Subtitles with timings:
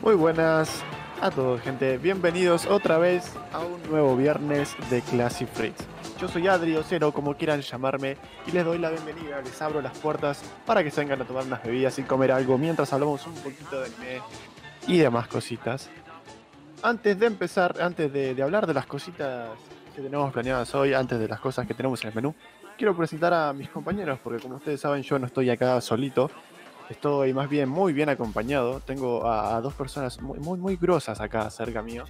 [0.00, 0.82] Muy buenas
[1.20, 1.98] a todos, gente.
[1.98, 5.84] Bienvenidos otra vez a un nuevo viernes de Classic Freaks.
[6.20, 8.16] Yo soy Adri o Cero, como quieran llamarme,
[8.46, 9.40] y les doy la bienvenida.
[9.42, 12.56] Les abro las puertas para que se vengan a tomar unas bebidas y comer algo
[12.56, 14.22] mientras hablamos un poquito de anime
[14.86, 15.90] y demás cositas.
[16.80, 19.50] Antes de empezar, antes de, de hablar de las cositas
[19.96, 22.34] que tenemos planeadas hoy, antes de las cosas que tenemos en el menú,
[22.78, 26.30] quiero presentar a mis compañeros, porque como ustedes saben, yo no estoy acá solito.
[26.90, 28.80] Estoy más bien muy bien acompañado.
[28.80, 32.04] Tengo a, a dos personas muy, muy, muy grosas acá cerca mío.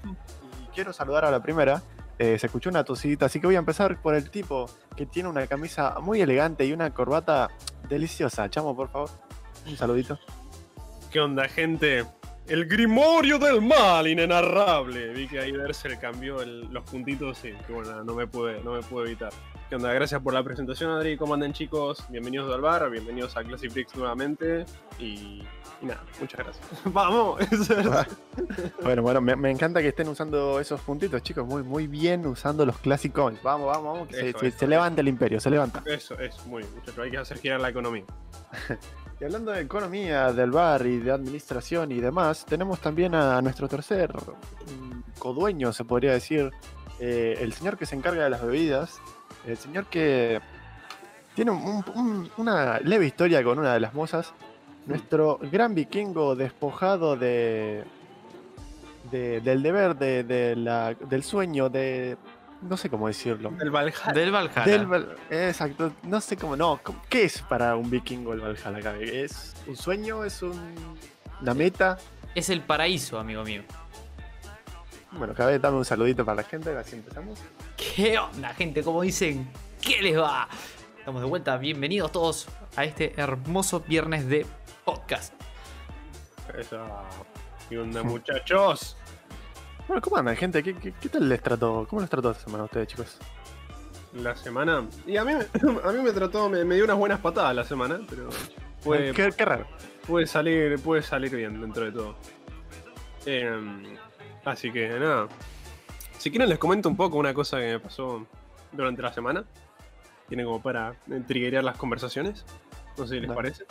[0.63, 1.83] Y quiero saludar a la primera.
[2.19, 5.29] Eh, se escuchó una tosita, así que voy a empezar por el tipo que tiene
[5.29, 7.49] una camisa muy elegante y una corbata
[7.89, 8.49] deliciosa.
[8.51, 9.09] Chamo, por favor.
[9.67, 10.19] Un saludito.
[11.13, 12.05] ¿Qué onda, gente?
[12.49, 15.13] El Grimorio del Mal, inenarrable.
[15.13, 18.73] Vi que ahí Berser cambió el- los puntitos y que bueno, no me pude, no
[18.73, 19.33] me pude evitar.
[19.69, 19.93] ¿Qué onda?
[19.93, 21.19] Gracias por la presentación, Adri.
[21.19, 22.03] ¿Cómo andan, chicos?
[22.09, 24.65] Bienvenidos al bar, bienvenidos a Classic Freaks nuevamente.
[24.99, 25.43] Y,
[25.83, 26.67] y nada, muchas gracias.
[26.87, 27.41] ¡Vamos!
[28.83, 31.45] Bueno, bueno, me, me encanta que estén usando esos puntitos, chicos.
[31.47, 33.35] Muy, muy bien usando los clásicos.
[33.43, 34.09] Vamos, vamos, vamos.
[34.09, 34.59] Que se, Eso, se- eso.
[34.61, 35.83] se levanta el imperio, se levanta.
[35.85, 36.99] Eso es muy bien, muchachos.
[37.05, 38.05] Hay que hacer girar la economía.
[39.21, 43.67] Y hablando de economía, del bar y de administración y demás, tenemos también a nuestro
[43.67, 46.53] tercer mm, codueño, se podría decir,
[47.01, 49.01] eh, el señor que se encarga de las bebidas,
[49.47, 50.41] el señor que
[51.35, 54.33] tiene un- un- una leve historia con una de las mozas,
[54.87, 57.85] nuestro gran vikingo despojado de,
[59.11, 62.17] de- del deber, de, de la- del sueño, de...
[62.63, 63.53] no sé cómo decirlo.
[63.61, 64.13] El Valhalla.
[64.13, 64.65] Del Valhalla.
[64.65, 68.79] Del Val- exacto, no sé cómo, no, ¿cómo- ¿qué es para un vikingo el Valhalla?
[68.79, 68.97] acá?
[69.01, 70.25] ¿Es un sueño?
[70.25, 70.59] ¿Es un,
[71.41, 71.99] una meta?
[72.35, 73.63] Es el paraíso, amigo mío.
[75.13, 77.39] Bueno, cada vez dame un saludito para la gente, así empezamos.
[77.77, 78.83] ¿Qué onda, gente?
[78.83, 79.49] Como dicen,
[79.81, 80.49] ¿qué les va?
[80.99, 81.57] Estamos de vuelta.
[81.57, 84.45] Bienvenidos todos a este hermoso viernes de
[84.85, 85.33] podcast.
[86.57, 86.87] Eso.
[87.69, 88.97] ¿Qué onda, muchachos?
[89.87, 90.63] Bueno, ¿cómo andan, gente?
[90.63, 91.87] ¿Qué, qué, qué tal les trató?
[91.89, 93.17] ¿Cómo les trató esta semana a ustedes, chicos?
[94.13, 94.87] La semana.
[95.07, 97.65] Y a mí, me- a mí me trató, me, me dio unas buenas patadas la
[97.65, 98.29] semana, pero.
[98.81, 99.67] Fue, qué, qué raro.
[100.07, 102.15] puede salir puede salir bien dentro de todo.
[103.27, 103.97] Em,
[104.53, 105.29] así que nada.
[106.19, 108.27] Si quieren les comento un poco una cosa que me pasó
[108.73, 109.45] durante la semana.
[110.29, 112.45] Tiene como para eh, triggerear las conversaciones.
[112.99, 113.35] No sé si les Dale.
[113.37, 113.65] parece.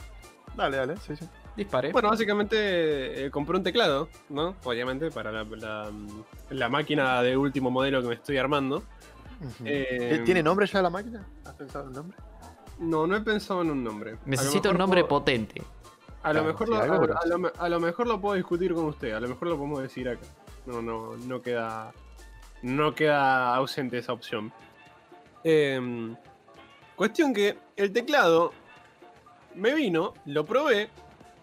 [0.55, 1.25] Dale, dale, sí, sí.
[1.55, 1.91] Dispare.
[1.91, 4.55] Bueno, básicamente eh, compré un teclado, ¿no?
[4.63, 5.91] Obviamente para la, la-
[6.49, 8.81] la máquina de último modelo que me estoy armando.
[9.63, 11.23] Eh, ¿Tiene nombre ya la máquina?
[11.45, 12.17] ¿Has pensado en un nombre?
[12.79, 14.17] No, no he pensado en un nombre.
[14.25, 15.61] Necesito un nombre puedo- potente.
[16.23, 18.85] A lo, mejor sí, lo, a- lo me- a lo mejor lo puedo discutir con
[18.85, 20.25] usted, a lo mejor lo podemos decir acá.
[20.67, 21.93] No, no, no queda.
[22.61, 24.51] No queda ausente esa opción.
[25.43, 26.15] Em,
[26.95, 28.51] cuestión que el teclado
[29.55, 30.89] me vino, lo probé.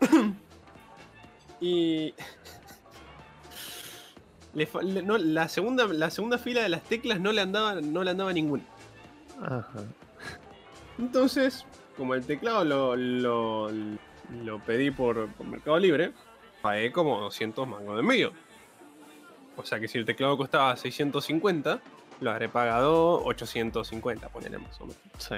[1.61, 2.15] y.
[4.55, 4.69] le
[5.03, 8.33] no, la, segunda, la segunda fila de las teclas no le andaba, no le andaba
[8.33, 8.65] ninguna.
[9.41, 9.85] Ajá.
[10.99, 11.65] Entonces,
[11.97, 16.13] como el teclado lo, lo, lo pedí por, por Mercado Libre,
[16.61, 18.33] pagué como 200 mangos de envío.
[19.57, 21.81] O sea que si el teclado costaba 650,
[22.21, 25.01] lo habré pagado 850, ponele más o menos.
[25.19, 25.37] Sí.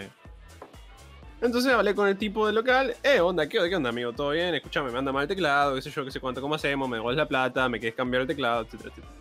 [1.41, 4.13] Entonces hablé con el tipo del local, eh, onda, ¿qué, onda, qué onda, amigo?
[4.13, 4.55] ¿Todo bien?
[4.55, 6.97] Escuchame, me anda mal el teclado, qué sé yo, qué sé cuánto, cómo hacemos, me
[6.97, 9.15] devuelves la plata, me quieres cambiar el teclado, etcétera, etcétera.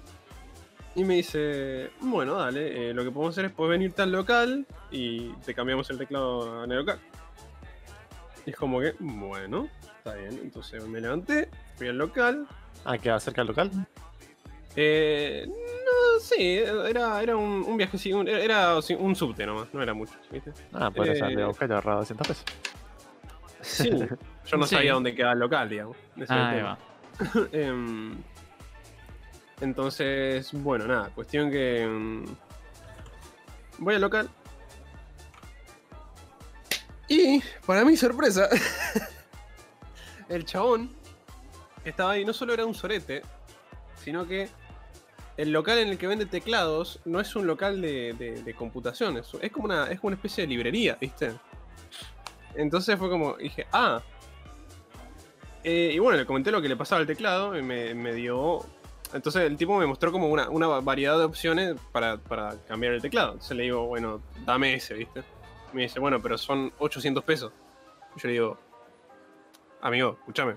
[0.95, 4.65] Y me dice, bueno, dale, eh, lo que podemos hacer es puedes venirte al local
[4.91, 6.99] y te cambiamos el teclado en el local.
[8.45, 9.67] Y es como que, bueno,
[9.97, 10.39] está bien.
[10.41, 12.47] Entonces me levanté, fui al local.
[12.85, 13.71] Ah, ¿queda cerca del local?
[14.75, 19.67] Eh, no, sí, era, era un, un viaje, sí, un- era sí, un subte nomás,
[19.73, 20.51] no era mucho, ¿viste?
[20.73, 22.45] Ah, puede Eh, ser, de buscar ahorrado 200 pesos.
[23.61, 23.89] Sí,
[24.45, 24.75] yo no Sí.
[24.75, 25.97] sabía dónde quedaba el local, digamos.
[26.17, 26.77] ese Ah, ahí tema.
[27.49, 28.17] va.
[29.61, 31.81] Entonces, bueno, nada, cuestión que.
[31.83, 32.25] em,
[33.77, 34.29] voy al local.
[37.07, 38.49] Y, para mi sorpresa,
[40.29, 40.89] el chabón
[41.83, 43.21] que estaba ahí no solo era un sorete,
[44.03, 44.49] sino que
[45.37, 49.51] el local en el que vende teclados no es un local de, de- computación, es,
[49.51, 51.33] como una, es como una especie de librería, ¿viste?
[52.55, 54.01] Entonces fue como, dije, ah.
[55.63, 58.59] Eh, y bueno, le comenté lo que le pasaba al teclado y me, dio...
[59.13, 63.01] Entonces el tipo me mostró como una, una variedad de opciones para, para cambiar el
[63.01, 63.33] teclado.
[63.33, 65.23] Entonces le digo, bueno, dame ese, ¿viste?
[65.73, 67.51] Me dice, bueno, pero son 800 pesos.
[68.15, 68.57] Yo le digo,
[69.81, 70.55] amigo, escúchame,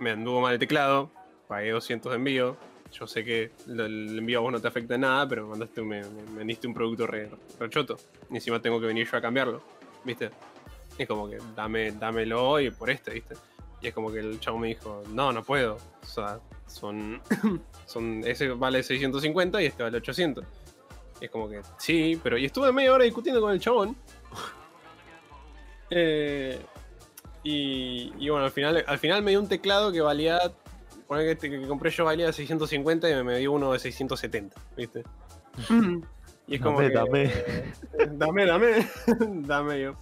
[0.00, 1.10] me anduvo mal el teclado,
[1.46, 2.56] pagué 200 de envío.
[2.98, 5.88] Yo sé que el envío a vos no te afecta en nada, pero mandaste, un-
[5.88, 7.96] me, me vendiste un producto re, re choto.
[8.30, 9.62] Y encima tengo que venir yo a cambiarlo,
[10.04, 10.30] ¿viste?
[10.96, 13.34] Es como que dame, dámelo y por este, ¿viste?
[13.82, 15.76] Y es como que el chavo me dijo, no, no puedo.
[16.02, 16.38] O sea,
[16.68, 17.20] son.
[17.86, 20.44] son ese vale 650 y este vale 800.
[21.20, 22.38] Y es como que, sí, pero.
[22.38, 23.96] Y estuve media hora discutiendo con el chabón.
[25.90, 26.58] Eh,
[27.42, 30.40] y, y bueno, al final, al final me dio un teclado que valía.
[31.06, 34.56] Poner que este que compré yo valía 650 y me, me dio uno de 670,
[34.76, 35.02] ¿viste?
[36.46, 37.32] Y es como Dame, que, dame.
[38.16, 38.88] dame, dame,
[39.46, 39.94] dame yo.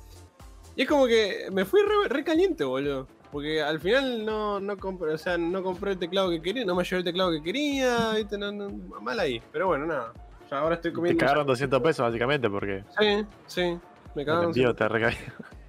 [0.77, 3.07] Y es como que me fui re, re caliente, boludo.
[3.31, 6.75] Porque al final no, no compré, o sea, no compré el teclado que quería, no
[6.75, 8.37] me llevé el teclado que quería, ¿viste?
[8.37, 8.69] No, no,
[9.01, 9.43] mal ahí.
[9.53, 10.13] Pero bueno, nada.
[10.51, 11.19] Ya ahora estoy Te comiendo.
[11.21, 13.79] cagaron 200 pesos básicamente porque Sí, sí.
[14.15, 14.45] Me el cagaron.
[14.51, 14.85] envío te.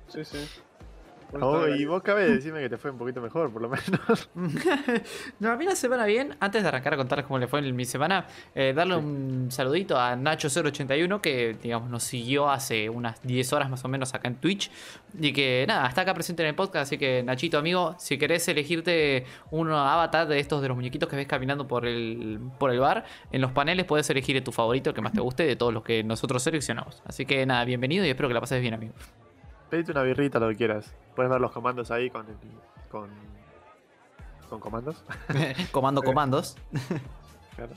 [0.10, 0.38] Sí, sí.
[1.42, 4.30] Oh, y vos cabe decirme que te fue un poquito mejor, por lo menos.
[5.40, 6.36] no, a mí la semana bien.
[6.40, 10.00] Antes de arrancar a contarles cómo le fue en mi semana, eh, darle un saludito
[10.00, 14.36] a Nacho081 que, digamos, nos siguió hace unas 10 horas más o menos acá en
[14.36, 14.70] Twitch.
[15.20, 16.88] Y que, nada, está acá presente en el podcast.
[16.88, 21.16] Así que, Nachito, amigo, si querés elegirte un avatar de estos de los muñequitos que
[21.16, 24.96] ves caminando por el, por el bar, en los paneles puedes elegir tu favorito, el
[24.96, 27.02] que más te guste de todos los que nosotros seleccionamos.
[27.06, 28.94] Así que, nada, bienvenido y espero que la pases bien, amigo.
[29.74, 30.94] Pedite una birrita, lo que quieras.
[31.16, 32.28] Puedes ver los comandos ahí con.
[32.28, 32.36] el-
[32.92, 33.10] con.
[34.48, 35.04] con comandos.
[35.72, 36.56] Comando comandos.
[37.56, 37.72] Claro.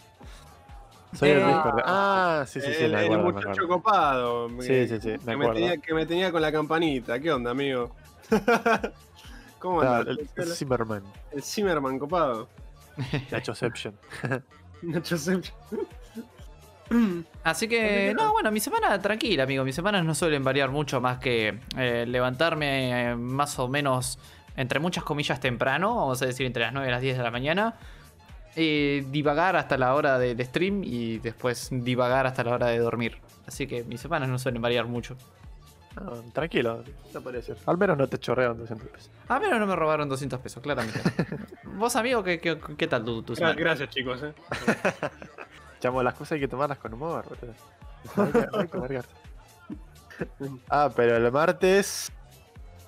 [1.15, 1.81] Soy el Eh, Discord.
[1.87, 4.51] Ah, sí, sí, sí, el, me el muchacho copado.
[4.61, 7.19] Sí, sí, sí, me que, me tenía, que me tenía con la campanita.
[7.19, 7.91] ¿Qué onda, amigo?
[9.59, 10.19] ¿Cómo Ah, andas?
[10.19, 11.03] el, el Zimmerman.
[11.31, 12.47] El Zimmerman copado.
[13.31, 13.95] Nachoception.
[14.83, 15.51] Nacho Sep-
[17.43, 19.65] Así que, no, bueno, mi semana tranquila, amigo.
[19.65, 24.19] Mis semanas no suelen variar mucho más que eh, levantarme eh, más o menos,
[24.57, 27.31] entre muchas comillas, temprano, vamos a decir entre las 9 y las 10 de la
[27.31, 27.75] mañana.
[28.57, 32.79] eh, divagar hasta la hora de, de stream y después divagar hasta la hora de
[32.79, 33.19] dormir.
[33.47, 35.17] Así que mis semanas no suelen variar mucho.
[35.95, 36.83] No, tranquilo,
[37.15, 37.57] no podría ser.
[37.67, 39.11] Al menos no te chorrean 200 pesos.
[39.29, 41.01] A menos no me robaron 200 pesos, claramente.
[41.77, 43.55] Vos, amigo, ¿qué, qué, qué tal tu, semana?
[43.55, 44.21] Gracias, chicos.
[45.87, 47.25] Chamo, las cosas hay que tomarlas con humor.
[50.71, 52.11] Ah, pero el martes.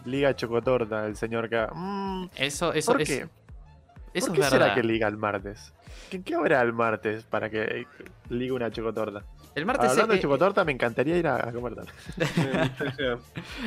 [0.07, 1.71] Liga Chocotorta, el señor K.
[1.75, 3.15] Mm, Eso, eso, ¿Por es, qué?
[3.15, 4.49] eso ¿Por es qué verdad.
[4.51, 5.73] será que liga el martes?
[6.11, 7.87] ¿Qué, qué hora el martes para que
[8.31, 9.23] liga una chocotorta?
[9.59, 11.75] El martes, Hablando eh, de chocotorta, me encantaría ir a, a comer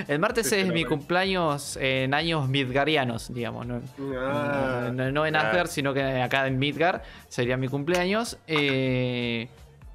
[0.08, 3.66] el martes Sí, es mi cumpleaños en años midgarianos, digamos.
[3.68, 3.82] ¿no?
[4.18, 5.36] Ah, No, no en.
[5.36, 8.38] Asgard, sino que acá en Midgard sería mi cumpleaños.
[8.48, 9.48] Eh,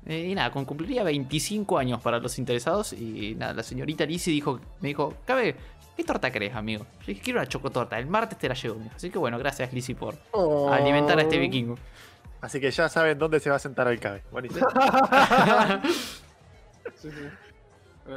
[0.06, 2.92] eh, y nada, con- cumpliría 25 años para los interesados.
[2.92, 5.56] Y nada, la señorita Lizzie dijo, me dijo, Cabe,
[5.96, 6.84] ¿qué torta querés, amigo?
[7.00, 7.98] Yo dije, quiero una chocotorta.
[7.98, 8.80] El martes te la llevo.
[8.94, 10.72] Así que bueno, gracias Lizzie por Oh.
[10.72, 11.76] alimentar a este vikingo.
[12.46, 14.22] Así que ya saben dónde se va a sentar el cabe.
[14.30, 14.66] Buenísimo.
[16.94, 17.28] Sí, sí.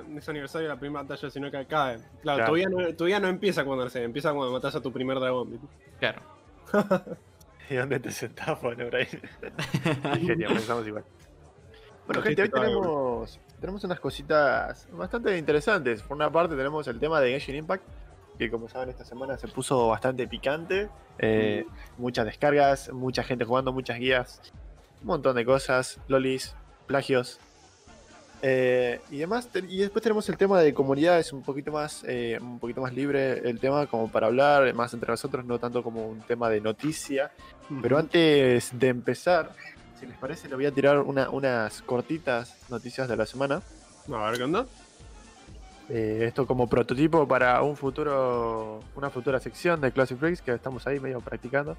[0.07, 1.95] No es aniversario de la primera batalla, sino que cae.
[1.95, 2.45] Claro, Claro.
[2.45, 5.59] Todavía, no, todavía no empieza cuando nace, empieza cuando matas a tu primer dragón.
[5.99, 6.21] claro.
[7.71, 9.07] ¿Y dónde te sentás, bueno, ahí?
[10.25, 11.03] Genial, pensamos igual.
[12.05, 16.03] Bueno, gente, hoy tenemos, tenemos unas cositas bastante interesantes.
[16.03, 17.83] Por una parte tenemos el tema de Genshin Impact,
[18.39, 20.87] que como saben esta semana se puso bastante picante.
[21.19, 21.65] Eh,
[21.97, 24.41] muchas descargas, mucha gente jugando, muchas guías,
[25.01, 26.55] un montón de cosas, lolis,
[26.87, 27.39] plagios.
[28.41, 32.57] eh, y demás, y después tenemos el tema de comunidades un poquito más eh, un
[32.57, 36.21] poquito más libre el tema como para hablar más entre nosotros, no tanto como un
[36.21, 37.31] tema de noticia.
[37.81, 39.51] Pero antes de empezar,
[39.99, 43.61] si les parece, le voy a tirar una- unas cortitas noticias de la semana.
[44.09, 44.65] A ver, ¿qué onda?
[45.89, 50.85] Eh, esto como prototipo para un futuro, una futura sección de Classic Breaks que estamos
[50.85, 51.75] ahí medio practicando.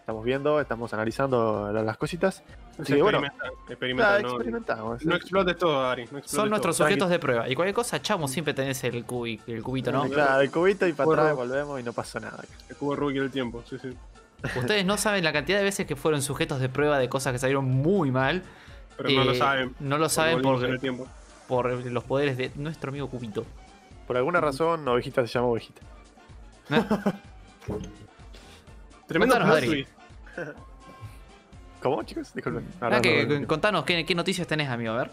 [0.00, 2.42] Estamos viendo, estamos analizando la- las cositas.
[2.82, 3.18] Sí, que bueno.
[3.18, 5.04] experimenta, Ah, experimenta, no, experimentamos.
[5.04, 6.02] no explotes todo, Ari.
[6.02, 6.86] No explotes Son nuestros todo.
[6.88, 7.48] sujetos de prueba.
[7.48, 10.04] Y cualquier cosa, chamo, siempre tenés el, cubi- el cubito, ¿no?
[10.08, 12.42] Claro, el cubito y para atrás volvemos y no pasó nada.
[12.70, 13.90] El cubo Rubik del tiempo, sí, sí.
[14.58, 17.38] Ustedes no saben la cantidad de veces que fueron sujetos de prueba de cosas que
[17.38, 18.42] salieron muy mal.
[18.96, 19.74] Pero no lo Eh, saben.
[19.78, 21.06] No lo saben volvimos
[21.48, 23.44] por, los poderes de nuestro amigo Cubito.
[24.06, 25.80] Por alguna razón, Ovejita se llama Ovejita.
[29.06, 29.66] Tremendo Adri.
[29.66, 29.90] twist.
[31.82, 32.34] ¿Cómo, chicos?
[32.34, 32.64] Disculpen.
[32.80, 33.46] No, Ah, no, que- no, no, no.
[33.46, 34.92] contanos, ¿qué, qué noticias tenés, amigo?
[34.92, 35.10] A ver.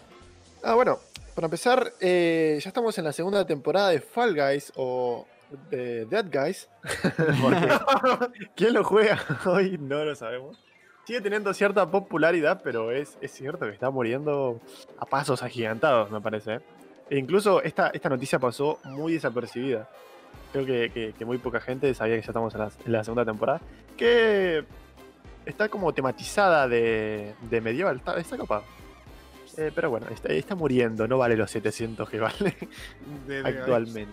[0.64, 0.98] Ah, bueno,
[1.34, 5.26] para empezar, eh, ya estamos en la segunda temporada de Fall Guys o
[5.70, 6.68] de Dead Guys.
[8.56, 9.78] ¿Quién lo juega hoy?
[9.78, 10.58] No lo sabemos.
[11.06, 14.60] Sigue teniendo cierta popularidad, pero es, es cierto que está muriendo
[14.98, 16.54] a pasos agigantados, me parece.
[16.54, 16.60] ¿eh?
[17.10, 19.88] E incluso esta, esta noticia pasó muy desapercibida.
[20.52, 23.04] Creo que, que- que muy poca gente sabía que ya estamos en la, en la
[23.04, 23.60] segunda temporada.
[23.96, 24.64] Que
[25.44, 27.96] está como tematizada de, de medieval.
[27.98, 28.64] Está, está copado.
[29.58, 32.56] Eh, pero bueno, está, está muriendo, no vale los 700 que vale
[33.28, 34.12] De- de- actualmente.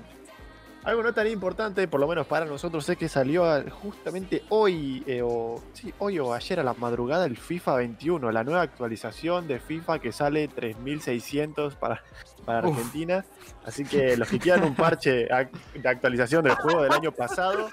[0.83, 5.21] Algo no tan importante, por lo menos para nosotros, es que salió justamente hoy, eh,
[5.23, 9.59] o, sí, hoy o ayer a la madrugada el FIFA 21, la nueva actualización de
[9.59, 12.03] FIFA que sale 3600 para,
[12.45, 12.77] para Uf.
[12.77, 13.23] Argentina.
[13.65, 17.69] Así que los que quieran un parche de actualización del juego del año pasado.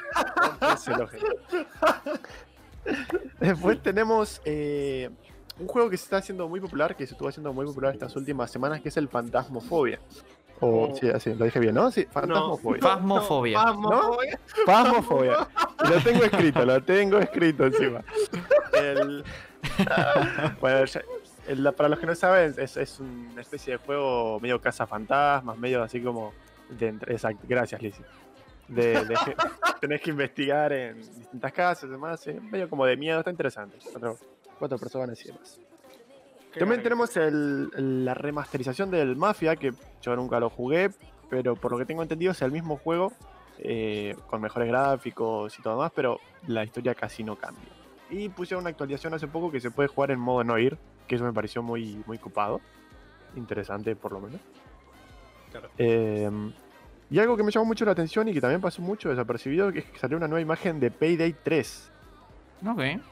[3.41, 5.11] Después tenemos eh,
[5.59, 8.15] un juego que se está haciendo muy popular, que se estuvo haciendo muy popular estas
[8.15, 9.99] últimas semanas, que es el Fantasmofobia.
[10.61, 10.95] O, Oh.
[10.95, 11.91] sí, así, lo dije bien, ¿no?
[11.91, 12.83] Sí, Fantasmofobia.
[12.83, 13.61] Fasmofobia.
[13.63, 14.39] Fasmofobia.
[14.67, 15.49] Phasmophobia.
[15.89, 18.03] Lo tengo escrito, lo tengo escrito encima.
[18.75, 19.25] El-
[20.61, 21.03] bueno, ya-
[21.49, 25.83] el- para los que no saben, es, es una especie de juego medio cazafantasmas, medio
[25.83, 26.33] así como.
[26.69, 28.05] De, entre- exacto, gracias, Lizzie.
[28.69, 29.35] De, de que
[29.81, 33.79] tenés que investigar en distintas casas y demás, eh, medio como de miedo, está interesante.
[33.91, 34.19] Cuatro,
[34.59, 35.59] cuatro personas y demás.
[36.59, 40.91] También tenemos el- la remasterización del Mafia, que yo nunca lo jugué,
[41.29, 43.13] pero por lo que tengo entendido es el mismo juego,
[43.59, 47.69] eh, con mejores gráficos y todo más, pero la historia casi no cambia.
[48.11, 50.77] Y pusieron una actualización hace poco que se puede jugar en modo no ir,
[51.07, 52.61] que eso me pareció muy, muy copado.
[53.37, 54.41] Interesante, por lo menos.
[55.53, 55.69] Claro.
[55.79, 56.29] Eh,
[57.11, 59.85] y algo que me llamó mucho la atención y que también pasó mucho desapercibido, es
[59.85, 61.93] que salió una nueva imagen de Payday 3.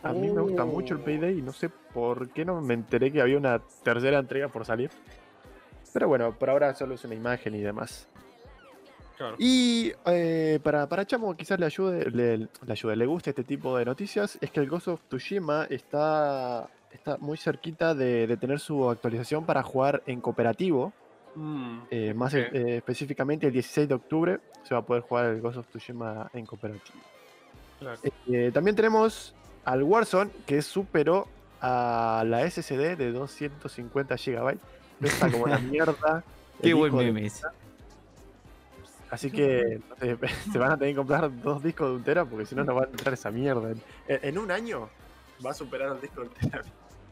[0.02, 3.11] A mí me gusta mucho el Payday y no sé por qué no me enteré
[3.11, 4.90] que había una tercera entrega por salir.
[5.93, 8.09] Pero bueno, por ahora solo es una imagen y demás.
[9.17, 9.35] Claro.
[9.38, 13.76] Y eh, para, para Chamo quizás le ayude, le, le ayude, le guste este tipo
[13.76, 18.61] de noticias, es que el Ghost of Tsushima está, está muy cerquita de, de tener
[18.61, 20.93] su actualización para jugar en cooperativo.
[21.35, 25.40] Mm, Eh, más eh, específicamente el 16 de octubre se va a poder jugar el
[25.40, 26.99] Ghost of Tsushima en cooperativo.
[27.78, 28.00] Claro.
[28.26, 31.28] Eh, también tenemos al Warzone que superó
[31.61, 34.58] a la SSD de 250 GB.
[35.00, 36.25] Pesa como la mierda.
[36.62, 37.30] Qué buen meme.
[39.11, 39.80] Así que
[40.52, 42.75] se van a tener que comprar dos discos de un tera porque si no no
[42.75, 43.70] va a entrar esa mierda.
[43.70, 44.88] En, en un año
[45.44, 46.62] va a superar al disco de un tera.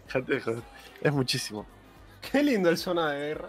[1.03, 1.67] Es muchísimo.
[2.31, 3.49] Qué lindo el zona de guerra.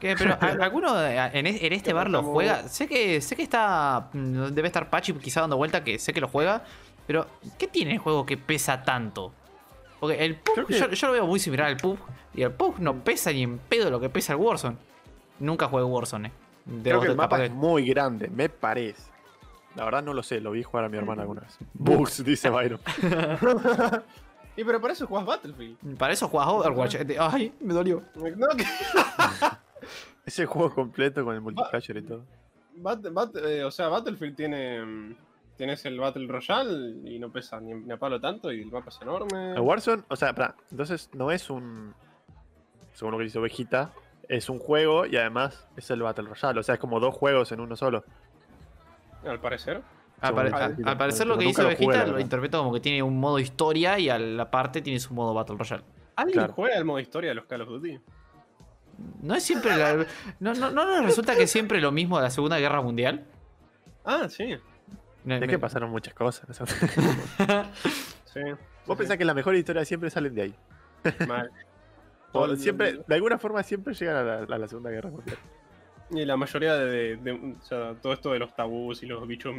[0.00, 0.14] ¿Qué?
[0.16, 2.68] Pero ¿a- ¿alguno en, es- en este bar lo juega?
[2.68, 4.08] Sé que sé que está.
[4.12, 6.62] mm, Debe estar Pachi quizá dando vuelta, que sé que lo juega.
[7.06, 7.26] Pero,
[7.58, 9.32] ¿qué tiene el juego que pesa tanto?
[10.00, 11.98] Porque el que- yo, yo lo veo muy similar al PUBG.
[12.34, 14.76] Y el PUBG no pesa ni en pedo lo que pesa el Warzone.
[15.40, 16.32] Nunca jugué Warzone, eh.
[16.82, 19.02] Creo que el mapa es muy grande, me parece.
[19.74, 21.56] La verdad no lo sé, lo vi jugar a mi hermana alguna vez.
[21.74, 22.80] Bugs, dice Byron.
[24.58, 25.96] Y pero para eso jugás Battlefield.
[25.96, 26.96] Para eso jugás Overwatch.
[27.18, 28.02] Ay, me dolió.
[28.14, 28.64] No, que-
[30.26, 32.24] Ese juego completo con el multiplayer y todo.
[32.76, 34.84] Bat- Bat- eh, o sea, Battlefield tiene.
[34.84, 35.16] mm,
[35.56, 38.90] Tienes el Battle Royale y no pesa ni, ni a palo tanto y el mapa
[38.90, 39.54] es enorme.
[39.54, 40.32] El Warzone, o sea,
[40.70, 41.94] entonces no es un.
[42.92, 43.90] Según lo que dice Ovejita,
[44.28, 46.60] es un juego y además es el Battle Royale.
[46.60, 48.04] O sea, es como dos juegos en uno solo.
[49.24, 49.82] Al parecer.
[50.20, 52.18] Al, pare- parecer lo que dice lo la lo verdad.
[52.18, 55.56] interpreto como que tiene un modo historia y a la parte tiene su modo Battle
[55.56, 55.84] Royale.
[56.16, 56.52] ¿Alguien Claro.
[56.54, 58.00] juega el modo historia de los Call of Duty?
[59.22, 60.04] ¿No es siempre la-
[60.40, 63.24] no, no, ¿No nos resulta que es siempre lo mismo de la Segunda Guerra Mundial?
[64.04, 64.52] Ah, sí.
[64.52, 64.60] Es
[65.24, 66.46] me- que pasaron muchas cosas.
[68.24, 68.40] Sí.
[68.86, 70.54] Vos pensás que la mejor historia siempre salen de ahí.
[71.26, 71.50] Mal.
[72.32, 75.38] O siempre, de alguna forma siempre llegan a la, a la Segunda Guerra Mundial.
[76.10, 79.54] Y la mayoría de, de- o sea, todo esto de los tabús y los bichos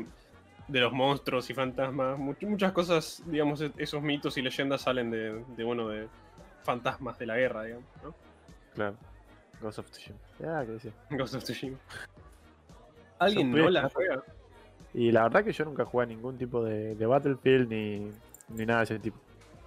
[0.69, 5.09] de los monstruos y fantasmas, much- muchas cosas, digamos, e- esos mitos y leyendas salen
[5.11, 6.07] de, de, bueno, de
[6.63, 8.15] fantasmas de la guerra, digamos, ¿no?
[8.75, 8.95] Claro.
[9.61, 10.17] Ghost of Tsushima.
[10.39, 10.93] Ya, qué decir.
[11.09, 11.77] Ghost of Tsushima.
[13.19, 14.23] ¿Alguien no la juega?
[14.93, 18.11] Y la verdad que yo nunca jugué a ningún tipo de, de Battlefield ni,
[18.49, 19.17] ni nada de ese tipo.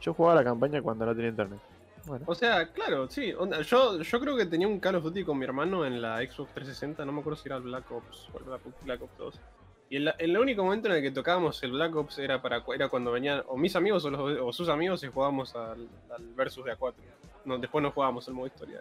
[0.01, 1.61] Yo jugaba la campaña cuando no tenía internet.
[2.07, 3.33] Bueno, O sea, claro, sí.
[3.33, 6.17] onda, yo, yo creo que tenía un Call of Duty con mi hermano en la
[6.19, 9.03] Xbox 360, no me acuerdo si era el Black Ops o el Black Ops, Black
[9.03, 9.41] Ops 2.
[9.93, 12.73] Y el, el único momento en el que tocábamos el Black Ops era para cu-
[12.73, 16.25] era cuando venían o mis amigos o, los- o sus amigos y jugábamos al, al
[16.35, 16.95] versus de A4.
[17.45, 18.81] No, después no jugábamos el modo historia.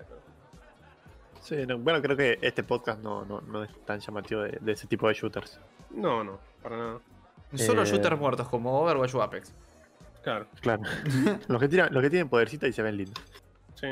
[1.41, 4.71] sí, no, bueno, creo que este podcast no, no, no es tan llamativo de, de
[4.71, 5.59] ese tipo de shooters.
[5.89, 6.99] No, no, para nada.
[7.55, 9.53] Solo Eh, shooters muertos como Overwatch o Apex.
[10.23, 10.83] Claro, Claro.
[11.49, 13.21] los, que tiran, los que tienen podercita y se ven lindos.
[13.75, 13.87] sí.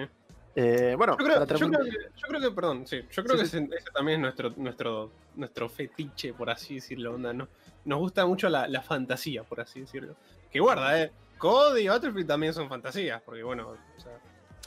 [0.61, 3.47] Eh, bueno, Yo creo, yo que, yo creo que, perdón, sí, yo creo Sí, que
[3.49, 3.57] sí.
[3.59, 7.47] ese, ese también es nuestro, nuestro, nuestro fetiche, por así decirlo, onda, ¿no?
[7.85, 10.15] Nos gusta mucho la, la fantasía, por así decirlo.
[10.51, 11.13] Que guarda, eh.
[11.37, 14.19] COD y Battlefield también son fantasías, porque bueno, o sea,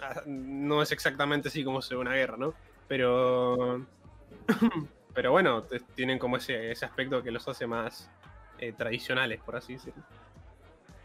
[0.03, 2.55] ah, no es exactamente así como se ve una guerra, ¿no?
[2.89, 3.85] Pero.
[5.15, 8.11] Pero bueno, tienen como ese, ese aspecto que los hace más
[8.59, 10.03] eh, tradicionales, por así decirlo.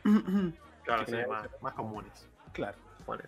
[0.86, 2.30] Claro, sí, más, más comunes.
[2.54, 2.78] Claro.
[3.06, 3.24] Bueno,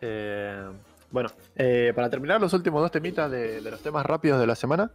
[0.00, 0.70] Eh,
[1.10, 4.90] bueno, eh, para terminar los últimos dos temitas de, los temas rápidos de la semana,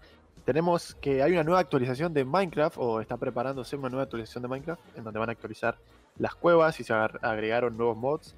[0.45, 4.47] tenemos que hay una nueva actualización de Minecraft, o está preparándose una nueva actualización de
[4.49, 5.77] Minecraft, en donde van a actualizar
[6.17, 8.35] las cuevas y se agregaron nuevos mods,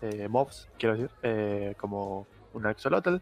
[0.00, 3.16] eh, mobs, quiero decir, como un axolotl,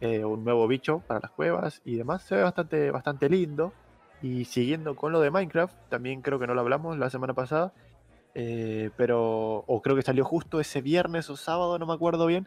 [0.00, 2.22] un nuevo bicho para las cuevas y demás.
[2.22, 3.72] Se ve bastante, bastante lindo.
[4.20, 7.72] Y siguiendo con lo de Minecraft, también creo que no lo hablamos la semana pasada,
[8.40, 12.46] eh, pero, o creo que salió justo ese viernes o sábado, no me acuerdo bien,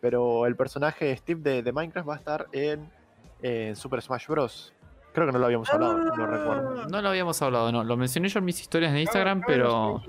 [0.00, 2.90] pero el personaje Steve de, de Minecraft va a estar en,
[3.40, 4.72] en Super Smash Bros.
[5.12, 6.88] Creo que no lo habíamos hablado, no recuerdo.
[6.88, 7.84] No lo habíamos hablado, no.
[7.84, 10.02] Lo mencioné yo en mis historias de Instagram, pero.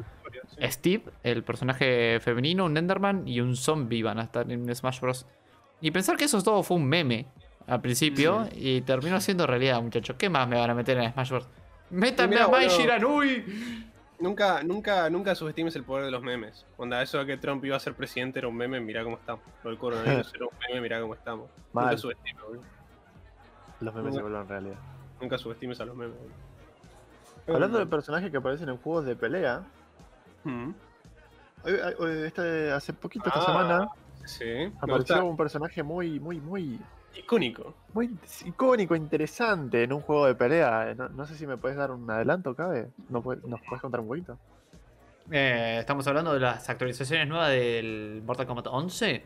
[0.63, 5.27] Steve, el personaje femenino, un Enderman y un zombie van a estar en Smash Bros.
[5.79, 7.27] Y pensar que eso todo fue un meme
[7.67, 10.15] al principio y terminó siendo realidad, muchachos.
[10.17, 11.47] ¿Qué más me van a meter en Smash Bros?
[11.91, 12.67] ¡Métanme mira, a Mai.
[12.67, 13.45] Shiranui!
[14.19, 16.65] Nunca, nunca, nunca subestimes el poder de los memes.
[16.77, 19.43] Onda, eso de que Trump iba a ser presidente era un meme, mirá cómo estamos.
[19.63, 21.49] Lo del coronavirus era un meme, mirá cómo estamos.
[21.73, 22.63] Nunca subestimes, boludo.
[23.79, 24.75] Los memes se vuelven realidad.
[25.21, 26.15] Nunca subestimes a los memes.
[26.17, 27.55] boludo.
[27.55, 29.63] Hablando de personajes que aparecen en juegos de pelea,
[30.43, 30.71] Mm.
[31.63, 33.87] hoy- hoy- este- hace poquito esta Ah, semana
[34.25, 34.45] Sí,
[34.77, 35.23] apareció gusta.
[35.23, 36.79] un personaje muy, muy, muy,
[37.15, 37.73] Icónico.
[37.93, 38.09] muy
[38.45, 40.93] icónico, interesante en un juego de pelea.
[40.97, 42.87] No, no sé si me puedes dar un adelanto, cabe.
[43.09, 44.37] ¿No ¿Nos puedes contar un poquito?
[45.31, 49.23] Eh, estamos hablando de las actualizaciones nuevas del Mortal Kombat 11.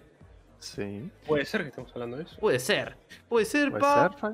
[0.60, 1.10] Sí.
[1.28, 2.38] Puede ser que estemos hablando de eso.
[2.40, 2.96] Puede ser.
[3.30, 4.10] Puede ser, ¿Puede pa.
[4.20, 4.34] ser?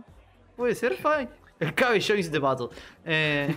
[0.56, 1.28] Puede ser, Fai.
[1.60, 2.68] El Cabe joins the battle.
[3.06, 3.56] Eh,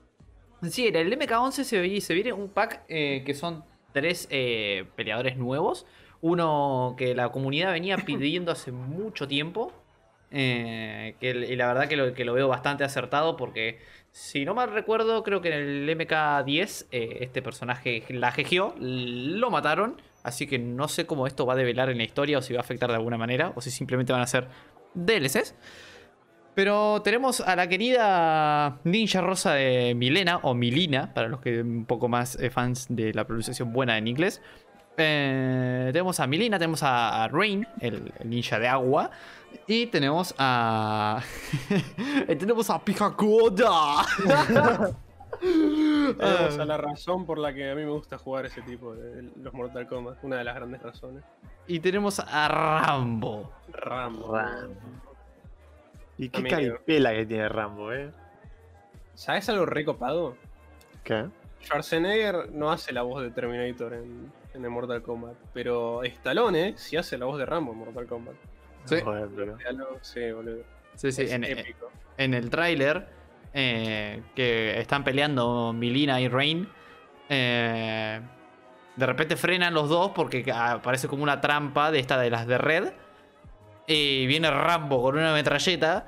[0.70, 4.86] sí, en el MK11 se, vi- se viene un pack eh, que son tres eh,
[4.96, 5.86] peleadores nuevos.
[6.22, 9.72] Uno que la comunidad venía pidiendo hace mucho tiempo.
[10.30, 13.78] eh, que, y la verdad que lo, veo bastante acertado porque,
[14.12, 19.50] si no mal recuerdo, creo que en el MK10 eh, este personaje la GGO, lo
[19.50, 20.00] mataron.
[20.22, 22.60] Así que no sé cómo esto va a develar en la historia o si va
[22.60, 24.48] a afectar de alguna manera o si simplemente van a ser
[24.94, 25.54] DLCs.
[26.54, 31.86] Pero tenemos a la querida Ninja Rosa de Milena, o Milina, para los que un
[31.86, 34.42] poco más eh, fans de la pronunciación buena en inglés.
[35.02, 39.10] Eh, tenemos a Milina, tenemos a, a Rain, el, el ninja de agua.
[39.66, 41.22] Y tenemos a.
[42.28, 44.04] y tenemos a Picacoda.
[45.40, 46.62] Tenemos Ah.
[46.62, 49.54] a la razón por la que a mí me gusta jugar ese tipo de los
[49.54, 50.18] Mortal Kombat.
[50.22, 51.24] Una de las grandes razones.
[51.66, 53.50] y tenemos a Rambo.
[53.72, 54.36] Rambo.
[54.36, 54.74] Rambo.
[56.18, 56.56] Y qué Amigo.
[56.56, 58.10] caripela que tiene Rambo, ¿eh?
[59.14, 60.36] ¿Sabes algo recopado?
[61.04, 61.26] ¿Qué?
[61.62, 66.96] Schwarzenegger no hace la voz de Terminator en, en el Mortal Kombat, pero Stallone sí
[66.96, 68.34] hace la voz de Rambo en Mortal Kombat.
[68.84, 68.96] Sí,
[70.02, 70.62] Sí, boludo.
[70.94, 71.22] sí, sí.
[71.22, 71.90] es En, épico.
[72.16, 73.06] en el tráiler
[73.52, 76.68] eh, que están peleando Milina y Rain.
[77.28, 78.20] eh,
[78.96, 82.58] de repente frenan los dos porque aparece como una trampa de esta de las de
[82.58, 82.92] red.
[83.86, 86.06] Y viene Rambo con una metralleta.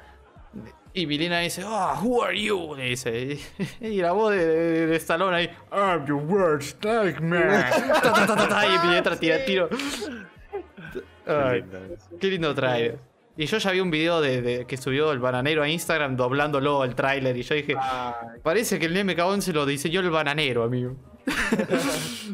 [0.94, 2.74] Y Milina dice, ah, who are you?
[2.76, 3.38] Le dice.
[3.80, 7.64] Y la voz de, de, de Stallone ahí, I'm your worst nightmare.
[8.92, 9.68] Y entra, tira tiro.
[9.70, 12.08] Qué Ay, lindo es.
[12.20, 12.98] Qué lindo trailer.
[13.36, 16.84] Y yo ya vi un video de, de- que subió el bananero a Instagram doblándolo
[16.84, 20.94] el tráiler y yo dije, Ay, parece que el MK11 lo diseñó el bananero, amigo.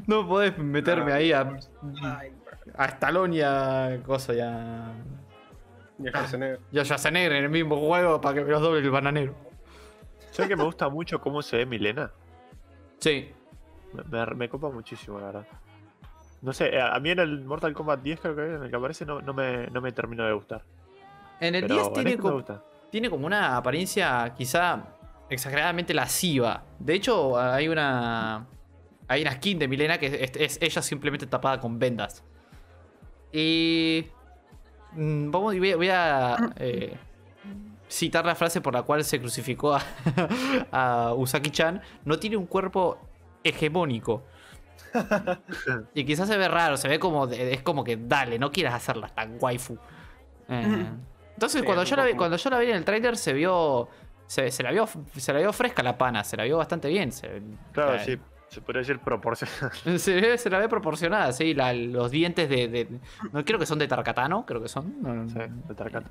[0.09, 1.57] no podés meterme ahí a,
[2.77, 4.93] a Stallone y a cosa y a,
[5.99, 6.61] y a Schwarzenegger.
[6.73, 9.35] y a Schwarzenegger en el mismo juego para que me los doble el bananero.
[10.31, 12.11] ¿Sabes que me gusta mucho cómo se ve Milena?
[12.99, 13.31] Sí.
[13.93, 15.47] Me, me- me copa muchísimo, la verdad.
[16.43, 18.77] No sé, a a mí en el Mortal Kombat 10 creo que en el que
[18.77, 20.63] aparece no, no, me, no me terminó de gustar.
[21.41, 22.63] En el Pero 10 en tiene, este como, gusta.
[22.91, 24.85] tiene como una apariencia quizá
[25.31, 26.63] exageradamente lasciva.
[26.79, 28.47] De hecho, hay una.
[29.09, 32.23] Hay una skin de Milena que es, es ella simplemente tapada con vendas.
[33.33, 34.07] Y.
[34.93, 36.97] mm, Vamos, voy, a- voy a eh,
[37.89, 39.83] citar la frase por la cual se crucificó a,
[40.73, 41.81] a Usaki-chan.
[42.05, 42.99] No tiene un cuerpo
[43.45, 44.23] hegemónico.
[45.95, 47.27] y quizás se ve raro, se ve como.
[47.27, 49.77] es como que dale, no quieras hacerla tan waifu.
[50.49, 50.87] Eh,
[51.35, 53.89] entonces, Sí, cuando, yo la vi, cuando yo la vi en el trailer, se vio.
[54.27, 57.13] Se, se la vio, se la vio fresca la pana, se la vio bastante bien.
[57.13, 57.41] Se,
[57.73, 58.19] Claro, eh, sí,
[58.49, 59.73] se podría decir proporcional.
[59.99, 61.55] se, la ve proporcionada, sí.
[61.55, 62.89] la- los dientes de, de-
[63.33, 65.03] No creo que son de Tarkatano, creo que son.
[65.03, 66.05] no, no, Sí, de Tarkat.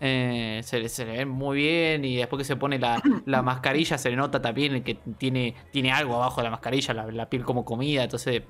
[0.00, 3.42] eh, se, le- se le ven muy bien y después que se pone la, la
[3.42, 7.28] mascarilla se le nota también que tiene, tiene algo abajo de la mascarilla, la, la
[7.28, 8.04] piel como comida.
[8.04, 8.42] Entonces,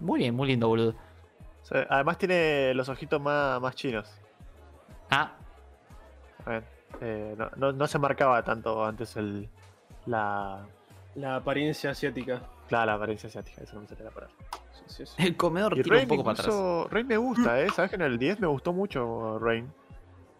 [0.00, 0.94] muy bien, muy lindo, boludo.
[1.90, 4.08] Además tiene los ojitos más, más chinos.
[5.10, 5.32] Ah,
[6.44, 6.64] A ver,
[7.00, 9.48] eh, no, no- no se marcaba tanto antes el,
[10.06, 10.64] la,
[11.16, 12.40] La apariencia asiática.
[12.68, 14.34] Claro, la apariencia asiática, eso no me salía la palabra.
[14.72, 15.14] Sí, sí, sí.
[15.22, 16.92] el comedor Y tira un poco para atrás.
[16.92, 17.68] Rain me gusta, ¿eh?
[17.70, 19.72] ¿Sabes que en el 10 me gustó mucho Rain?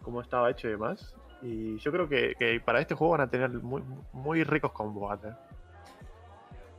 [0.03, 1.13] Cómo estaba hecho y demás.
[1.41, 5.17] Y yo creo que, que para este juego van a tener muy, muy ricos combos.
[5.23, 5.31] ¿eh?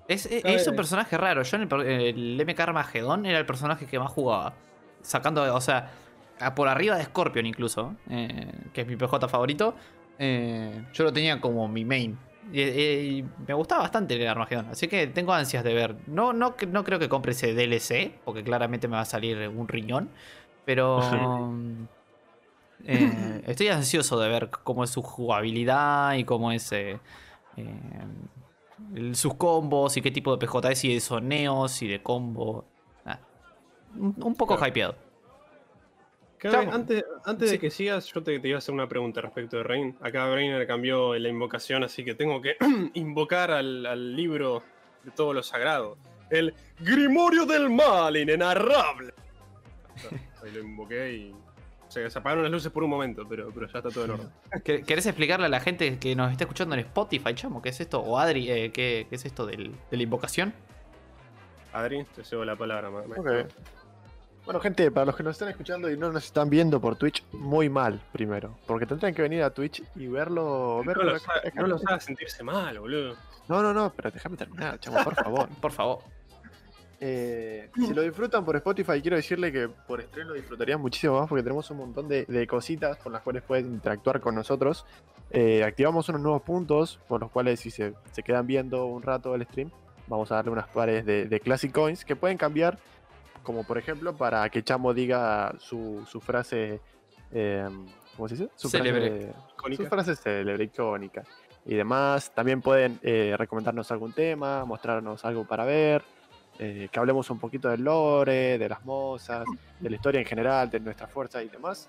[0.09, 1.43] Es, es- es un personaje raro.
[1.43, 4.55] Yo en el, el MK Armagedón era el personaje que más jugaba.
[5.03, 5.91] Sacando, o sea,
[6.41, 9.75] a- por arriba de Scorpion incluso, eh, que es mi PJ favorito.
[10.19, 12.19] eh, yo lo tenía como mi main.
[12.53, 14.67] Y, me gustaba bastante el Armagedón.
[14.71, 15.97] Así que tengo ansias de ver.
[16.07, 19.69] No, no, no creo que compre ese DLC, porque claramente me va a salir un
[19.69, 20.09] riñón.
[20.65, 21.01] Pero.
[22.85, 26.73] eh, estoy ansioso de ver cómo es su jugabilidad y cómo es.
[26.73, 26.99] eh,
[27.57, 32.65] eh, sus combos y qué tipo de PJ es y de soneos y de combo.
[33.05, 33.19] Ah,
[33.97, 34.69] un, un poco Claro.
[34.69, 35.08] hypeado.
[36.45, 37.57] Antes antes Sí.
[37.57, 39.97] de que sigas, yo te, te iba a hacer una pregunta respecto de Rain.
[40.01, 42.57] Acá Brainer cambió la invocación, así que tengo que
[42.95, 44.63] invocar al, al libro
[45.05, 45.97] de todo lo sagrado.
[46.31, 49.15] El Grimorio del Mal, inenarrable.
[50.45, 51.35] Ahí lo invoqué y
[51.89, 54.29] se, se apagaron las luces por un momento, pero, pero ya está todo en orden.
[54.65, 57.81] ¿Quer- ¿Querés explicarle a la gente que nos está escuchando en Spotify, chamo, qué es
[57.81, 58.01] esto?
[58.01, 60.53] O Adri, eh, ¿qué, qué es esto del- de la invocación?
[61.73, 62.91] Adri, te cedo la palabra.
[62.91, 63.41] ma- maestro.
[63.41, 63.49] Ok.
[64.49, 67.23] Bueno, gente, para los que nos están escuchando y no nos están viendo por Twitch,
[67.33, 68.57] muy mal primero.
[68.67, 70.79] Porque tendrían que venir a Twitch y verlo.
[70.83, 71.61] No verlo los, ha- acá.
[71.61, 73.15] no los hagas sentirse mal, boludo.
[73.47, 75.49] no, no, no, pero déjame terminar, chamo, por favor.
[75.61, 75.99] Por favor.
[77.01, 81.29] Eh, si lo disfrutan por Spotify, quiero decirle que por stream lo disfrutarían muchísimo más
[81.29, 84.85] porque tenemos un montón de, de cositas con las cuales pueden interactuar con nosotros.
[85.31, 89.33] Eh, activamos unos nuevos puntos por los cuales si se, se quedan viendo un rato
[89.37, 89.71] el stream,
[90.09, 92.81] vamos a darle unas pares de, de Classic Coins que pueden cambiar,
[93.49, 96.83] como por ejemplo para que Chamo diga su, su frase,
[97.33, 97.67] eh,
[98.15, 98.51] ¿cómo se dice?
[98.55, 99.09] Su Célebre.
[99.23, 99.83] frase, Icónica.
[99.83, 101.25] su frase célebre, icónica.
[101.65, 106.03] Y demás, también pueden eh, recomendarnos algún tema, mostrarnos algo para ver,
[106.59, 109.47] eh, que hablemos un poquito del lore, de las mozas,
[109.81, 111.89] de la historia en general, de nuestra fuerza y demás.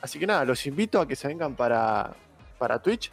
[0.00, 2.12] Así que nada, los invito a que se vengan para,
[2.56, 3.10] para Twitch.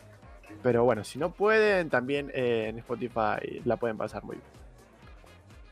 [0.62, 4.61] Pero bueno, si no pueden, también eh, en Spotify la pueden pasar muy bien.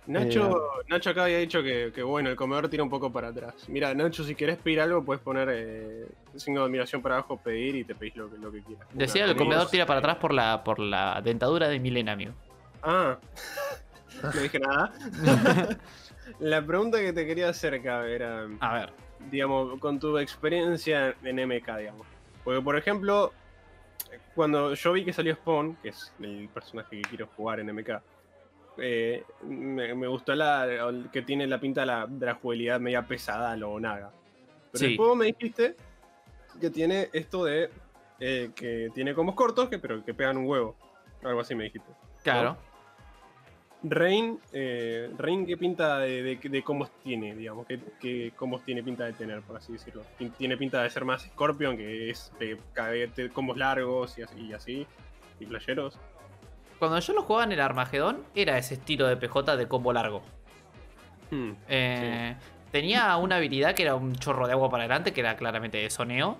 [0.09, 3.53] Nacho, Nacho acá había dicho que, que, bueno, el comedor tira un poco para atrás.
[3.67, 7.75] Mira, Nacho, si querés pedir algo, puedes poner eh, signo de admiración para abajo, pedir
[7.75, 8.87] y te pedís lo, que- lo que quieras.
[8.91, 12.31] Decía Una el comedor tira para atrás por la, por la dentadura de Milena, amigo.
[12.81, 13.17] Ah,
[14.33, 14.91] no dije nada.
[16.39, 18.89] La pregunta que te quería hacer, Cabe, era, A ver.
[19.31, 22.07] digamos, con tu experiencia en MK, digamos.
[22.43, 23.33] Porque, por ejemplo,
[24.35, 27.99] cuando yo vi que salió Spawn, que es el personaje que quiero jugar en MK,
[28.81, 30.67] eh, me, me gustó la
[31.11, 34.11] que tiene la pinta de la, de la jugabilidad media pesada, lo naga.
[34.71, 34.87] Pero Sí.
[34.89, 35.75] después me dijiste
[36.59, 37.69] que tiene esto de
[38.19, 40.75] eh, que tiene combos cortos, que, pero que pegan un huevo.
[41.23, 41.89] Algo así me dijiste.
[42.23, 42.57] Claro.
[43.81, 47.65] Rain, eh, Rain ¿qué pinta de, de, de combos tiene, digamos?
[47.65, 50.03] ¿Qué, qué combos tiene pinta de tener, por así decirlo?
[50.37, 52.59] Tiene pinta de ser más Scorpion, que es de,
[53.31, 54.87] combos largos y así, y así,
[55.39, 55.97] y playeros.
[56.79, 60.21] Cuando yo lo jugaba en el Armagedón, era ese estilo de PJ de combo largo.
[61.31, 62.35] Hmm, Eh,
[62.71, 65.89] Tenía una habilidad que era un chorro de agua para adelante, que era claramente de
[65.89, 66.37] soneo.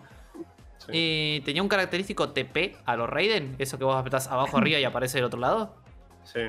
[0.78, 0.92] sí.
[0.94, 4.84] Y tenía un característico TP a los Raiden, eso que vos apretás abajo arriba y
[4.84, 5.76] aparece del otro lado.
[6.24, 6.42] Sí.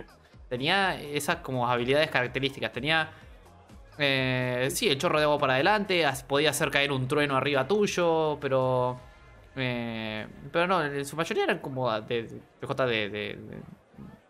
[0.50, 2.72] Tenía esas como habilidades características.
[2.72, 3.08] Tenía.
[3.98, 6.04] eh, sí, el chorro de agua para adelante.
[6.28, 8.38] Podía hacer caer un trueno arriba tuyo.
[8.40, 9.00] Pero.
[9.56, 13.62] eh, pero no, en su mayoría eran como de, de PJ de, de- de-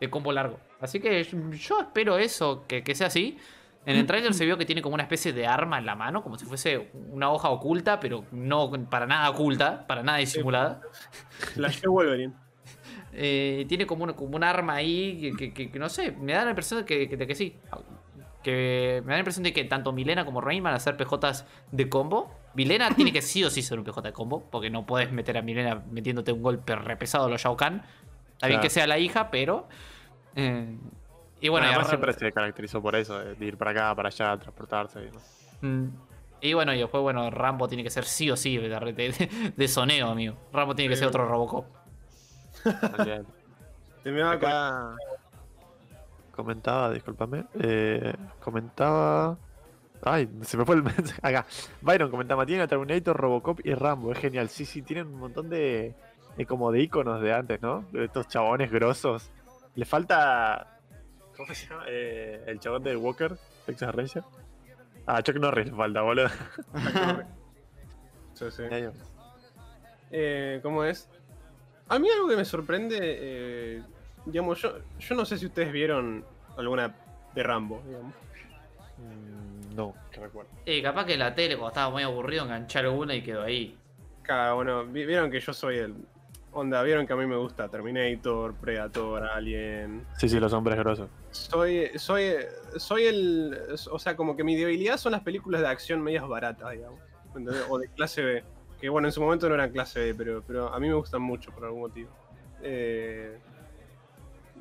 [0.01, 0.59] de combo largo.
[0.81, 3.39] Así que yo espero eso, que, que sea así.
[3.87, 6.23] En el trailer se vio que tiene como una especie de arma en la mano,
[6.23, 10.81] como si fuese una hoja oculta, pero no para nada oculta, para nada disimulada.
[11.55, 12.33] Flash Wolverine.
[13.13, 16.45] Eh, tiene como un, como un arma ahí que, que- que no sé, me da
[16.45, 17.57] la impresión de que, de que sí.
[18.43, 21.45] Que me da la impresión de que tanto Milena como Rain van a hacer PJs
[21.73, 22.33] de combo.
[22.55, 25.37] Milena tiene que sí o sí ser un PJ de combo, porque no puedes meter
[25.37, 27.83] a Milena metiéndote un golpe re pesado a los Shao Kahn.
[28.33, 28.63] Está bien Claro.
[28.63, 29.69] que sea la hija, pero.
[30.37, 30.77] Eh,
[31.41, 34.37] y bueno, y además siempre se caracterizó por eso, de ir para acá, para allá,
[34.37, 35.01] transportarse.
[35.01, 35.57] y demás.
[35.63, 35.87] Mm.
[36.43, 39.69] Y bueno, y después, bueno, Rambo tiene que ser sí o sí de, de- de
[39.69, 40.37] soneo, amigo.
[40.53, 41.67] Rambo tiene que ser otro Robocop.
[42.97, 43.27] También.
[44.03, 44.95] Te me va a Acá
[46.35, 47.45] comentaba, discúlpame.
[47.61, 49.37] eh, comentaba.
[50.03, 51.21] Ay, se me fue el mensaje.
[51.23, 51.45] Acá.
[51.83, 54.13] Byron comentaba, tiene a Terminator, Robocop y Rambo.
[54.13, 54.49] Es genial.
[54.49, 55.95] Sí, sí, tienen un montón de,
[56.37, 57.85] de como de iconos de antes, ¿no?
[57.93, 59.31] De estos chabones grosos.
[59.75, 60.79] Le falta.
[61.37, 61.85] ¿Cómo se llama?
[61.89, 64.25] Eh, el chabón de Walker, Texas Ranger.
[65.07, 66.29] Ah, Chuck Norris le falta, boludo.
[68.35, 68.63] Sí, sí.
[70.11, 71.09] Eh, ¿Cómo es?
[71.89, 73.83] A mí algo que me sorprende, eh,
[74.25, 76.25] digamos, yo, yo no sé si ustedes vieron
[76.57, 76.95] alguna
[77.35, 78.15] de Rambo, digamos.
[78.97, 80.51] Mm, no, que recuerdo.
[80.65, 83.77] Y capaz que la tele, cuando estaba muy aburrido, enganchar una y quedó ahí.
[84.23, 85.95] Cada uno, vi- vieron que yo soy el.
[86.53, 90.05] Onda, vieron que a mí me gusta Terminator, Predator, Alien.
[90.19, 91.09] Sí, sí, los hombres grosos.
[91.31, 92.33] Soy, soy,
[92.77, 93.57] soy el.
[93.91, 96.99] O sea, como que mi debilidad son las películas de acción medias baratas, digamos.
[97.29, 97.65] ¿entendés?
[97.69, 98.45] O de clase B.
[98.81, 101.23] Que bueno, en su momento no eran clase B, pero, pero a mí me gustan
[101.23, 102.11] mucho por algún motivo.
[102.63, 103.39] Eh,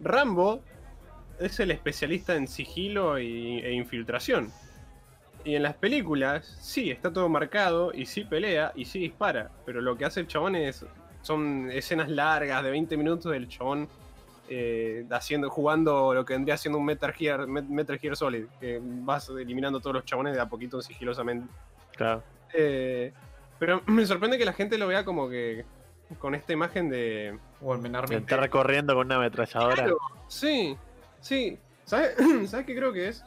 [0.01, 0.61] Rambo
[1.39, 4.51] es el especialista en sigilo y- e infiltración.
[5.43, 9.49] Y en las películas, sí, está todo marcado, y sí pelea, y sí dispara.
[9.65, 10.85] Pero lo que hace el chabón es.
[11.21, 13.87] Son escenas largas de 20 minutos del chabón
[14.49, 18.79] eh, haciendo, jugando lo que vendría siendo un Metal Gear, Met- Metal Gear Solid, que
[18.81, 21.47] vas eliminando todos los chabones de a poquito sigilosamente.
[21.95, 22.23] Claro.
[22.53, 23.11] Eh,
[23.59, 25.65] pero me sorprende que la gente lo vea como que
[26.17, 27.37] con esta imagen de...
[27.61, 28.15] Wolverine Army.
[28.15, 29.75] Entrar corriendo con una ametralladora.
[29.75, 30.75] Claro, sí,
[31.21, 31.59] sí.
[31.85, 32.15] ¿Sabes,
[32.49, 33.23] ¿Sabes qué creo que es?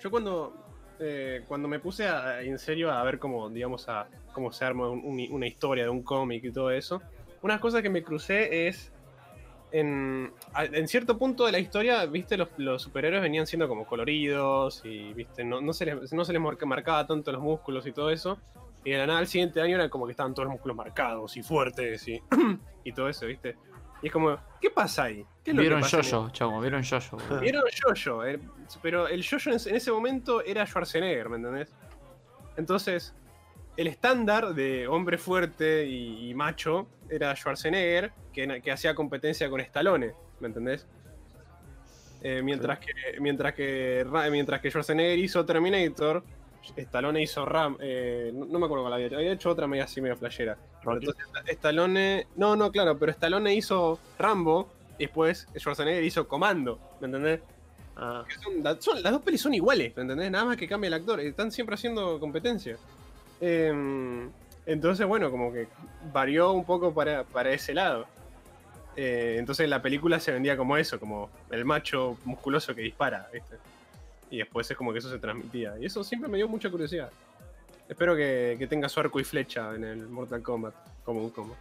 [0.00, 0.54] Yo cuando,
[0.98, 4.88] eh, cuando me puse a- en serio a ver cómo, digamos, a cómo se arma
[4.88, 7.00] un- un- una historia de un cómic y todo eso,
[7.42, 8.92] una cosa que me crucé es...
[9.72, 10.32] En,
[10.88, 15.44] cierto punto de la historia, viste, los, los superhéroes venían siendo como coloridos y, viste,
[15.44, 18.36] no, no se les, no se les marca- marcaba tanto los músculos y todo eso.
[18.84, 21.36] Y de la nada, al siguiente año era como que estaban todos los músculos marcados
[21.36, 22.20] y fuertes y,
[22.84, 23.54] y todo eso, viste.
[24.02, 25.24] Y es como, ¿qué pasa ahí?
[25.44, 27.40] ¿Qué es lo Vieron Jojo, chavo, vieron boludo.
[27.40, 28.40] Vieron Jojo, eh,
[28.82, 31.72] pero el Jojo en, en ese momento era Schwarzenegger, ¿me entendés?
[32.56, 33.14] Entonces,
[33.80, 40.12] el estándar de hombre fuerte y, y macho era Schwarzenegger, que, hacía competencia con Stallone,
[40.40, 40.86] ¿me entendés?
[42.22, 46.22] Eh, mientras, que, mientras, que, Ra- mientras que Schwarzenegger hizo Terminator,
[46.76, 47.78] Stallone hizo Ram.
[47.80, 50.58] eh, no, no me acuerdo cuál había hecho, había hecho otra media así, media flashera.
[50.86, 52.26] Entonces, Stallone.
[52.36, 57.40] No, no, claro, pero Stallone hizo Rambo y después Schwarzenegger hizo Comando, ¿me entendés?
[57.96, 58.24] Ah,
[58.78, 60.30] son- las dos pelis son iguales, ¿me entendés?
[60.30, 61.18] Nada más que cambia el actor.
[61.20, 62.76] Están siempre haciendo competencia.
[63.40, 64.30] Em,
[64.66, 65.68] entonces, bueno, como que
[66.12, 68.06] varió un poco para, para ese lado.
[68.96, 73.56] Eh, entonces la película se vendía como eso, como el macho musculoso que dispara, ¿viste?
[74.30, 75.74] Y después es como que eso se transmitía.
[75.80, 77.10] Y eso siempre me dio mucha curiosidad.
[77.88, 80.74] Espero que, que tenga su arco y flecha en el Mortal Kombat,
[81.04, 81.56] como un combo.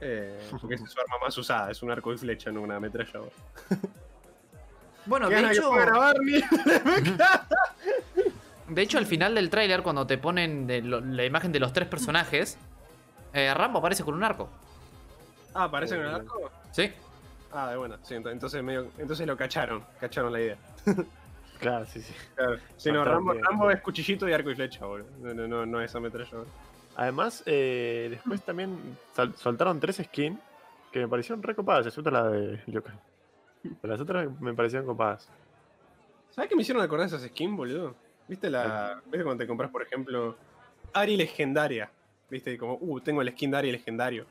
[0.00, 3.30] Eh, porque es su arma más usada, es un arco y flecha, no una ametralladora.
[5.06, 6.40] Bueno, de que hecho, grabar, ni-
[8.68, 11.72] de hecho, al final del tráiler, cuando te ponen de lo- la imagen de los
[11.72, 12.58] tres personajes,
[13.32, 14.48] eh, Rambo aparece con un arco.
[15.54, 16.50] Ah, ¿aparece en el arco?
[16.70, 16.90] ¿Sí?
[17.52, 17.98] Ah, de buena.
[18.02, 19.84] Sí, ent- entonces, medio, entonces lo cacharon.
[20.00, 20.56] Cacharon la idea.
[21.60, 22.14] claro, sí, sí.
[22.34, 22.56] Claro.
[22.76, 25.08] Sí, no, Rambo, es cuchillito y arco y flecha, boludo.
[25.20, 26.48] No, no, no, no es ametralladora.
[26.96, 28.78] Además, eh, después también
[29.14, 30.38] sal- soltaron tres skins
[30.90, 32.60] que me parecieron recopadas, excepto la de.
[32.66, 35.28] Pero las otras me parecieron copadas.
[36.30, 37.94] ¿Sabes qué me hicieron acordar esas skins, boludo?
[38.28, 39.00] ¿Viste la.
[39.06, 40.36] ¿Viste cuando te compras, por ejemplo,
[40.92, 41.90] Ari legendaria?
[42.30, 42.56] ¿Viste?
[42.56, 44.26] Como, uh, tengo el skin de Ari legendario.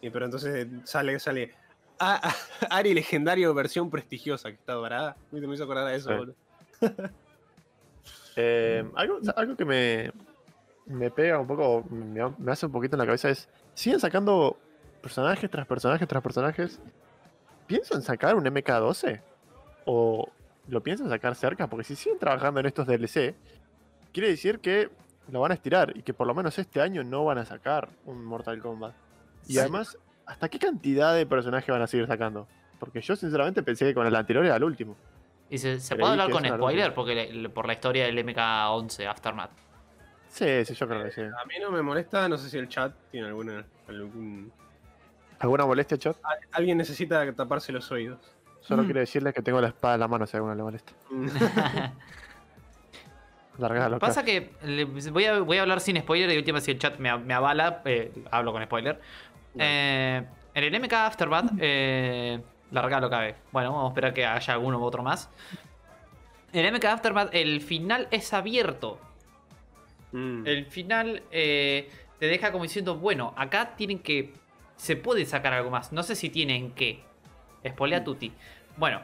[0.00, 1.54] Y pero entonces sale, sale.
[1.98, 2.34] "Ah, ah,
[2.70, 5.16] Ari legendario versión prestigiosa, que está dorada.
[5.30, 5.46] ¿Viste?
[5.46, 6.16] Me hizo acordar a eso, Sí.
[6.16, 6.34] boludo.
[8.36, 10.10] Eh, algo, algo que me,
[10.86, 14.58] me pega un poco, me, me hace un poquito en la cabeza es, siguen sacando
[15.00, 16.80] personajes tras personajes tras personajes.
[17.66, 19.20] ¿Piensan sacar un MK12?
[19.86, 20.28] ¿O
[20.68, 21.66] lo piensan sacar cerca?
[21.68, 23.34] Porque si siguen trabajando en estos DLC,
[24.12, 24.90] quiere decir que
[25.30, 27.88] lo van a estirar y que por lo menos este año no van a sacar
[28.04, 28.94] un Mortal Kombat.
[29.46, 29.58] Y Sí.
[29.58, 32.46] además, ¿hasta qué cantidad de personajes van a seguir sacando?
[32.78, 34.96] Porque yo sinceramente pensé que con el anterior era el último.
[35.50, 39.06] Y se, puede hablar que con spoiler que- porque le- por la historia del MK11
[39.06, 39.50] Aftermath.
[40.28, 41.20] Sí, sí, yo creo que sí.
[41.20, 43.64] A mí no me molesta, no sé si el chat tiene alguna.
[43.88, 44.50] algún...
[45.38, 46.16] ¿Alguna molestia, chat?
[46.52, 48.33] Alguien necesita taparse los oídos.
[48.66, 48.86] Solo Mm.
[48.86, 50.92] quiero decirles que tengo la espada en la mano si a alguno le molesta.
[53.58, 54.06] Largalo acá.
[54.06, 56.78] Pasa que le- voy, a, voy a hablar sin spoiler y de última si el
[56.78, 59.00] chat me, me avala, eh, hablo con spoiler.
[59.56, 60.22] Eh,
[60.54, 62.40] en el MK Aftermath, eh,
[62.72, 63.36] largalo cabe.
[63.52, 65.30] Bueno, vamos a esperar que haya alguno u otro más.
[66.52, 68.98] En el MK Aftermath, el final es abierto.
[70.12, 70.46] Mm.
[70.46, 74.32] El final eh, te deja como diciendo, bueno, acá tienen que...
[74.76, 75.92] Se puede sacar algo más.
[75.92, 77.04] No sé si tienen que.
[77.66, 78.32] Spoilea tutti.
[78.76, 79.00] Bueno,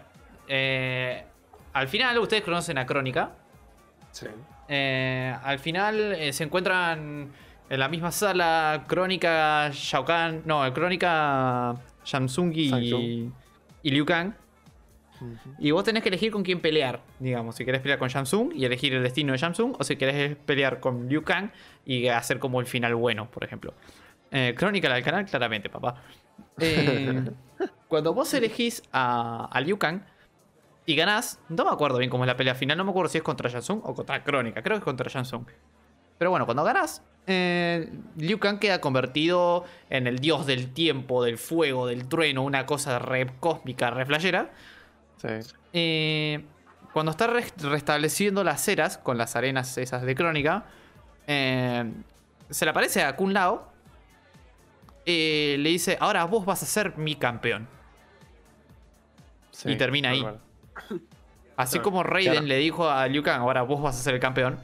[0.49, 1.25] eh,
[1.73, 3.33] al final ustedes conocen a Crónica.
[4.11, 4.27] Sí.
[4.69, 7.31] Eh, al final eh, se encuentran
[7.69, 10.43] en la misma sala Crónica Shao Kahn.
[10.45, 13.33] No, Crónica Samsung y,
[13.83, 14.35] Liu Kang.
[15.59, 17.01] Y vos tenés que elegir con quién pelear.
[17.19, 19.77] Digamos, si querés pelear con Samsung y elegir el destino de Samsung.
[19.79, 21.51] O si querés pelear con Liu Kang
[21.85, 23.75] y hacer como el final bueno, por ejemplo.
[24.31, 26.03] Eh, Crónica del canal, claramente, papá.
[26.59, 27.23] Eh,
[27.91, 30.01] cuando vos elegís a, a Liu Kang
[30.87, 32.79] y ganás, no me acuerdo bien cómo es la pelea final.
[32.79, 34.63] No me acuerdo si es contra Samsung o contra Crónica.
[34.63, 35.45] Creo que es contra Samsung.
[36.17, 41.37] Pero bueno, cuando ganás, eh, Liu Kang queda convertido en el dios del tiempo, del
[41.37, 44.51] fuego, del trueno, una cosa re cósmica, re flashera.
[45.17, 45.29] Sí.
[45.73, 46.45] Eh,
[46.93, 50.65] cuando está res- restableciendo las ceras con las arenas esas de crónica,
[51.27, 51.91] eh,
[52.51, 53.69] se le aparece a Kun Lao.
[55.07, 57.67] eh, le dice, ahora vos vas a ser mi campeón.
[59.63, 60.27] Sí, Y termina ahí.
[61.57, 62.47] Así Claro, como Raiden claro.
[62.47, 64.59] le dijo a Liu Kang, ahora vos vas a ser el campeón.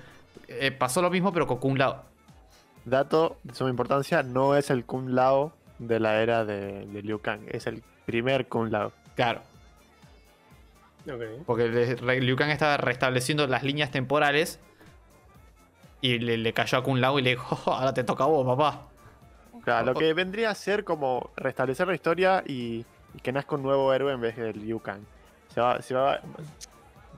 [0.48, 2.04] eh, pasó lo mismo pero con Kun Lao.
[2.84, 7.20] Dato de suma importancia, no es el Kung Lao de la era de, de Liu
[7.20, 8.92] Kang, es el primer Kung Lao.
[9.16, 9.42] Claro.
[11.10, 11.44] Ok.
[11.46, 11.68] Porque
[12.20, 14.58] Liu Kang estaba restableciendo las líneas temporales.
[16.00, 18.26] Y le, le cayó a Kun Lao y le dijo, "Oh, ahora te toca a
[18.26, 18.86] vos, papá.
[19.64, 22.84] Claro, lo que vendría a ser como restablecer la historia y,
[23.16, 25.00] y que nazca un nuevo héroe en vez del Liu Kang.
[25.48, 26.20] Se va, se va,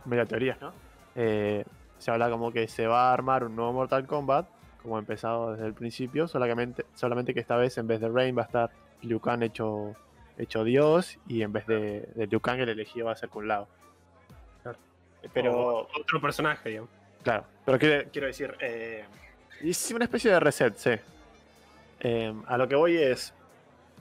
[0.05, 0.73] media teorías, ¿no?
[1.17, 1.65] Eh,
[1.99, 4.47] se habla como que se va a armar un nuevo Mortal Kombat,
[4.83, 8.37] como ha empezado desde el principio, solamente, solamente que esta vez en vez de Rain
[8.39, 8.71] va a estar
[9.03, 9.97] Liu Kang hecho,
[10.39, 13.47] hecho Dios y en vez de, de Liu Kang el elegido va a ser Kung
[13.47, 13.67] Lao.
[14.63, 14.79] Claro.
[15.35, 16.91] Pero O otro personaje, digamos.
[17.25, 19.05] Claro, pero quiero, quiero decir, eh,
[19.61, 20.91] es una especie de reset, sí.
[22.01, 23.35] Eh, a lo que voy es,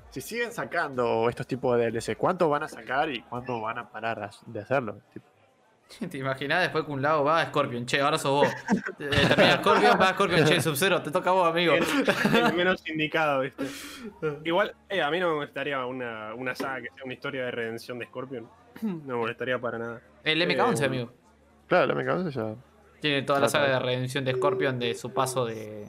[0.10, 3.90] si siguen sacando estos tipos de DLC, ¿cuánto van a sacar y cuándo van a
[3.90, 5.00] parar de hacerlo?
[5.14, 5.26] Tipo,
[6.10, 7.86] ¿Te imaginas después Kun Lao va a Scorpion?
[7.86, 8.48] Che, ahora sos vos.
[9.00, 11.74] Eh, termina Scorpion, va a Scorpion, che, Sub-Zero, te toca a vos, amigo.
[11.76, 11.84] El,
[12.36, 13.66] el menos indicado, ¿viste?
[14.44, 17.52] Igual, eh, a mí no me molestaría una, una saga que sea una historia de
[17.52, 18.50] redención de Scorpion.
[18.82, 20.02] No me molestaría para nada.
[20.24, 21.14] El MK11, Eh, amigo.
[21.68, 22.56] claro, la MK11 ya.
[23.00, 25.88] Tiene toda la saga de redención de Scorpion de su paso de.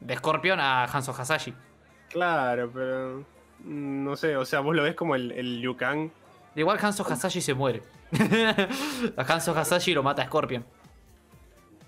[0.00, 1.54] De Scorpion a Hanzo Hasashi.
[2.12, 3.24] Claro, pero.
[3.64, 6.10] mm, No sé, o sea, vos lo ves como el, el Liu Kang.
[6.54, 7.82] Igual Hanzo Hasashi se muere.
[9.16, 10.64] a Hanzo Hasashi lo mata Scorpion.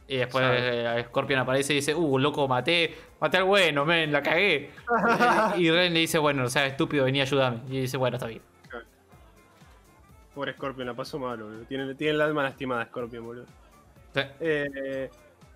[0.08, 1.00] Y después Sabe.
[1.00, 4.70] eh, Scorpion aparece y dice, uh, loco, maté, maté al bueno, men, la cagué.
[5.56, 7.60] y Ren le dice, bueno, o sea, estúpido, vení a ayudarme.
[7.68, 8.42] Y dice, bueno, está bien.
[10.34, 11.64] Pobre Scorpion, la pasó mal, boludo.
[11.64, 13.46] Tiene, tiene el alma lastimada Scorpion, boludo.
[14.14, 14.20] Sí.
[14.40, 15.10] Eh,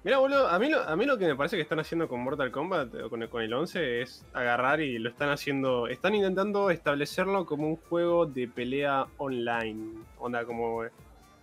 [0.09, 2.21] mira, boludo, a mí, lo, a mí lo que me parece que están haciendo con
[2.21, 5.87] Mortal Kombat, o con el, con el 11, es agarrar y lo están haciendo.
[5.87, 9.99] Están intentando establecerlo como un juego de pelea online.
[10.19, 10.83] Onda, como,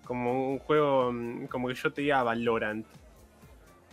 [0.04, 1.12] como un juego.
[1.12, 2.88] mm, Como que yo te diga Valorant.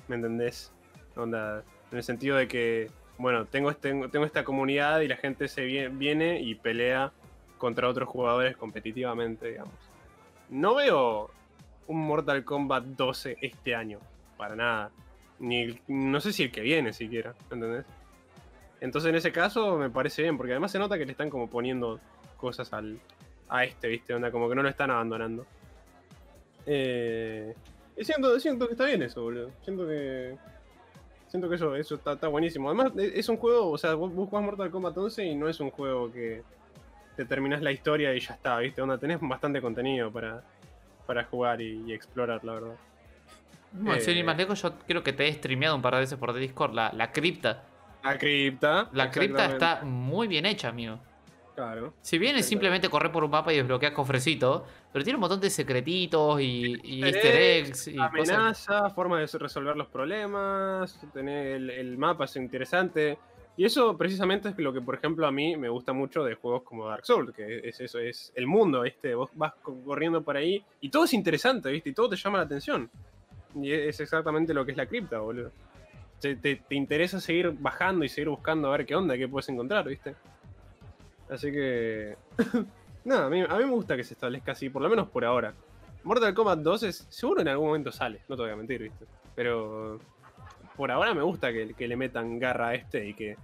[0.09, 0.73] ¿Me entendés?
[1.17, 5.49] Onda, en el sentido de que, bueno, tengo, este, tengo esta comunidad y la gente
[5.49, 7.13] se vie- viene y pelea
[7.59, 9.75] contra otros jugadores competitivamente, digamos.
[10.49, 11.31] No veo
[11.89, 13.99] un Mortal Kombat 12 este año,
[14.43, 14.91] para nada.
[15.39, 17.85] Ni no sé si el que viene siquiera, ¿entendés?
[18.81, 21.49] Entonces en ese caso me parece bien, porque además se nota que le están como
[21.49, 22.01] poniendo
[22.37, 22.99] cosas al,
[23.49, 24.13] a este, ¿viste?
[24.15, 25.47] Onda, como que no lo están abandonando.
[26.67, 27.55] Eh,
[27.99, 29.53] siento, siento que está bien eso, boludo.
[29.63, 30.37] Siento que.
[31.29, 32.69] Siento que eso, eso está, está buenísimo.
[32.69, 35.49] Además, e- es un juego, o sea, vos, vos jugás Mortal Kombat 11 y no
[35.49, 36.43] es un juego que
[37.17, 38.83] te terminás la historia y ya está, ¿viste?
[38.83, 40.43] Onda, tenés bastante contenido para,
[41.07, 42.75] para jugar y explorar, la verdad.
[43.73, 44.25] Bueno, sin ir Eh.
[44.25, 46.93] más lejos, yo creo que te he streameado un par de veces por Discord la,
[46.93, 47.65] la cripta.
[48.05, 48.89] La cripta.
[48.93, 50.99] La cripta está muy bien hecha, amigo.
[51.55, 51.93] Claro.
[52.01, 55.39] Si bien es simplemente correr por un mapa y desbloquear cofrecitos, pero tiene un montón
[55.41, 58.09] de secretitos y, y Easter eggs, y cosas.
[58.11, 63.19] amenaza, forma de resolver los problemas, tener el, el mapa es interesante.
[63.55, 66.63] Y eso precisamente es lo que, por ejemplo, a mí me gusta mucho de juegos
[66.63, 69.15] como Dark Souls, que es eso, es el mundo, ¿viste?
[69.15, 71.91] Vos vas co- corriendo por ahí y todo es interesante, ¿viste?
[71.91, 72.91] Y todo te llama la atención.
[73.55, 75.51] Y es exactamente lo que es la cripta, boludo.
[76.21, 79.49] Te, te- te interesa seguir bajando y seguir buscando a ver qué onda, qué puedes
[79.49, 80.15] encontrar, ¿viste?
[81.29, 82.17] Así que...
[83.05, 85.25] Nada, a mí, a mí me gusta que se establezca así, por lo menos por
[85.25, 85.53] ahora.
[86.05, 89.07] Mortal Kombat 2 es, seguro en algún momento sale, no te voy a mentir, ¿viste?
[89.35, 89.99] Pero
[90.77, 93.37] por ahora me gusta que, que le metan garra a este y que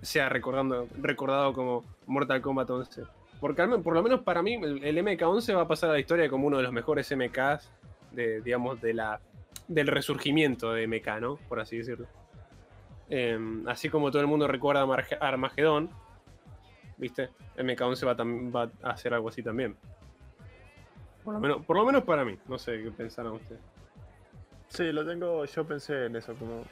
[0.00, 3.02] sea recordando, recordado como Mortal Kombat 11.
[3.40, 6.00] Porque al por lo menos para mí el, el MK11 va a pasar a la
[6.00, 7.70] historia como uno de los mejores MKs
[8.12, 9.20] de, digamos, de la,
[9.68, 11.36] del resurgimiento de MK, ¿no?
[11.48, 12.06] Por así decirlo.
[13.08, 15.90] Em, así como todo el mundo recuerda a Armagedón,
[16.96, 17.30] ¿viste?
[17.56, 19.76] MK11 va, va a hacer algo así también.
[21.22, 23.60] Por lo, menos, por lo menos para mí, no sé qué pensaron ustedes.
[24.68, 26.64] Sí, lo tengo, yo pensé en eso, como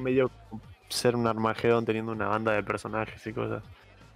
[0.00, 0.30] medio
[0.88, 3.62] ser un Armagedón teniendo una banda de personajes y cosas.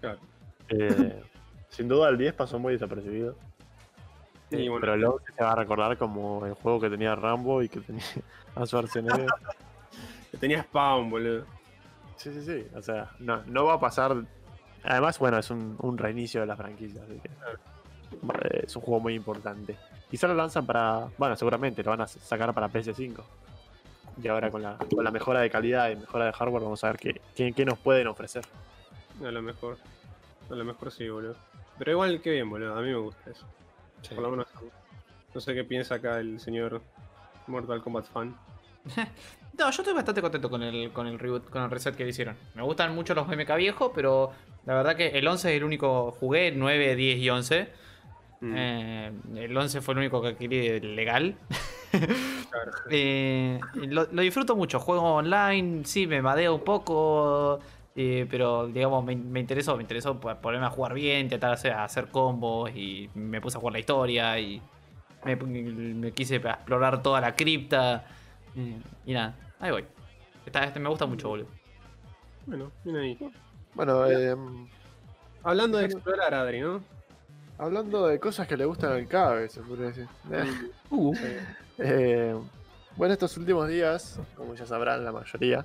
[0.01, 0.21] Claro.
[0.69, 1.23] Eh,
[1.69, 3.37] sin duda el 10 pasó muy desapercibido.
[4.59, 4.81] Y Eh, bueno.
[4.81, 8.05] Pero 11 se va a recordar como el juego que tenía Rambo y que tenía
[8.55, 9.27] a Schwarzenegger.
[10.31, 11.45] Que tenía Spawn, boludo.
[12.17, 12.67] sí, sí, sí.
[12.75, 14.17] O sea, no, no va a pasar.
[14.85, 17.29] Además, bueno, es un, un reinicio de la franquicia, así que.
[17.29, 19.77] eh, Es un juego muy importante.
[20.11, 21.09] Quizá lo lanzan para.
[21.19, 23.23] Bueno, seguramente lo van a sacar para PS5.
[24.23, 26.89] Y ahora con la, con la mejora de calidad y mejora de hardware vamos a
[26.89, 28.45] ver qué, qué, qué nos pueden ofrecer.
[29.25, 29.79] A lo mejor.
[30.51, 31.37] A lo mejor sí, boludo.
[31.79, 32.77] Pero igual que bien, boludo.
[32.77, 33.47] A mí me gusta eso.
[34.11, 34.47] Por lo menos.
[35.35, 36.83] No sé qué piensa acá el señor
[37.47, 38.37] Mortal Kombat fan.
[39.59, 42.09] No, yo estoy bastante contento con el, con el reboot, con el reset que le
[42.11, 42.35] hicieron.
[42.55, 44.33] Me gustan mucho los MK viejos, pero
[44.65, 47.69] la verdad que el 11 es el único jugué, 9, 10 y 11.
[48.41, 51.37] Mm, Eh, el 11 fue el único que adquirí legal.
[51.91, 52.73] claro.
[52.89, 54.81] Eh, lo, lo disfruto mucho.
[54.81, 57.59] Juego online, sí, me madeo un poco.
[57.95, 61.73] Eh, pero digamos, me, me interesó, me interesó po- ponerme a jugar bien, intentar hacer,
[61.73, 64.61] hacer combos y me puse a jugar la historia y
[65.25, 68.05] me, me quise explorar toda la cripta.
[68.57, 69.85] eh, y nada, ahí voy.
[70.47, 71.49] Está- este me gusta mucho, boludo.
[72.47, 73.19] Bueno, bien ahí.
[73.75, 74.37] Bueno, eh,
[75.45, 76.83] Hablando de explorar, Adri, ¿no?
[77.59, 80.07] hablando de cosas que le gustan al cabe, se podría decir.
[80.91, 81.15] Uh,
[81.79, 82.35] Eh,
[82.97, 85.65] bueno, estos últimos días, como ya sabrán la mayoría,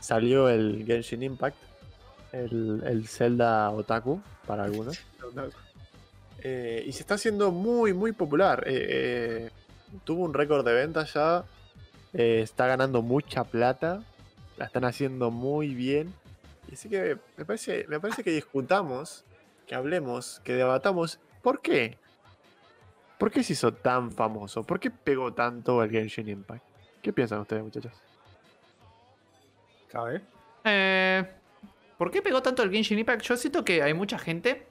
[0.00, 1.56] salió el Genshin Impact,
[2.32, 4.98] el, el Zelda Otaku para algunos.
[6.42, 8.62] Eh, y se está haciendo muy, muy popular.
[8.66, 9.50] Eh, eh,
[10.04, 11.44] tuvo un récord de ventas ya.
[12.12, 14.02] eh, está ganando mucha plata.
[14.56, 16.14] La están haciendo muy bien.
[16.70, 19.24] Y así que me parece, me parece que discutamos,
[19.66, 21.18] que hablemos, que debatamos.
[21.42, 21.96] ¿Por qué?
[23.18, 24.62] ¿Por qué se hizo tan famoso?
[24.62, 26.62] ¿Por qué pegó tanto el Genshin Impact?
[27.02, 27.92] ¿Qué piensan ustedes, muchachos?
[29.90, 30.20] Cabe.
[30.64, 31.24] Eh,
[31.98, 33.22] ¿Por qué pegó tanto el Genshin Impact?
[33.22, 34.66] Yo siento que hay mucha gente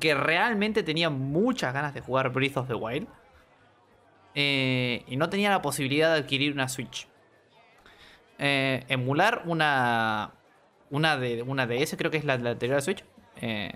[0.00, 3.06] que realmente tenía muchas ganas de jugar Breath of the Wild
[4.34, 7.08] eh, y no tenía la posibilidad de adquirir una Switch.
[8.38, 10.32] Eh, emular una
[10.90, 13.04] una de una DS, creo que es la, anterior a Switch.
[13.40, 13.72] eh,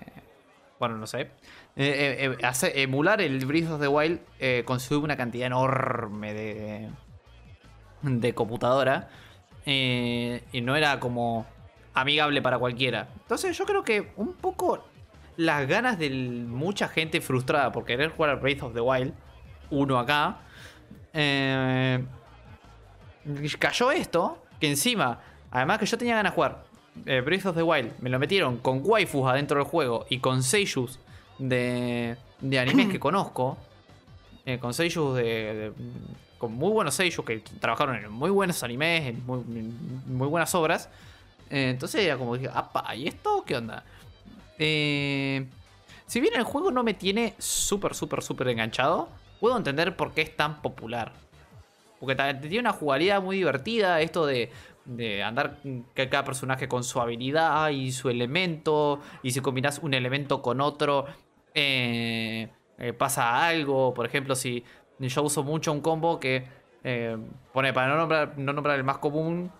[0.79, 1.31] bueno, no sé.
[1.77, 4.21] Emular el Breath of the Wild
[4.65, 6.91] consume una cantidad enorme de,
[8.03, 9.09] de computadora.
[9.65, 11.47] y no era como
[11.97, 13.09] amigable para cualquiera.
[13.23, 14.85] Entonces yo creo que un poco
[15.37, 19.13] las ganas de mucha gente frustrada por querer jugar al Breath of the Wild,
[19.71, 20.39] uno acá,
[21.13, 22.05] eh,
[23.59, 25.19] cayó esto, que encima,
[25.51, 26.65] además que yo tenía ganas de jugar
[27.07, 30.43] eh, Breath of the Wild, me lo metieron con waifus adentro del juego y con
[30.43, 30.99] seiyus
[31.39, 33.59] de, de animes que conozco,
[34.45, 35.73] eh, con seiyus de, de-
[36.39, 40.55] con muy buenos seiyus que trabajaron en muy buenos animes, en muy, en muy buenas
[40.55, 40.91] obras.
[41.51, 43.85] Eh, entonces era como dije, apa, ¿y esto qué onda?
[44.59, 45.47] Eh,
[46.07, 49.09] si bien el juego no me tiene súper, súper, súper enganchado,
[49.41, 51.13] puedo entender por qué es tan popular.
[52.01, 54.51] Porque tiene una jugabilidad muy divertida, esto de,
[54.85, 55.59] de andar
[55.95, 61.07] cada personaje con su habilidad y su elemento, y si combinas un elemento con otro,
[61.55, 62.51] eh,
[62.99, 63.95] pasa algo.
[63.95, 64.63] Por ejemplo, si
[64.99, 66.45] yo uso mucho un combo que
[67.53, 69.51] pone para no nombrar, no nombrar el más común,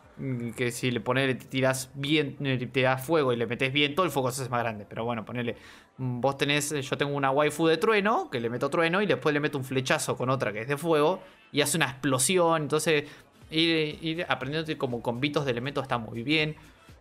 [0.57, 4.31] que si le pones, tiras bien, le tiras fuego y le metes viento, el fuego
[4.31, 4.87] se hace más grande.
[4.89, 5.57] Pero bueno, ponele.
[5.99, 9.33] mm, Vos tenés, yo tengo una waifu de trueno, que le meto trueno, y después
[9.33, 11.21] le meto un flechazo con otra que es de fuego,
[11.53, 12.63] y hace una explosión.
[12.63, 13.05] Entonces,
[13.51, 16.57] ir, ir aprendiendo como combitos de elementos está muy bien.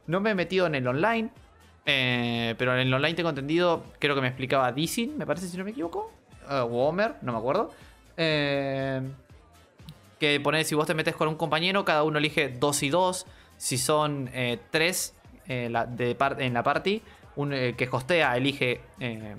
[0.08, 1.30] No me he metido en el online.
[1.86, 5.58] eh, pero en el online tengo entendido, creo que me explicaba Dizin, me parece si
[5.58, 6.12] no me equivoco.
[6.50, 7.72] eh, o Homer, no me acuerdo.
[8.18, 9.02] Eh,
[10.34, 13.26] que pone, si vos te metes con un compañero, cada uno elige dos y dos.
[13.58, 15.14] Si son eh, tres
[15.48, 17.02] eh, la- de par- en la party,
[17.36, 19.36] un, eh, que hostea elige eh,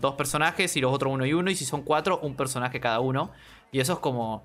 [0.00, 1.50] dos personajes y los otros uno y uno.
[1.50, 3.30] Y si son cuatro, un personaje cada uno.
[3.72, 4.44] Y eso es como.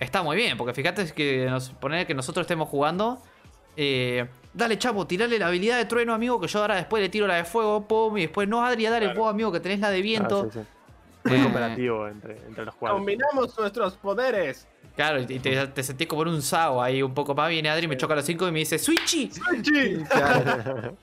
[0.00, 3.22] Está muy bien, porque fíjate que nos poner que nosotros estemos jugando.
[3.76, 7.26] eh, dale, chapo, tirale la habilidad de trueno, amigo, que yo ahora después le tiro
[7.26, 9.28] la de fuego, pum, y después, no, Adri, dale, Claro.
[9.28, 10.46] amigo, que tenés la de viento.
[10.48, 10.66] Ah, sí, sí.
[11.28, 13.00] Muy Eh, cooperativo entre, entre los jugadores.
[13.00, 14.66] Combinamos nuestros poderes.
[14.96, 17.48] Claro, y te, te sentís como en un sao ahí un poco más.
[17.50, 19.30] Viene Adri, me choca a los cinco y me dice, ¡Switchy!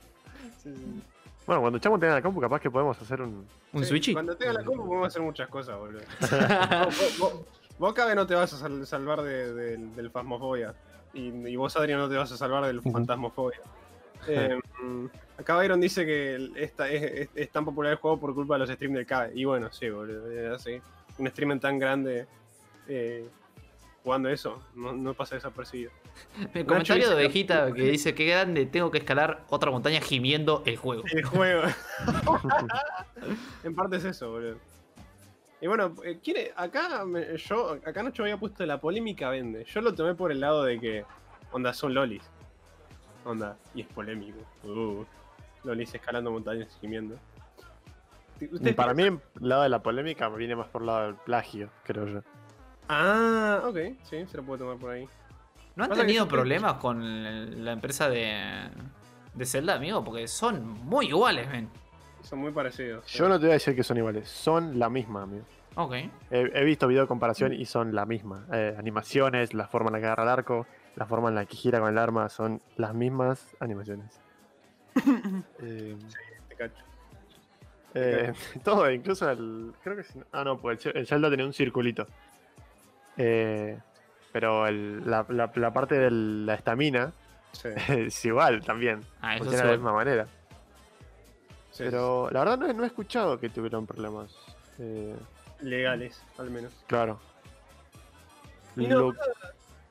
[1.45, 3.45] bueno, cuando Chamo tenga la compu, capaz que podemos hacer un.
[3.73, 4.13] ¿Un Sí, Switchy?
[4.13, 6.01] Cuando tenga la compu podemos hacer muchas cosas, boludo.
[6.21, 6.29] vos,
[6.95, 7.45] vos, vos-
[7.77, 10.73] vos, Cabe, no te vas a sal- salvar de- del- del fasmofobia.
[11.13, 13.59] Y, y vos, Adrián, no te vas a salvar del fantasmofobia.
[14.25, 14.57] Eh,
[15.37, 18.59] acá Byron dice que esta, es, es- es tan popular el juego por culpa de
[18.59, 19.33] los streams del Cabe.
[19.35, 20.55] Y bueno, sí, boludo.
[20.55, 20.81] así.
[21.17, 22.25] Un streamer tan grande
[22.87, 23.27] eh,
[24.03, 25.91] jugando eso no, no pasa desapercibido.
[26.53, 30.77] El comentario de Ovejita que dice que grande, tengo que escalar otra montaña gimiendo el
[30.77, 31.03] juego.
[31.11, 31.61] El juego.
[33.63, 34.57] en parte es eso, boludo.
[35.61, 39.63] Y bueno, eh, quiere, acá me- yo, acá Nacho había puesto la polémica vende.
[39.65, 41.05] Yo lo tomé por el lado de que,
[41.53, 42.23] onda, son lolis.
[43.23, 44.39] Onda, y es polémico.
[44.65, 45.05] Uh,
[45.63, 47.15] lolis escalando montañas y gimiendo.
[48.51, 51.15] ¿Ustedes Para piensan- mí, el lado de la polémica viene más por el lado del
[51.15, 52.21] plagio, creo yo.
[52.89, 55.07] Ah, ok, sí, se lo puedo tomar por ahí.
[55.75, 58.69] ¿No han Pasa tenido que- problemas con la empresa de,
[59.33, 60.03] de Zelda, amigo?
[60.03, 61.69] Porque son muy iguales, ven.
[62.21, 63.05] Son muy parecidos.
[63.07, 65.43] Yo no te voy a decir que son iguales, son la misma, amigo.
[65.75, 65.93] Ok.
[65.93, 68.45] He, he visto video de comparación y son la misma.
[68.53, 71.55] Eh, animaciones, la forma en la que agarra el arco, la forma en la que
[71.57, 74.19] gira con el arma, son las mismas animaciones.
[75.61, 75.97] Eh,
[76.49, 76.83] Te cacho.
[77.95, 78.31] eh,
[78.63, 79.73] todo, incluso el.
[79.83, 80.03] Creo que.
[80.03, 82.05] si no- Ah, no, pues el Zelda tenía un circulito.
[83.17, 83.77] Eh,
[84.31, 87.11] pero el- la, la- la parte de la estamina
[87.51, 89.01] Sí, es igual también.
[89.21, 89.63] Ah, Funciona sí.
[89.63, 90.27] de la misma manera.
[91.71, 94.35] sí, Pero la verdad no, he- no he escuchado que tuvieron problemas.
[94.79, 95.15] Eh,
[95.61, 96.71] legales, al menos.
[96.87, 97.19] claro.
[98.75, 99.13] Y no, Lo-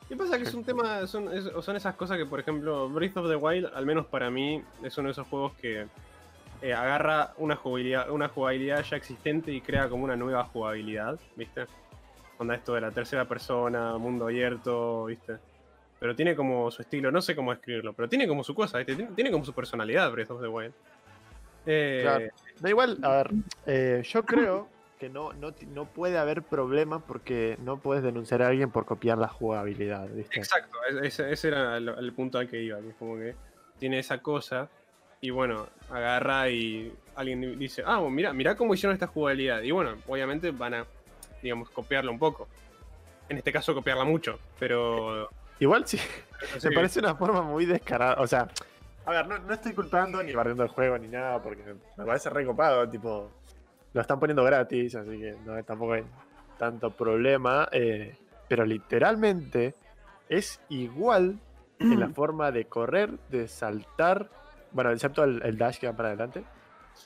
[0.08, 0.36] ¿Qué pasa?
[0.36, 3.36] Que es un tema, son, es- son esas cosas que, por ejemplo, Breath of the
[3.36, 5.86] Wild, al menos para mí, es uno de esos juegos que
[6.60, 11.66] eh, agarra una jugabilidad, una jugabilidad ya existente y crea como una nueva jugabilidad, ¿viste?
[12.42, 15.36] Onda esto de la tercera persona, mundo abierto, ¿viste?
[15.98, 18.96] Pero tiene como su estilo, no sé cómo escribirlo, pero tiene como su cosa, ¿viste?
[18.96, 20.72] Tiene, tiene como su personalidad Breath of the Wild.
[21.66, 22.24] Eh, Claro.
[22.60, 23.30] Da igual, a ver,
[23.66, 24.68] eh, yo creo
[24.98, 29.18] que no, no, no puede haber problema porque no puedes denunciar a alguien por copiar
[29.18, 30.38] la jugabilidad, ¿viste?
[30.38, 33.34] Exacto, es- ese, ese era el, el punto al que iba, que es como que
[33.78, 34.68] tiene esa cosa
[35.20, 39.62] y bueno, agarra y alguien dice, ah, mira, mira cómo hicieron esta jugabilidad.
[39.62, 40.86] Y bueno, obviamente van a,
[41.42, 42.48] digamos, copiarla un poco.
[43.28, 45.28] En este caso copiarla mucho, pero...
[45.58, 45.98] Igual sí,
[46.58, 48.48] sí, me parece una forma muy descarada, o sea,
[49.04, 51.62] a ver, no, no estoy culpando ni barriendo el juego ni nada porque
[51.96, 53.30] me parece recopado, tipo,
[53.92, 56.04] lo están poniendo gratis, así que no, tampoco hay
[56.58, 58.16] tanto problema, eh,
[58.48, 59.74] pero literalmente
[60.28, 61.38] es igual
[61.78, 64.30] en la forma de correr, de saltar,
[64.70, 66.44] bueno, excepto el, el dash que va para adelante,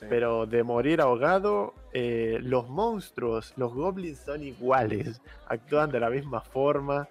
[0.09, 6.41] pero de morir ahogado, eh, los monstruos, los goblins son iguales, actúan de la misma
[6.41, 7.07] forma.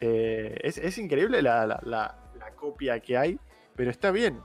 [0.00, 2.18] Eh, es, es increíble la, la- la-
[2.56, 3.38] copia que hay,
[3.74, 4.40] pero está bien.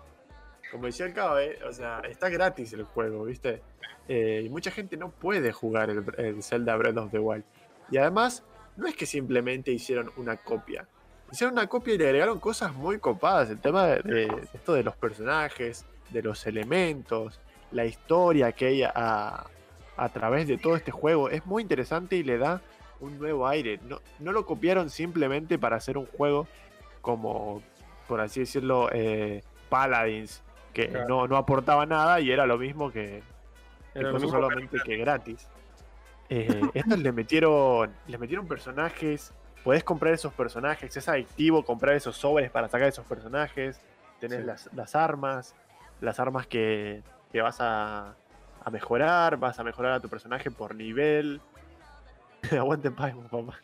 [0.71, 3.61] Como decía el cabo, eh, o sea, está gratis el juego, ¿viste?
[4.07, 7.43] Y mucha gente no puede jugar el, el Zelda Breath of the Wild.
[7.91, 8.43] Y además,
[8.75, 10.87] no es que simplemente hicieron una copia.
[11.31, 13.49] Hicieron una copia y le agregaron cosas muy copadas.
[13.49, 17.39] El tema de esto de los personajes, de los elementos,
[17.71, 19.45] la historia que hay a,
[19.97, 22.61] a través de todo este juego es muy interesante y le da
[22.99, 23.79] un nuevo aire.
[23.87, 26.47] No, no lo copiaron simplemente para hacer un juego
[27.01, 27.61] como,
[28.07, 30.43] por así decirlo, eh, Paladins,
[30.73, 31.07] que Claro.
[31.07, 33.23] no, no aportaba nada y era lo mismo que,
[33.93, 35.47] que Era lo puso mismo, solamente que gratis.
[36.29, 39.33] Eh, estos le metieron, le metieron personajes.
[39.63, 40.95] Podés comprar esos personajes.
[40.95, 43.79] Es adictivo comprar esos sobres para sacar esos personajes.
[44.19, 44.45] Tenés Sí.
[44.45, 45.55] las, las armas.
[46.01, 48.15] Las armas que, que vas a,
[48.63, 49.37] a mejorar.
[49.37, 51.39] Vas a mejorar a tu personaje por nivel.
[52.51, 53.59] Aguante Paimon, papá.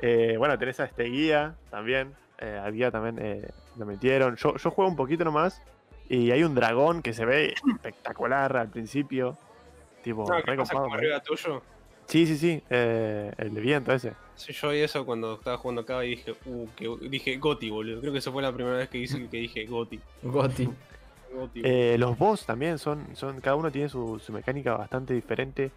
[0.00, 2.14] Eh, bueno, tenés a este guía también.
[2.38, 3.48] Eh, al guía también eh,
[3.78, 4.36] lo metieron.
[4.36, 5.62] Yo, yo juego un poquito nomás.
[6.08, 9.38] Y hay un dragón que se ve espectacular al principio.
[10.02, 10.88] Tipo, No, ¿qué re copado,
[11.24, 11.62] tuyo?
[12.06, 12.62] Sí, sí, sí.
[12.68, 14.12] eh, el de viento ese.
[14.34, 18.00] Sí, yo vi eso cuando estaba jugando acá y dije, uh, que dije Goti, boludo.
[18.00, 20.00] Creo que esa fue la primera vez que, hice, que dije Goti.
[20.22, 20.68] Goti.
[21.54, 23.40] Eh, los boss también son, son.
[23.40, 25.70] Cada uno tiene su, su mecánica bastante diferente.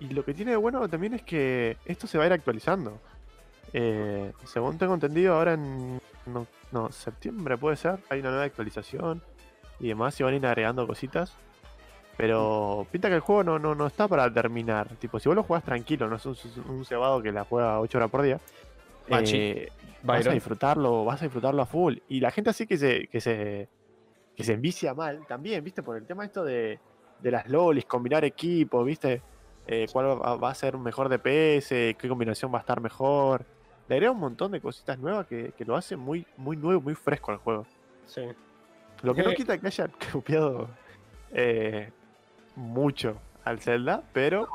[0.00, 2.98] Y lo que tiene de bueno también es que esto se va a ir actualizando.
[3.72, 6.00] Eh, según tengo entendido, ahora en.
[6.26, 7.98] No, no, septiembre puede ser.
[8.08, 9.22] Hay una nueva actualización.
[9.80, 11.34] Y demás, se van a ir agregando cositas.
[12.16, 14.88] Pero pinta que el juego no, no, no está para terminar.
[14.96, 16.36] Tipo, si vos lo jugás tranquilo, no es un,
[16.68, 18.40] un cebado que la juega 8 horas por día.
[19.08, 19.70] Eh,
[20.02, 21.98] vas a disfrutarlo, vas a disfrutarlo a full.
[22.08, 23.68] Y la gente así que se, que se,
[24.36, 25.82] que se envicia mal también, ¿viste?
[25.82, 26.78] Por el tema esto de,
[27.20, 29.22] de las lolis, combinar equipos, ¿viste?
[29.66, 31.68] Eh, ¿Cuál va, va a ser mejor DPS?
[31.96, 33.44] ¿Qué combinación va a estar mejor?
[33.88, 36.94] Le agrega un montón de cositas nuevas que, que lo hace muy, muy nuevo, muy
[36.94, 37.66] fresco al juego.
[38.06, 38.22] Sí.
[39.02, 39.34] Lo que no Eh.
[39.34, 40.68] quita que haya copiado
[41.32, 41.90] eh,
[42.56, 44.48] mucho al Zelda, pero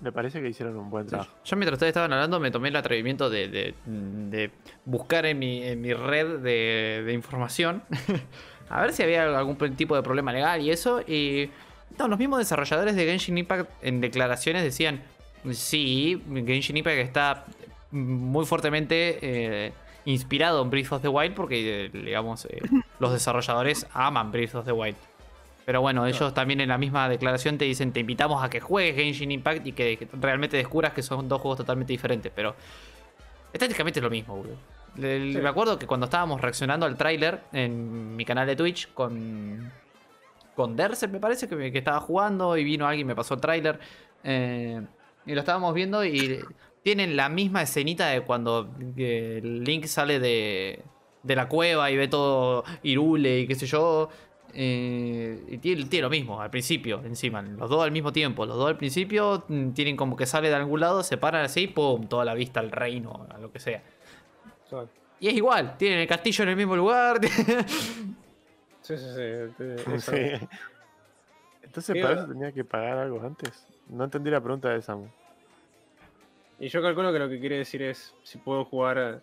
[0.00, 1.30] me parece que hicieron un buen trabajo.
[1.44, 4.50] Yo mientras ustedes estaban hablando me tomé el atrevimiento de, de- de
[4.86, 7.82] buscar en mi, en mi red de, de información
[8.70, 11.00] a ver si había algún tipo de problema legal y eso.
[11.00, 11.50] Y
[11.98, 15.02] no, los mismos desarrolladores de Genshin Impact en declaraciones decían,
[15.50, 17.44] sí, Genshin Impact está
[17.90, 19.72] muy fuertemente eh,
[20.04, 22.60] inspirado en Breath of the Wild porque, eh, digamos, eh,
[23.00, 24.96] los desarrolladores aman Breath of the Wild.
[25.66, 28.94] Pero bueno, ellos también en la misma declaración te dicen, te invitamos a que juegues
[28.96, 32.32] Genshin Impact y que, que realmente descubras que son dos juegos totalmente diferentes.
[32.34, 32.54] Pero
[33.52, 34.56] estéticamente es lo mismo, boludo.
[34.94, 35.40] Sí.
[35.40, 39.72] Me acuerdo que cuando estábamos reaccionando al tráiler en mi canal de Twitch con,
[40.54, 43.40] con Derse, me parece que, que estaba jugando y vino alguien y me pasó el
[43.40, 43.78] tráiler.
[44.24, 44.82] eh,
[45.26, 46.40] y lo estábamos viendo y
[46.82, 50.82] tienen la misma escenita de cuando eh, Link sale de,
[51.22, 54.08] de la cueva y ve todo Irule y qué sé yo.
[54.54, 58.46] eh, y tiene, tiene lo mismo al principio, encima, los dos al mismo tiempo.
[58.46, 61.66] Los dos al principio mm, tienen como que sale de algún lado, se paran así,
[61.68, 63.82] pum, toda la vista al reino, a lo que sea.
[65.20, 67.20] Y es igual, tienen el castillo en el mismo lugar.
[68.82, 69.64] Sí, sí, sí.
[71.62, 73.64] Entonces, Sí, ¿para eso tenía que pagar algo antes?
[73.88, 75.06] No entendí la pregunta de Samu.
[76.58, 79.22] Y yo calculo que lo que quiere decir es si puedo jugar.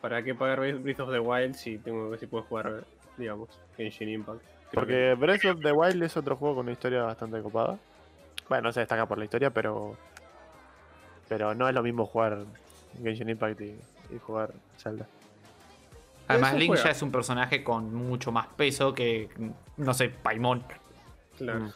[0.00, 2.84] ¿Para qué pagar Breath of the Wild si tengo si puedo jugar,
[3.16, 4.40] digamos, Genshin Impact?
[4.40, 7.78] Creo Porque Breath of the Wild es otro juego con una historia bastante copada.
[8.48, 9.96] Bueno, no se destaca por la historia, pero.
[11.28, 12.44] Pero no es lo mismo jugar
[13.02, 13.76] Genshin Impact y,
[14.14, 15.06] y jugar Zelda.
[16.28, 19.28] Además, Link ya es un personaje con mucho más peso que,
[19.76, 20.64] no sé, Paimon.
[21.38, 21.60] Claro.
[21.60, 21.72] Mm.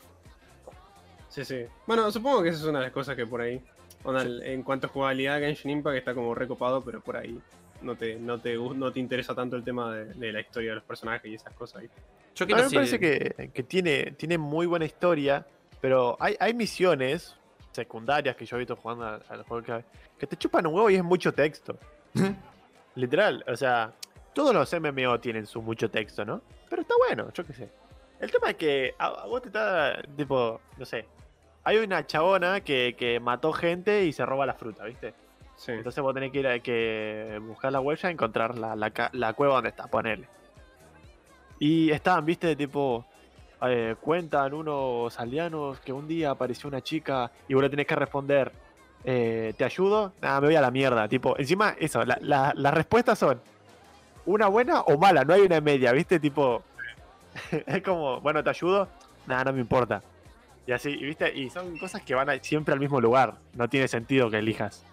[1.29, 1.65] Sí, sí.
[1.87, 3.63] Bueno, supongo que esa es una de las cosas que por ahí.
[4.03, 7.41] onda, En cuanto a jugabilidad, Genshin Impact está como recopado, pero por ahí
[7.83, 10.77] no te, no te, no te interesa tanto el tema de, de la historia de
[10.77, 11.83] los personajes y esas cosas.
[11.83, 12.01] ¿viste?
[12.35, 15.47] Yo A quiero mí me parece que, que tiene, tiene muy buena historia,
[15.81, 17.37] pero hay, hay misiones
[17.73, 19.85] secundarias que yo he visto jugando al, juego que,
[20.19, 21.79] que te chupan un huevo y es mucho texto.
[22.95, 23.93] Literal, o sea,
[24.35, 26.43] todos los MMO tienen su mucho texto, ¿no?
[26.69, 27.71] Pero está bueno, yo qué sé.
[28.19, 31.07] El tema es que a, a vos te está, tipo, no sé,
[31.65, 35.15] hay una chabona que, que mató gente y se roba la fruta, ¿viste?
[35.57, 35.73] Sí.
[35.73, 39.33] Entonces vos tenés que ir a que buscar la huella y encontrar la, la la
[39.35, 40.27] cueva donde está, ponele.
[41.59, 43.05] Y estaban, viste, tipo,
[43.63, 47.95] eh, cuentan unos aldeanos que un día apareció una chica y vos le tenés que
[47.95, 48.51] responder,
[49.05, 50.13] eh, ¿te ayudo?
[50.21, 51.09] Nada, me voy a la mierda.
[51.09, 53.41] Tipo, encima, eso, la- la- las respuestas son
[54.27, 56.63] una buena o mala, no hay una media, viste, tipo,
[57.67, 58.89] es como, bueno, ¿te ayudo?
[59.27, 60.03] Nada, no me importa.
[60.67, 63.69] Y así, y viste, y son cosas que van a- siempre al mismo lugar, no
[63.69, 64.85] tiene sentido que elijas.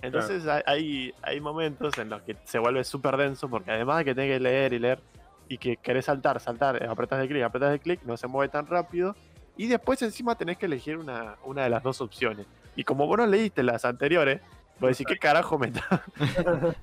[0.00, 4.04] Entonces hay- hay, hay momentos en los que se vuelve súper denso porque además de
[4.04, 5.00] que tenés que leer y leer
[5.48, 8.48] y que querés saltar, saltar, eh, apretas de clic, apretas de clic, no se mueve
[8.50, 9.16] tan rápido.
[9.56, 12.46] Y después encima tenés que elegir una, una de las dos opciones.
[12.78, 14.40] Y como vos no leíste las anteriores,
[14.78, 16.04] vos decís, ¿qué carajo me está?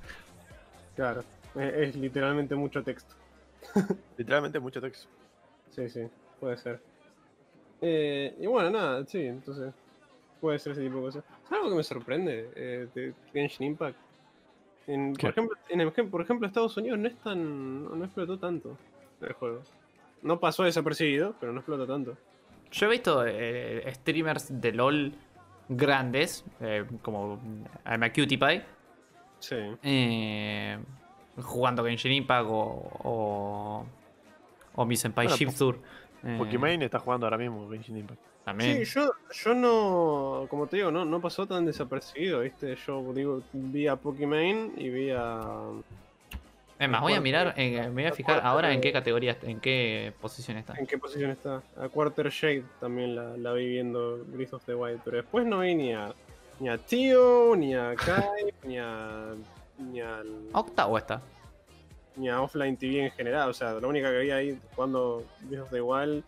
[0.93, 1.23] Claro.
[1.55, 3.15] Es, es literalmente mucho texto.
[4.17, 5.07] Literalmente mucho texto.
[5.71, 6.07] Sí, sí,
[6.39, 6.81] puede ser.
[7.81, 9.73] Eh, y bueno, nada, sí, entonces
[10.39, 11.23] puede ser ese tipo de cosas.
[11.43, 13.97] ¿Sabes algo que me sorprende eh, de Genshin Impact?
[14.85, 17.97] Por, ejemplo, en el- por ejemplo, Estados Unidos no es tan.
[17.99, 18.77] no explotó tanto
[19.21, 19.63] el juego.
[20.21, 22.17] No pasó desapercibido, pero no explotó tanto.
[22.71, 25.13] Yo he visto eh, streamers de LOL
[25.69, 27.39] grandes, eh, como
[27.85, 28.63] I'm a Cutie Pie,
[29.39, 29.55] Sí.
[29.83, 30.79] eh,
[31.37, 33.85] jugando Genshin Impact o, o,
[34.75, 35.79] o mi senpai Bueno, Shiftur.
[36.23, 38.21] eh, Pokimane está jugando ahora mismo Genshin Impact.
[38.43, 38.85] También.
[38.85, 39.11] Sí, yo,
[39.43, 42.75] yo no, como te digo, no, no pasó tan desapercibido, ¿viste?
[42.75, 45.41] Yo digo, vi a Pokimane y vi a...
[46.77, 50.13] es más, voy a mirar, me voy a fijar ahora en qué categoría, en qué
[50.19, 50.73] posición está.
[50.77, 51.63] ¿En qué posición está?
[51.77, 55.59] A Quarter Shade también la, la vi viendo Breath of the Wild, pero después no
[55.59, 56.13] vi ni a,
[56.59, 59.33] ni a Tio, ni a Kai, ni a...
[59.77, 61.21] Ni, al, Octavo está.
[62.15, 65.63] ni a Offline TV en general, o sea, la única que vi ahí jugando Breath
[65.63, 66.23] of the Wild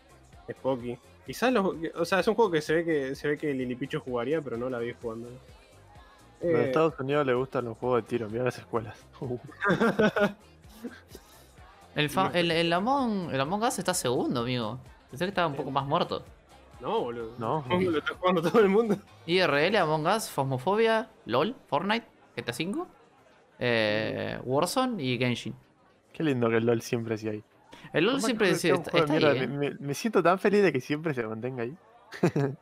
[0.46, 0.98] es Poki.
[1.26, 4.00] Quizás los, o sea, es un juego que se ve que se ve que Lilipicho
[4.00, 5.28] jugaría, pero no la vi jugando.
[6.40, 8.96] Eh, Estados Unidos le gustan los juegos de tiro, mira las escuelas.
[11.94, 14.78] El, fa- el, el Among, el Among Us está segundo, amigo.
[15.10, 16.22] Pensé que estaba un poco más muerto.
[16.80, 17.32] No, boludo.
[17.38, 17.64] No.
[17.68, 18.96] Lo está jugando todo el mundo.
[19.26, 22.84] IRL, Among Us, Phasmophobia, LOL, Fortnite, GTA V,
[23.58, 25.56] eh, Warzone y Genshin.
[26.12, 27.42] Qué lindo que el LOL siempre siga ahí.
[27.92, 29.76] El LOL siempre está, ahí, mierda, ¿eh?
[29.80, 31.76] me siento tan feliz de que siempre se mantenga ahí.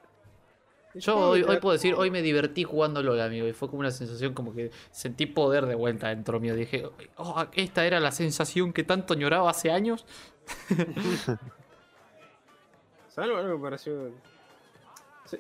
[0.99, 3.47] Yo hoy, hoy puedo decir, hoy me divertí jugando LOL, amigo.
[3.47, 6.55] Y fue como una sensación como que sentí poder de vuelta dentro mío.
[6.55, 10.07] Dije, oh, esta era la sensación que tanto añoraba hace años.
[13.09, 14.11] ¿Sabes algo, parecido?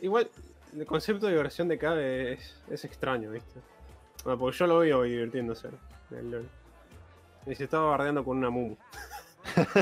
[0.02, 0.28] Igual,
[0.76, 3.60] el concepto de diversión de Cabe es, es extraño, ¿viste?
[4.24, 5.68] Bueno, porque yo lo veo divirtiéndose
[6.10, 6.48] en el LOL.
[7.46, 8.76] Y se estaba bardeando con una Mumu.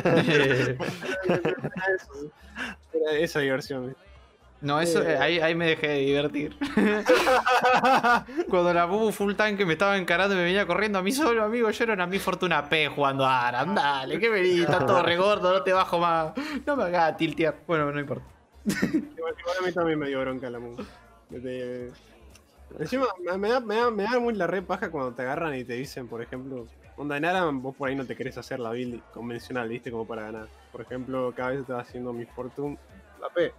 [2.92, 4.13] Era esa diversión, ¿viste?
[4.64, 5.18] No, eso, Eh.
[5.18, 6.56] ahí, ahí me dejé de divertir.
[8.48, 11.44] Cuando la Bubu full tank me estaba encarando y me venía corriendo a mí solo,
[11.44, 13.74] amigo, yo era una mi fortuna P jugando a Aram.
[13.74, 16.32] Dale, que vení, está todo regordo, no te bajo más.
[16.64, 17.56] No me hagas tiltear.
[17.66, 18.24] Bueno, no importa.
[18.66, 20.58] Igual, igual a mí también me dio bronca la.
[21.28, 21.92] Desde-
[22.78, 25.54] Encima, me, me da, me, da, me da muy la re paja cuando te agarran
[25.54, 28.58] y te dicen, por ejemplo, onda en Aram, vos por ahí no te querés hacer
[28.58, 29.90] la build convencional, ¿viste?
[29.92, 30.48] Como para ganar.
[30.72, 32.78] Por ejemplo, cada vez estaba haciendo mi Fortune
[33.20, 33.52] la P.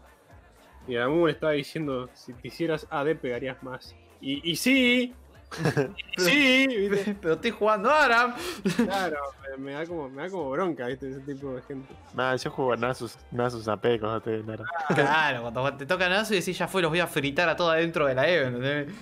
[0.87, 3.95] Y le estaba diciendo, si te hicieras AD pegarías más.
[4.21, 5.13] Y, y sí,
[6.17, 7.15] Sí, ¿viste?
[7.21, 8.35] Pero estoy jugando ahora.
[8.75, 9.17] Claro,
[9.57, 11.09] me, da como, me da como bronca, ¿viste?
[11.09, 11.93] Ese tipo de gente.
[12.13, 14.65] Nada, yo juego Nasus, Nasus AP, cosas de nada.
[14.93, 17.73] Claro, cuando te tocan eso y decís ya fue, los voy a fritar a todos
[17.73, 18.93] adentro de la EVE, ¿entendés?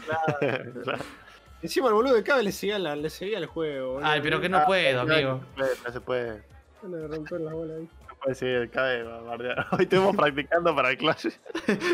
[0.84, 1.04] Claro.
[1.62, 4.06] Encima el boludo de Cabe le seguía, la, le seguía el juego, boludo.
[4.06, 5.42] Ay, pero que no puedo, amigo.
[5.58, 6.44] No se puede.
[6.82, 7.90] Van a romper las bolas ahí.
[8.24, 9.68] Puede seguir, cabe bardear.
[9.72, 11.28] Hoy estuvimos practicando para el Clash.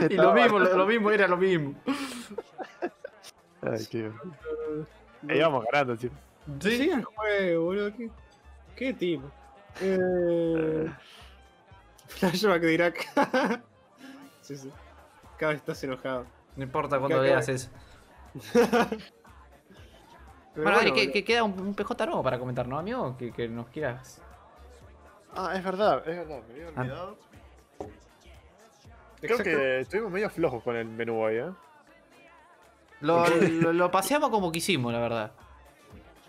[0.09, 1.73] Y lo mismo, lo, lo mismo era lo mismo.
[3.61, 4.11] Ay, qué.
[5.27, 6.09] Ahí íbamos ganando, sí.
[6.61, 7.93] Sí, sigue el juego, boludo.
[7.95, 8.09] ¿Qué,
[8.75, 9.29] qué tipo?
[9.81, 10.89] Eh...
[12.07, 13.07] Flashback de Irak.
[14.41, 14.71] sí, sí.
[15.37, 16.25] Cada vez estás enojado.
[16.55, 17.69] No importa cuando veas eso.
[18.53, 18.67] Pero
[20.55, 23.15] Bueno, bueno, que, que queda un, un PJ nuevo para comentar, ¿no, amigo?
[23.17, 24.21] Que, que nos quieras.
[25.35, 26.81] Ah, es verdad, es verdad, me había Ah.
[26.81, 27.17] olvidado.
[29.21, 29.43] Creo exacto.
[29.43, 31.49] que estuvimos medio flojos con el menú hoy, ¿eh?
[33.01, 35.31] Lo, lo, lo paseamos como quisimos, la verdad.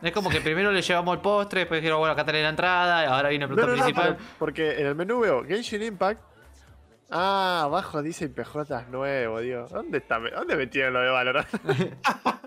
[0.03, 3.05] Es como que primero le llevamos el postre, después dijeron, bueno, acá tenés la entrada,
[3.05, 4.17] y ahora viene el No, plato no, no, principal.
[4.17, 6.21] pero- porque en el menú veo Genshin Impact.
[7.11, 9.71] Ah, abajo dice PJ nuevo, Dios.
[9.71, 10.19] ¿Dónde está?
[10.19, 11.49] ¿Dónde metieron lo de Valorant?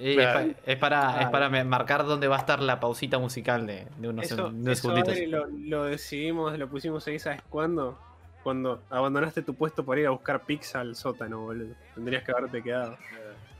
[0.00, 0.48] Y es, Claro.
[0.54, 4.08] pa- es para, es para marcar dónde va a estar la pausita musical de, de
[4.08, 4.90] unos, Eso, de unos eso.
[4.90, 7.98] Adri, lo, lo decidimos, lo pusimos ahí, ¿sabes cuándo?
[8.42, 11.74] Cuando abandonaste tu puesto para ir a buscar pizza al sótano, boludo.
[11.94, 12.96] Tendrías que haberte quedado.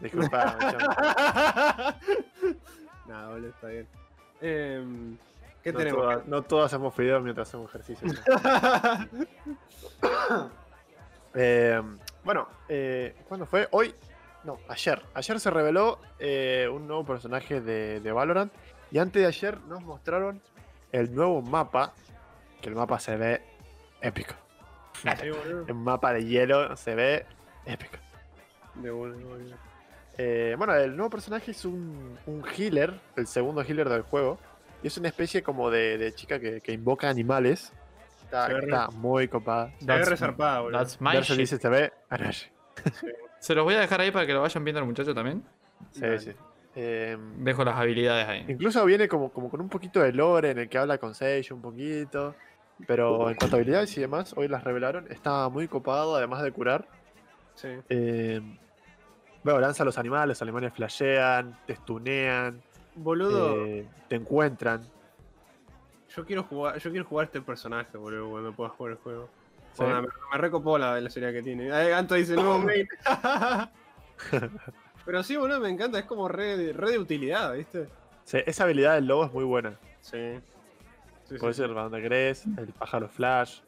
[0.00, 0.94] Disculpa, chamo.
[3.08, 3.86] Nada, boludo, está bien.
[4.40, 5.16] Em,
[5.64, 6.00] ¿Qué no, tenemos?
[6.02, 8.08] todas- no todos hacemos videos mientras hacemos ejercicio.
[11.38, 11.82] Eh,
[12.24, 13.68] bueno, eh, ¿cuándo fue?
[13.70, 13.94] Hoy.
[14.46, 15.02] No, ayer.
[15.14, 18.52] Ayer se reveló eh, un nuevo personaje de, de Valorant.
[18.92, 20.40] Y antes de ayer nos mostraron
[20.92, 21.92] el nuevo mapa.
[22.62, 23.42] Que el mapa se ve
[24.00, 24.34] épico.
[25.68, 27.26] El mapa de hielo se ve
[27.66, 27.98] épico.
[28.76, 29.56] De una.
[30.16, 34.38] Eh, bueno, el nuevo personaje es un, un healer, el segundo healer del juego.
[34.82, 37.72] Y es una especie como de, de chica que, que invoca animales.
[38.24, 39.70] Está, Se está muy copada.
[39.78, 40.78] Se ve That's- resarpada, boludo.
[40.78, 41.36] That's my shit.
[41.36, 41.92] dice, se ve.
[43.46, 45.40] Se los voy a dejar ahí para que lo vayan viendo los muchachos también.
[45.92, 46.18] Sí, Dale.
[46.18, 46.32] sí.
[46.74, 48.44] Eh, Dejo las habilidades ahí.
[48.48, 51.54] incluso viene como, como con un poquito de lore en el que habla con Sage
[51.54, 52.34] un poquito.
[52.88, 55.06] Pero en cuanto a habilidades y demás, hoy las revelaron.
[55.12, 56.88] Está muy copado, además de curar.
[57.54, 57.68] Sí.
[57.88, 58.40] Eh,
[59.44, 62.60] bueno, lanza a los animales, los animales flashean, te stunean,
[62.96, 64.82] Boludo, eh, te encuentran.
[66.16, 69.28] yo quiero jugar, yo quiero jugar este personaje, boludo, cuando pueda jugar el juego.
[69.76, 69.84] Sí.
[69.84, 71.70] Me, me recopó la velocidad que tiene.
[71.72, 72.88] Ay, Anto dice nuevo main.
[75.04, 77.88] Pero sí, boludo, me encanta, es como re, de- re de utilidad, ¿viste?
[78.24, 79.78] Sí, esa habilidad del lobo es muy buena.
[80.00, 80.40] Sí.
[81.28, 82.00] Sí, Puede sí, donde
[82.58, 83.60] el pájaro flash.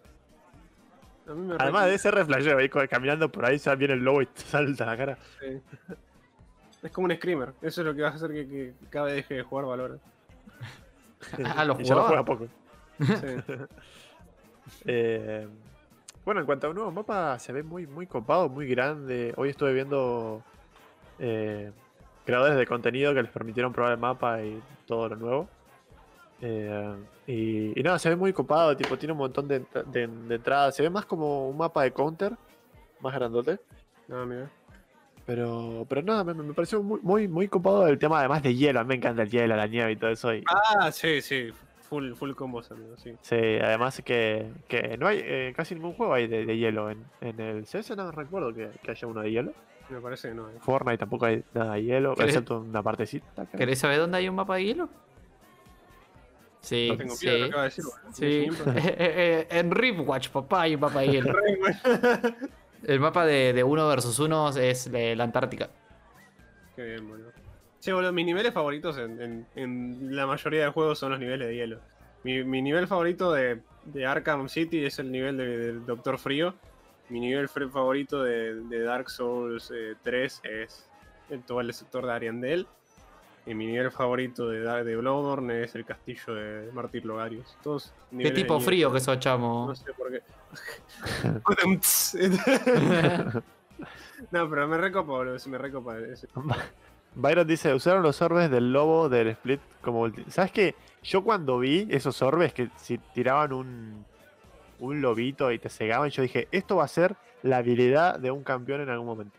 [1.29, 4.01] A mí me re- Además de ser re flashero, ahí caminando por ahí, viene el
[4.01, 5.19] lobo y te salta a la cara.
[5.41, 5.61] sí.
[6.83, 7.55] Es como un screamer.
[7.61, 10.01] Eso es lo que va a hacer que, que cada vez deje de jugar Valorant.
[11.57, 12.09] Ah, ¿lo y ya lo jugaba?
[12.09, 12.49] juega poco.
[13.01, 13.67] Sí.
[14.85, 15.49] Eh,
[16.29, 19.33] bueno, en cuanto a un nuevo mapa, se ve muy, muy copado, muy grande.
[19.39, 20.43] Hoy estuve viendo
[21.19, 21.73] eh,
[22.27, 25.49] creadores de contenido que les permitieron probar el mapa y todo lo nuevo.
[26.43, 26.95] Eh,
[27.27, 30.35] y, y nada, se ve muy copado, tipo, tiene un montón de, entra- de- de
[30.35, 30.77] entradas.
[30.77, 32.35] Se ve más como un mapa de counter,
[33.01, 33.59] más grandote.
[34.07, 34.51] No, mira.
[35.25, 38.81] Pero, pero nada, me, me pareció muy, muy, muy copado el tema además de hielo.
[38.81, 40.35] A mí me encanta el hielo, la nieve y todo eso.
[40.35, 41.49] Y, Ah, sí, sí.
[41.89, 43.15] Full, full combos, amigo, sí.
[43.23, 46.91] Sí, además que, que no hay eh, casi ningún juego hay de, de hielo.
[46.91, 49.53] En, en el CS no recuerdo que, que haya uno de hielo.
[49.89, 50.49] Me parece que no.
[50.49, 50.53] eh.
[50.55, 53.47] En Fortnite tampoco hay nada de hielo, ¿Querés- excepto una partecita.
[53.47, 53.59] creo.
[53.59, 54.89] ¿Querés saber dónde hay un mapa de hielo?
[56.61, 57.27] Sí, No tengo sí.
[57.27, 58.13] miedo de lo que acaba de decir, boludo.
[58.13, 58.51] Sí.
[58.51, 58.83] Siempre.
[58.99, 61.33] Eh, eh, en Ripwatch, papá, hay un mapa de hielo.
[61.59, 62.37] Bueno.
[62.85, 65.69] El mapa de, de uno versus uno es la Antártica.
[66.77, 67.33] Qué bien, boludo.
[67.89, 71.49] Che, boludo, mis niveles favoritos en, en- en la mayoría de juegos son los niveles
[71.49, 71.81] de hielo.
[72.23, 76.55] Mi, mi nivel favorito de, de Arkham City es el nivel de- Doctor Frío.
[77.09, 80.87] Mi nivel favorito de, de Dark Souls eh, 3 es
[81.31, 82.67] el, todo el sector de Ariandel.
[83.47, 87.57] Y mi nivel favorito de, de Bloodborne es el castillo de Martyr Logarius.
[87.63, 89.69] Todos Qué tipo frío que sos, chamo.
[89.69, 90.21] No sé por qué.
[94.31, 95.39] no, pero me recopa, boludo.
[95.47, 95.99] Me recopa.
[96.01, 96.29] ese-
[97.15, 100.25] Byron dice, usaron los orbes del lobo del split como ulti-".
[100.29, 100.75] ¿Sabes qué?
[101.03, 104.05] Yo cuando vi esos orbes que si tiraban un,
[104.81, 108.43] un lobito y te cegaban, yo dije, esto va a ser la habilidad de un
[108.43, 109.39] campeón en algún momento.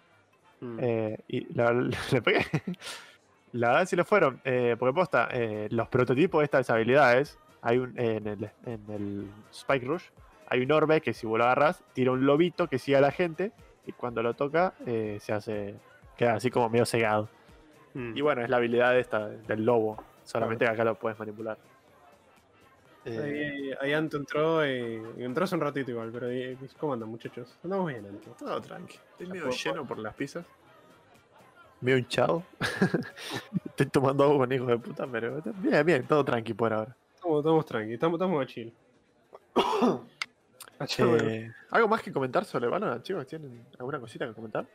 [0.61, 0.77] Mm.
[0.81, 1.71] Eh, y la,
[2.11, 2.45] le pegué.
[3.51, 4.41] La verdad sí lo fueron.
[4.43, 9.27] eh, porque posta, eh, los prototipos de estas habilidades, hay un, en, el, en el
[9.51, 10.03] Spike Rush,
[10.47, 13.11] hay un orbe que si vos lo agarras, tira un lobito que sigue a la
[13.11, 13.51] gente
[13.85, 15.75] y cuando lo toca eh, se hace,
[16.17, 17.29] queda así como medio cegado.
[17.93, 18.17] Mm.
[18.17, 20.03] Y bueno, es la habilidad esta del lobo.
[20.23, 21.57] Solamente que acá lo puedes manipular.
[23.05, 26.93] Eh, Ahí, ahí Anto entró y, y entró hace un ratito igual, pero ahí- ¿cómo
[26.93, 27.57] andan muchachos?
[27.63, 28.31] Andamos bien, Anto.
[28.37, 28.97] todo tranqui.
[29.11, 30.45] Estoy medio lleno por las pizzas.
[31.81, 32.43] Medio hinchado.
[33.65, 36.95] Estoy tomando agua con hijos de puta, pero bien, bien, todo tranqui por ahora.
[37.15, 38.73] Estamos, estamos tranqui, estamos, estamos a chill.
[40.79, 41.23] A chill, bueno.
[41.29, 43.27] Eh, ¿Algo más que comentar sobre Valorant, chicos?
[43.27, 44.65] ¿Tienen alguna cosita que comentar?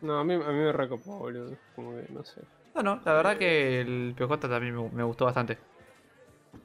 [0.00, 1.56] No, a mí, a mí me recopó, boludo.
[1.74, 2.40] Como que, no sé.
[2.74, 5.58] No, no, la verdad que el PJ también me, me gustó bastante.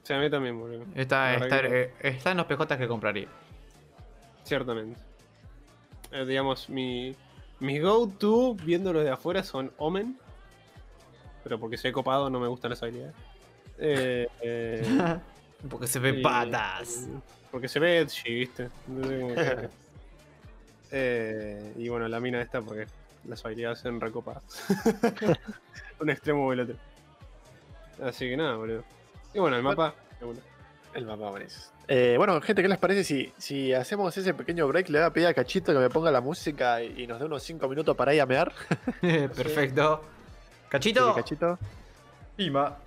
[0.03, 0.83] Sea, a mí también, boludo.
[0.95, 3.27] Está, está, que- eh, está en los PJ que compraría.
[4.43, 4.99] Ciertamente.
[6.11, 7.15] Eh, digamos, mi,
[7.59, 10.17] mis go-to viéndolos de afuera son Omen.
[11.43, 13.15] Pero porque soy copado no me gustan las habilidades.
[13.77, 15.17] Eh, eh,
[15.69, 17.07] Porque se ven y- patas.
[17.51, 18.69] Porque se ve edgy, ¿viste?
[18.87, 19.69] Entonces, como que-
[20.93, 22.85] Eh, y bueno, la mina esta porque
[23.25, 24.43] las habilidades son recopadas.
[25.99, 26.75] Un extremo o el otro.
[28.03, 28.83] Así que nada, boludo.
[29.33, 29.93] Y bueno, el mapa.
[30.93, 31.65] El mapa buenísimo.
[31.87, 34.89] Eh, bueno, gente, ¿qué les parece si, si hacemos ese pequeño break?
[34.89, 37.25] Le voy a pedir a Cachito que me ponga la música y, y nos dé
[37.25, 38.51] unos 5 minutos para ir a mear.
[39.01, 40.01] Perfecto.
[40.69, 41.13] Cachito.
[41.13, 41.59] Cachito.
[42.35, 42.77] Pima.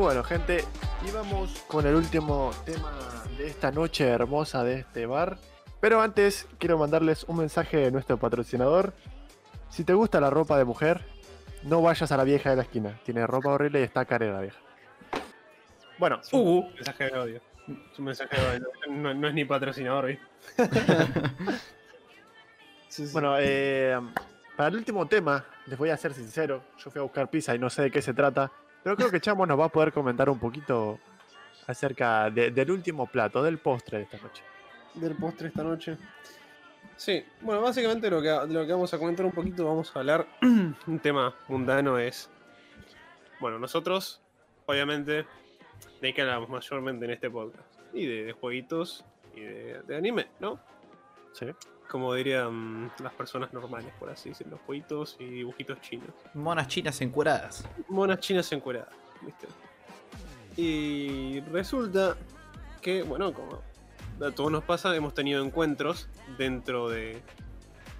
[0.00, 0.64] Bueno, gente,
[1.06, 2.90] y vamos con el último tema
[3.36, 5.36] de esta noche hermosa de este bar.
[5.78, 8.94] Pero antes, quiero mandarles un mensaje de nuestro patrocinador.
[9.68, 11.04] Si te gusta la ropa de mujer,
[11.64, 12.98] no vayas a la vieja de la esquina.
[13.04, 14.58] Tiene ropa horrible y está cara la vieja.
[15.98, 16.70] Bueno, Es un Uh.
[16.74, 17.40] mensaje de odio.
[17.92, 18.68] Es un mensaje de odio.
[18.88, 20.24] No, no es ni patrocinador, ¿viste?
[22.88, 23.12] Sí, sí.
[23.12, 24.00] Bueno, eh,
[24.56, 26.62] para el último tema, les voy a ser sincero.
[26.82, 28.50] Yo fui a buscar pizza y no sé de qué se trata.
[28.82, 30.98] Pero creo que Chamo nos va a poder comentar un poquito
[31.66, 34.42] acerca de- del último plato, del postre de esta noche.
[34.94, 35.96] del postre esta noche.
[36.96, 40.00] Sí, bueno, básicamente lo que, de lo que vamos a comentar un poquito, vamos a
[40.00, 40.26] hablar.
[40.42, 42.28] un tema mundano es.
[43.38, 44.20] Bueno, nosotros,
[44.66, 45.24] obviamente,
[46.00, 47.64] de qué hablamos mayormente en este podcast.
[47.94, 49.04] Y de, de jueguitos
[49.34, 50.58] y de, de anime, ¿no?
[51.32, 51.46] ¿Sí?
[51.90, 56.10] Como dirían las personas normales, por así decirlo, jueguitos y dibujitos chinos.
[56.34, 57.66] Monas chinas encuradas.
[57.88, 59.48] monas chinas encueradas, ¿viste?
[60.56, 62.16] Y resulta
[62.80, 63.60] que, bueno, como
[64.24, 67.20] a todos nos pasa, hemos tenido encuentros dentro de,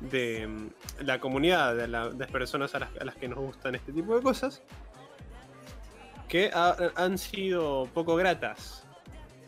[0.01, 0.68] de mm,
[1.05, 3.93] la comunidad, de, la- de las personas a las, a las que nos gustan este
[3.93, 4.62] tipo de cosas,
[6.28, 8.86] que ha- han sido poco gratas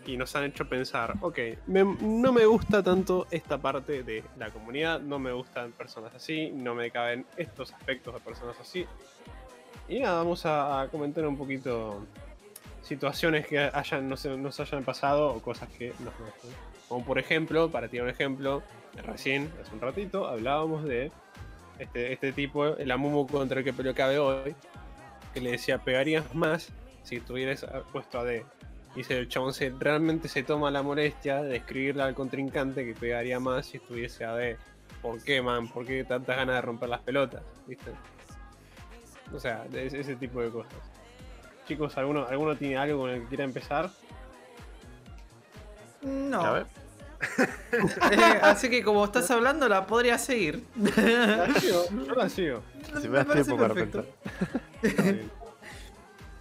[0.07, 4.51] y nos han hecho pensar, ok, me- no me gusta tanto esta parte de la
[4.51, 8.87] comunidad, no me gustan personas así, no me caben estos aspectos de personas así.
[9.89, 12.05] Y nada, vamos a, a comentar un poquito
[12.83, 16.51] situaciones que hayan, no se, nos hayan pasado o cosas que nos gustan.
[16.89, 18.63] Como por ejemplo, para tirar un ejemplo,
[19.05, 21.11] recién, hace un ratito, hablábamos de
[21.79, 24.55] este, este tipo, el Amumu contra el que peleó cabe hoy,
[25.33, 26.69] que le decía, pegarías más
[27.03, 28.45] si estuvieras puesto a D.
[28.95, 33.40] Dice, el chabón se, realmente se toma la molestia de escribirle al contrincante que pegaría
[33.40, 34.59] más si estuviese a D.
[35.01, 35.68] ¿Por qué, man?
[35.68, 37.43] ¿Por qué tantas ganas de romper las pelotas?
[37.66, 37.90] ¿Viste?
[39.34, 40.74] O sea, de ese, ese tipo de cosas.
[41.66, 43.90] Chicos, ¿alguno, ¿alguno tiene algo con el que quiera empezar?
[46.03, 46.40] No.
[46.43, 46.66] A ver.
[48.11, 50.64] Eh, así que como estás hablando, la podría seguir.
[50.76, 52.62] La sigo, yo la sigo.
[53.01, 54.05] Si me Me das parece tiempo para perfecto.
[54.80, 55.41] pensar.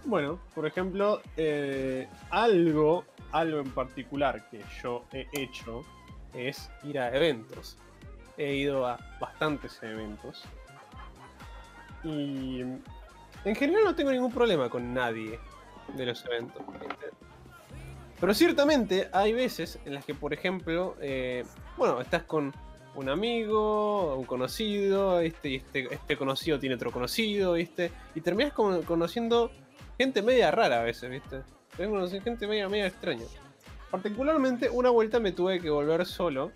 [0.04, 5.84] Bueno, por ejemplo, eh, algo, algo en particular que yo he hecho
[6.34, 7.76] es ir a eventos.
[8.36, 10.42] He ido a bastantes eventos.
[12.02, 12.60] Y
[13.44, 15.38] en general no tengo ningún problema con nadie
[15.94, 16.62] de los eventos.
[18.20, 21.44] Pero ciertamente hay veces en las que, por ejemplo, eh,
[21.76, 22.52] bueno, estás con
[22.94, 27.90] un amigo, un conocido, este, este, este conocido tiene otro conocido, ¿viste?
[28.14, 29.50] Y terminas con- conociendo
[29.98, 31.42] gente media rara a veces, ¿viste?
[31.76, 33.24] Terminas conociendo gente media, media extraña.
[33.90, 36.50] Particularmente, una vuelta me tuve que volver solo,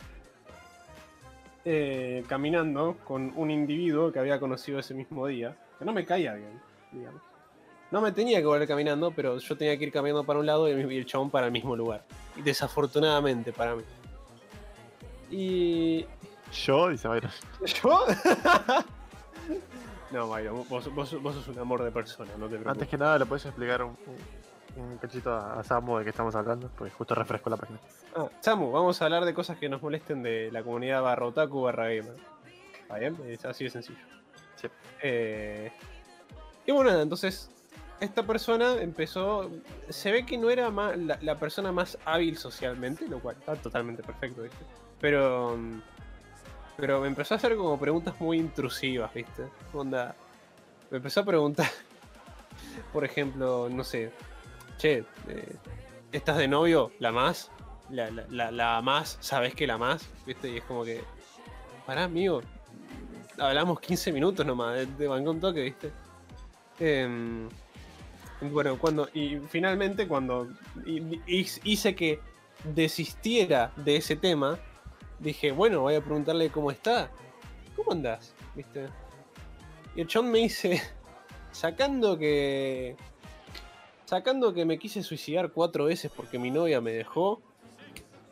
[1.64, 6.34] eh, caminando con un individuo que había conocido ese mismo día, que no me caía
[6.34, 6.60] bien,
[6.92, 7.20] digamos.
[7.90, 10.68] No me tenía que volver caminando, pero yo tenía que ir caminando para un lado
[10.68, 12.04] y el, chabón para el mismo lugar.
[12.36, 13.82] Y desafortunadamente para mí.
[15.30, 16.06] Y
[16.52, 17.30] Yo, Byron.
[17.64, 18.06] ¿Yo?
[20.10, 22.88] no, Byron, vos, vos- vos sos un amor de persona, no te Antes preocupes.
[22.88, 23.96] que nada, ¿le puedes explicar un,
[24.76, 26.68] un, cachito a, a Samu de qué estamos hablando?
[26.76, 27.78] Porque justo refresco la página.
[28.14, 31.62] Ah, Samu, vamos a hablar de cosas que nos molesten de la comunidad barra otaku
[31.62, 32.16] barra gamer.
[32.82, 33.16] ¿Está bien?
[33.26, 33.98] Es así de sencillo.
[34.54, 34.68] Sí.
[35.02, 35.72] Eh,
[36.66, 37.50] y bueno, nada, entonces
[38.00, 39.50] esta persona empezó.
[39.88, 40.70] Se ve que no era
[41.20, 44.64] la persona más hábil socialmente, lo cual está totalmente perfecto, ¿viste?
[45.00, 45.56] Pero.
[45.56, 45.80] mm,
[46.76, 49.44] Pero me empezó a hacer como preguntas muy intrusivas, ¿viste?
[49.72, 50.14] Onda.
[50.90, 51.68] Me empezó a preguntar.
[52.92, 54.12] Por ejemplo, no sé.
[54.78, 55.56] Che, eh,
[56.12, 56.92] ¿estás de novio?
[56.98, 57.50] ¿La más?
[57.90, 59.16] ¿La, la, la, la más?
[59.20, 60.06] ¿Sabes que la más?
[60.26, 60.50] ¿Viste?
[60.50, 61.02] Y es como que.
[61.86, 62.42] Pará, amigo.
[63.38, 65.90] Hablamos 15 minutos nomás, de, de bancó un toque, ¿viste?
[66.78, 67.48] Em,
[68.40, 69.08] bueno, cuando.
[69.14, 70.48] Y finalmente, cuando
[70.84, 72.20] hi- hi- hice que
[72.64, 74.58] desistiera de ese tema,
[75.18, 77.10] dije, bueno, voy a preguntarle cómo está.
[77.74, 78.34] ¿Cómo andás?
[78.54, 78.86] ¿Viste?
[79.94, 80.82] Y el chon me dice,
[81.52, 82.96] sacando que.
[84.04, 87.42] Sacando que me quise suicidar cuatro veces porque mi novia me dejó,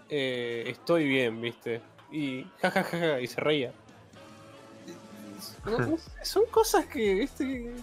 [0.08, 1.80] eh, estoy bien, ¿viste?
[2.12, 3.72] Y jajajaja, y se reía.
[5.64, 7.74] No- no sé, son cosas que, ¿viste?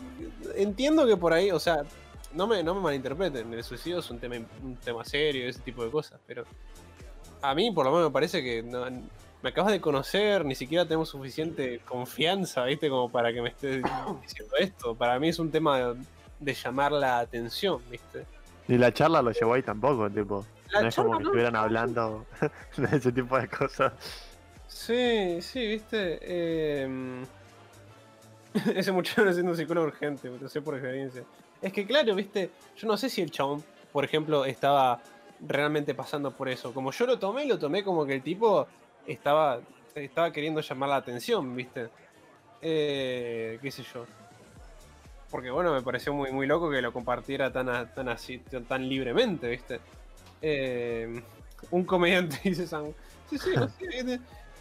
[0.55, 1.83] Entiendo que por ahí, o sea,
[2.33, 5.83] no me, no me malinterpreten, el suicidio es un tema, un tema serio, ese tipo
[5.83, 6.45] de cosas, pero
[7.41, 8.85] a mí por lo menos me parece que no-
[9.43, 12.89] me acabas de conocer, ni siquiera tenemos suficiente confianza, ¿viste?
[12.89, 13.81] Como para que me estés
[14.21, 14.93] diciendo esto.
[14.95, 15.95] Para mí es un tema de,
[16.39, 18.25] de llamar la atención, ¿viste?
[18.67, 20.45] Ni la charla lo llevó ahí tampoco, tipo.
[20.71, 22.25] La no es como que no- estuvieran hablando
[22.77, 23.93] de ese tipo de cosas.
[24.67, 26.19] Sí, sí, viste.
[26.21, 27.25] Eh,
[28.75, 31.23] ese muchacho no siendo psicólogo urgente, lo sé por experiencia.
[31.61, 35.01] Es que claro, viste, yo no sé si el chabón, por ejemplo, estaba
[35.47, 36.73] realmente pasando por eso.
[36.73, 38.67] Como yo lo tomé, lo tomé como que el tipo
[39.05, 39.59] estaba,
[39.95, 41.89] estaba queriendo llamar la atención, viste.
[42.61, 44.05] Eh, qué sé yo.
[45.29, 49.47] Porque bueno, me pareció muy, muy loco que lo compartiera tan, tan así, tan, libremente,
[49.47, 49.79] viste.
[50.41, 51.21] Eh,
[51.71, 52.93] un comediante dice Sam.
[53.29, 53.85] Sí, sí, así.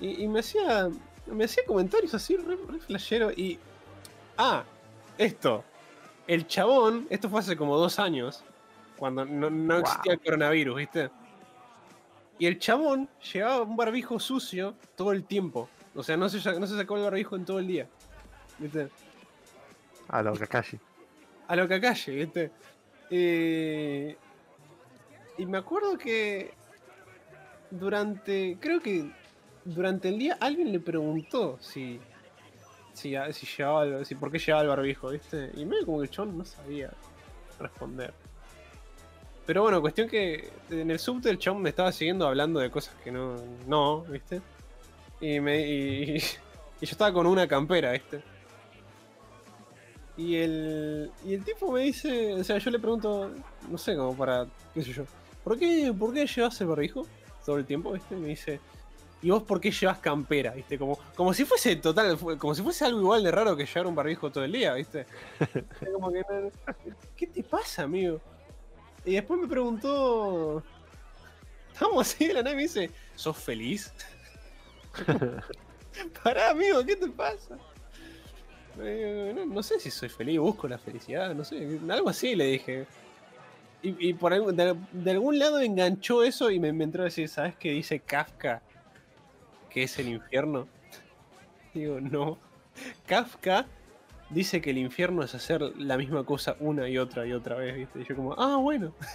[0.01, 0.89] Y, y me hacía.
[1.27, 3.31] Me hacía comentarios así, re, re flashero.
[3.33, 3.59] Y.
[4.39, 4.65] Ah,
[5.19, 5.65] esto.
[6.27, 8.45] El chabón, esto fue hace como dos años.
[9.01, 9.81] Cuando no, no Wow.
[9.83, 11.11] existía el coronavirus, ¿viste?
[12.39, 15.69] Y el chabón llevaba un barbijo sucio todo el tiempo.
[15.95, 17.89] O sea, no se, no se sacó el barbijo en todo el día.
[18.59, 18.89] ¿Viste?
[20.09, 20.79] A lo Kakashi.
[21.49, 22.53] a lo Kakashi, ¿viste?
[23.11, 24.17] Eh,
[25.39, 26.53] y me acuerdo que
[27.71, 29.11] durante, creo que
[29.65, 32.01] durante el día alguien le preguntó si,
[32.93, 35.51] si, si llevaba, si por qué llevaba el barbijo, ¿viste?
[35.55, 36.91] Y medio como que el chabón no sabía
[37.59, 38.13] responder.
[39.47, 42.95] Pero bueno, cuestión que en el subte el chabón me estaba siguiendo hablando de cosas
[43.03, 43.37] que no,
[43.67, 44.41] no, ¿viste?
[45.21, 48.23] Y, me, y, y yo estaba con una campera, ¿viste?
[50.17, 53.31] Y el, y el tipo me dice, o sea, yo le pregunto,
[53.69, 55.05] no sé, como para, qué sé yo,
[55.43, 57.07] ¿por qué, ¿por qué llevas el barbijo
[57.45, 58.17] todo el tiempo, viste?
[58.17, 58.61] Me dice,
[59.23, 60.79] ¿y vos por qué llevas campera, viste?
[60.79, 63.95] Como, como si fuese total, como si fuese algo igual de raro que llevar un
[63.95, 65.07] barbijo todo el día, viste?
[65.93, 66.23] Como que,
[67.17, 68.21] ¿qué te pasa, amigo?
[69.05, 70.63] Y después me preguntó.
[71.73, 73.93] Estábamos así de la nave y me dice, ¿sos feliz?
[76.23, 77.57] Pará, amigo, ¿qué te pasa?
[78.77, 82.87] No, sé si soy feliz, busco la felicidad, no sé, algo así le dije.
[83.83, 87.57] Y, por algún- de, algún lado enganchó eso y me, me entró a decir, ¿sabes
[87.57, 88.61] qué dice Kafka?
[89.71, 90.69] Que es el infierno.
[91.75, 92.39] Digo, no.
[93.07, 93.67] Kafka
[94.31, 97.77] dice que el infierno es hacer la misma cosa una y otra y otra vez,
[97.77, 98.01] ¿viste?
[98.01, 98.93] Y yo como, ah, bueno.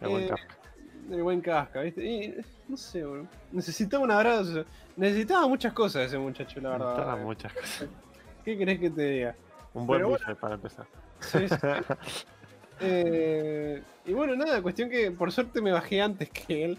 [0.00, 0.56] El buen Eh, Kafka.
[1.10, 2.04] El buen Kafka, ¿viste?
[2.04, 2.34] Y,
[2.68, 3.26] no sé, boludo.
[3.52, 4.64] Necesitaba un abrazo.
[4.96, 6.86] Necesitaba muchas cosas ese muchacho, la verdad.
[6.88, 7.88] Necesitaba muchas cosas.
[8.44, 9.34] ¿Qué querés que te diga?
[9.74, 10.86] Un buen bife para empezar.
[11.20, 11.56] Sí, sí.
[12.80, 16.78] Eh, y bueno, nada, cuestión que por suerte me bajé antes que él.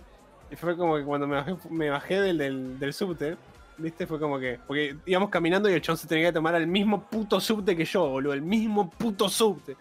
[0.50, 3.36] Y fue como que cuando me bajé, me bajé del, del, del subte,
[3.80, 4.05] ¿viste?
[4.05, 4.59] Fue como que.
[4.65, 7.86] Porque íbamos caminando y el chon se tenía que tomar el mismo puto subte que
[7.86, 8.34] yo, boludo.
[8.34, 9.75] El mismo puto subte.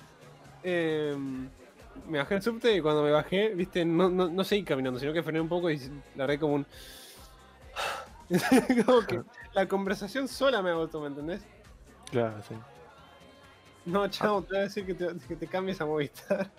[0.62, 1.16] Eh,
[2.08, 3.84] me bajé el subte y cuando me bajé, ¿viste?
[3.84, 5.80] No, no, no seguí caminando, sino que frené un poco y
[6.16, 6.66] largué como un.
[8.86, 9.22] como que
[9.52, 11.42] la conversación sola me agotó, ¿me entendés?
[12.10, 12.54] Claro, sí.
[13.84, 16.50] No, chavo, te voy a decir que te, que te cambies a Movistar.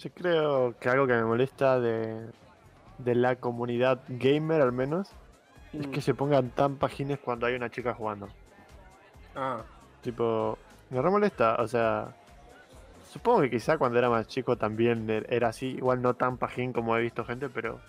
[0.00, 2.26] Yo creo que algo que me molesta de,
[2.98, 5.10] de la comunidad gamer al menos
[5.72, 5.90] es Mm.
[5.90, 8.28] que se pongan tan pagines cuando hay una chica jugando.
[9.34, 9.62] Ah,
[10.02, 10.56] Tipo,
[10.88, 12.08] me re molesta, o sea,
[13.10, 16.72] supongo que quizá cuando era más chico también e- era así, igual no tan pajín
[16.72, 17.80] como he visto gente, pero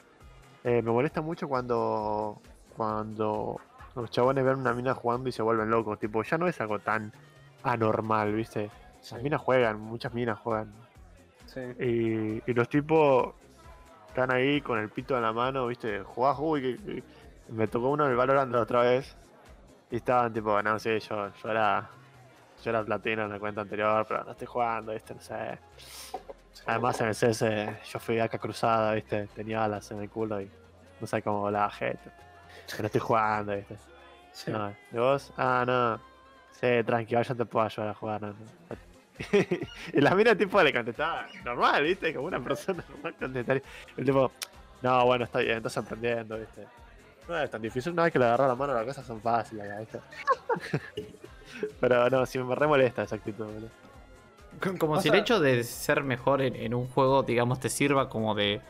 [0.63, 2.41] eh, me molesta mucho cuando
[2.75, 3.59] cuando
[3.95, 6.79] los chabones ven una mina jugando y se vuelven locos, tipo, ya no es algo
[6.79, 7.11] tan
[7.63, 8.69] anormal, ¿viste?
[9.01, 10.71] sí, Las minas juegan, muchas minas juegan.
[11.45, 11.61] sí.
[11.79, 13.34] Y, y los tipos
[14.09, 16.01] están ahí con el pito en la mano, ¿viste?
[16.03, 17.03] Jugás, uy, que- que-
[17.51, 19.15] me tocó uno en el Valorant otra vez.
[19.89, 21.89] Y estaban tipo, no sé, yo, yo era.
[22.63, 25.15] Yo era platino en la cuenta anterior, pero no estoy jugando, ¿viste?
[25.15, 25.57] No sé.
[26.67, 27.43] Además en el CS
[27.91, 29.27] yo fui acá cruzada, ¿viste?
[29.27, 30.49] Tenía alas en el culo y
[30.99, 32.11] no sé cómo volaba gente.
[32.69, 33.77] Pero estoy jugando, ¿viste?
[34.31, 34.51] Sí.
[34.51, 35.33] No, ¿Y vos?
[35.37, 35.99] Ah, no.
[36.51, 38.21] Sí, tranqui, yo te puedo ayudar a jugar.
[38.21, 38.35] No, no.
[39.93, 42.13] y la mina tipo le contestaba normal, ¿viste?
[42.13, 43.63] Como una persona normal contestaría.
[43.97, 44.31] El tipo,
[44.83, 46.67] no, bueno, está bien, estás aprendiendo, ¿viste?
[47.28, 49.65] No es tan difícil, una vez que le agarró la mano las cosas son fáciles.
[51.80, 53.69] Pero no, si me re molesta esa actitud, boludo.
[54.61, 57.69] Co- Como O si el hecho de ser mejor en, en un juego, digamos, te
[57.69, 58.61] sirva como de,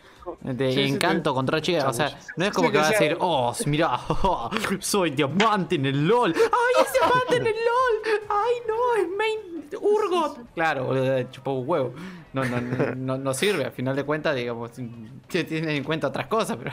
[0.41, 1.85] de Sí, sí, encanto contra chicas.
[1.85, 3.99] O sea, no es como Sí, que que vas a decir, oh, mirá,
[4.79, 6.33] soy diamante en el LOL.
[6.35, 8.21] ¡Ay, es diamante en el LOL!
[8.29, 10.53] ¡Ay, no, es main Urgot!
[10.53, 11.93] Claro, boludo, chupó un huevo.
[12.33, 14.71] No, no, no, no, no sirve, al final de cuentas, digamos,
[15.27, 16.71] que tienen en cuenta otras cosas, pero.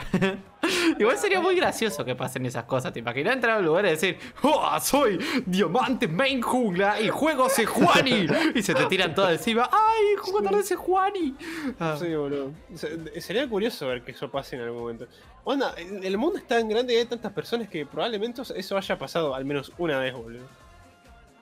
[0.99, 2.91] Igual sería muy gracioso que pasen esas cosas.
[2.93, 7.47] ¿Te imaginas entrar a un lugar y decir, ¡Oh, soy diamante main jungla y juego
[7.49, 8.27] Sejuani!
[8.55, 11.35] Y se te tiran todas encima, ¡ay, jugador de Sejuani!
[11.79, 12.51] Ah, Sí, boludo.
[12.75, 15.07] Se- Sería curioso ver que eso pase en algún momento.
[15.45, 19.33] Onda, el mundo es tan grande y hay tantas personas que probablemente eso haya pasado
[19.33, 20.45] al menos una vez, boludo.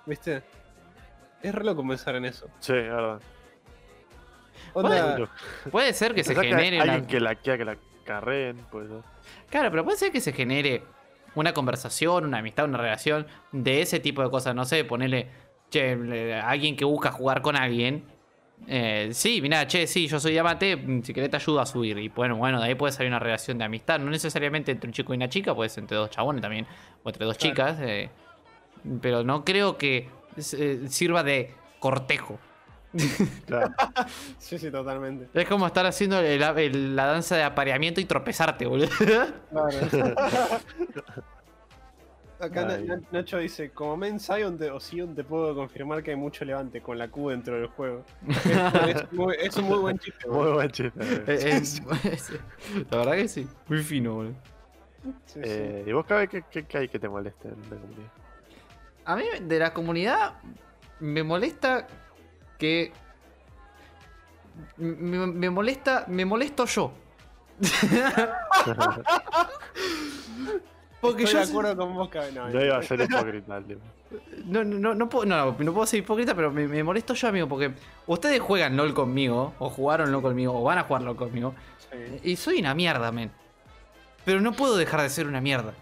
[0.06, 0.44] ¿Viste?
[1.42, 2.48] Es re loco pensar en eso.
[2.60, 3.20] Sí, es verdad.
[4.74, 5.30] Onda.
[5.72, 8.88] Puede ser que se genere alguien que la quiera que la carreen, pues.
[9.50, 10.84] Claro, pero puede ser que se genere
[11.36, 14.56] una conversación, una amistad, una relación de ese tipo de cosas.
[14.56, 15.28] No sé, ponerle,
[15.70, 18.04] che, alguien que busca jugar con alguien.
[18.68, 21.98] eh, sí, mira, che, sí, yo soy diamante, mm, si querés te ayudo a subir.
[22.00, 24.00] Y bueno, bueno, de ahí puede salir una relación de amistad.
[24.00, 26.66] No necesariamente entre un chico y una chica, puede ser entre dos chabones también,
[27.04, 27.54] o entre dos Claro.
[27.54, 27.78] chicas.
[27.82, 28.10] eh,
[29.02, 32.40] pero no creo que eh, sirva de cortejo.
[33.46, 33.74] Claro.
[34.40, 35.28] sí, sí, totalmente.
[35.40, 38.88] Es como estar haciendo el- el- la danza de apareamiento y tropezarte, boludo.
[42.40, 42.84] Acá Ay.
[42.86, 46.46] Na- Nacho dice, como men Zion te- o Sion te puedo confirmar que hay mucho
[46.46, 48.04] levante con la Q dentro del juego.
[48.28, 50.28] es, muy- es un muy buen chiste.
[50.28, 50.54] Muy boludo.
[50.54, 51.00] buen chiste.
[51.28, 51.62] Eh,
[52.06, 52.28] eh,
[52.92, 53.48] la verdad que sí.
[53.68, 54.36] Muy fino, boludo.
[55.26, 55.40] Sí, sí.
[55.44, 58.12] Eh, ¿Y vos, Cabe, qué, qué, qué hay que te moleste en la comunidad?
[59.06, 60.34] A mí de la comunidad
[61.00, 61.88] me molesta
[62.58, 62.92] que.
[64.78, 66.06] Me, me molesta.
[66.08, 66.92] Me molesto yo.
[71.02, 71.46] Porque Estoy yo.
[71.46, 72.10] de acuerdo con vos.
[72.34, 73.62] No, Yo iba a ser hipócrita.
[74.46, 77.28] No, no, no, no puedo, no, no puedo ser hipócrita, pero me, me molesto yo,
[77.28, 77.74] amigo, porque
[78.08, 81.54] ustedes juegan LOL conmigo, o jugaron LOL conmigo, o van a jugar LOL conmigo,
[81.92, 82.32] sí.
[82.32, 83.32] y soy una mierda, men.
[84.26, 85.74] Pero no puedo dejar de ser una mierda.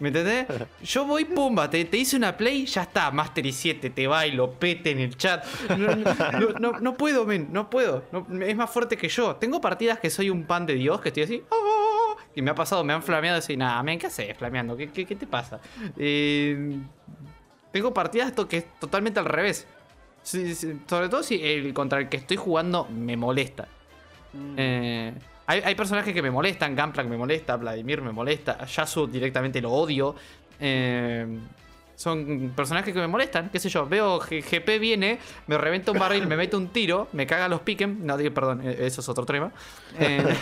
[0.00, 0.46] ¿Me entendés?
[0.84, 4.52] Yo voy, pumba, te, te hice una play, ya está, Master y 7, te bailo,
[4.52, 5.44] pete en el chat.
[5.76, 8.04] No, no, no, no- no puedo, men, no puedo.
[8.12, 9.36] No- es más fuerte que yo.
[9.36, 11.42] Tengo partidas que soy un pan de Dios, que estoy así.
[11.50, 14.76] "Ah", Y me ha pasado, me han flameado así, nada, men, ¿qué haces flameando?
[14.76, 15.60] ¿Qué, qué, qué te pasa?
[15.96, 16.78] Eh,
[17.72, 19.66] tengo partidas que es totalmente al revés.
[20.22, 23.66] Sí, sí, sobre todo si el contra el que estoy jugando me molesta.
[24.32, 24.54] Mm.
[24.56, 25.12] Eh,
[25.48, 29.72] hay, hay personajes que me molestan, Gunplank me molesta, Vladimir me molesta, Yasu directamente lo
[29.72, 30.14] odio.
[30.60, 31.26] Eh,
[31.96, 33.86] son personajes que me molestan, qué sé yo.
[33.86, 37.62] Veo que GP viene, me reventa un barril, me mete un tiro, me caga los
[37.62, 38.04] piquen.
[38.04, 39.50] No, perdón, eh, eso es otro tema.
[39.98, 40.22] Eh,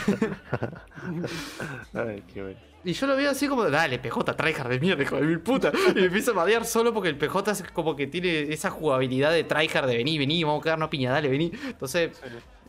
[1.94, 2.58] Ay, qué bueno.
[2.82, 5.70] y yo lo veo así como, dale, PJ, tryhard de mierda, hijo de mil puta.
[5.92, 9.30] Y me empiezo a madear solo porque el PJ es como que tiene esa jugabilidad
[9.30, 11.52] de tryhard de vení, vení, vamos a quedarnos piña, dale, vení.
[11.64, 12.10] Entonces,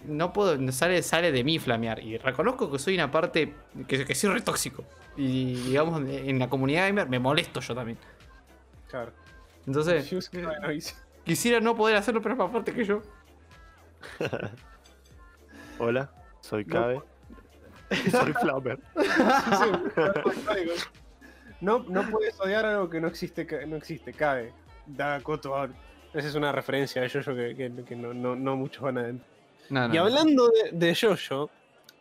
[0.07, 1.99] no puedo, sale, sale de mí flamear.
[2.03, 3.53] Y reconozco que soy una parte
[3.87, 4.83] que, que soy re tóxico.
[5.15, 7.97] Y digamos, en la comunidad gamer me molesto yo también.
[8.89, 9.11] Claro.
[9.65, 10.95] Entonces, Yo sé que no hice.
[11.25, 13.01] quisiera no poder hacerlo, pero es más fuerte que yo.
[15.79, 16.09] Hola,
[16.41, 17.01] soy Cabe.
[18.11, 18.79] Soy Flamer.
[21.59, 24.53] No, no puedes odiar algo que no existe, no existe, cabe.
[24.85, 25.73] Da coto ahora.
[26.13, 29.01] Esa es una referencia de Jojo que, que- que no, no, no muchos van a
[29.09, 29.36] entender.
[29.69, 30.03] No, no, Y no.
[30.03, 31.49] hablando de, de Jojo,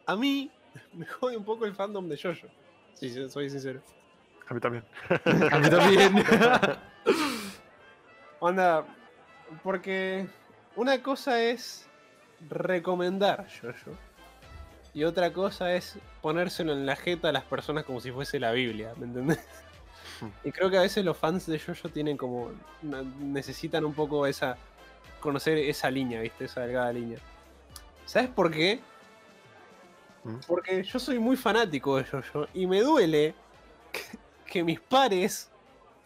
[0.07, 0.51] a mí
[0.93, 2.47] me jode un poco el fandom de Jojo.
[2.95, 3.81] Sí, sí, soy sincero.
[4.49, 4.85] A mí también.
[5.53, 6.25] A mí también.
[8.41, 8.85] Onda,
[9.63, 10.27] porque
[10.77, 11.87] una cosa es
[12.49, 13.97] recomendar Jojo
[14.93, 18.53] y otra cosa es ponérselo en la jeta a las personas como si fuese la
[18.53, 19.41] Biblia, ¿me entendés?
[20.45, 22.51] Y creo que a veces los fans de Jojo tienen como
[23.21, 24.57] necesitan un poco esa
[25.21, 26.45] conocer esa línea, ¿viste?
[26.47, 27.19] Esa delgada línea.
[28.07, 28.81] ¿Sabes por qué?
[30.25, 30.37] ¿Mm?
[30.47, 33.35] Porque yo soy muy fanático de Jojo y me duele
[33.93, 34.03] que,
[34.47, 35.51] que mis pares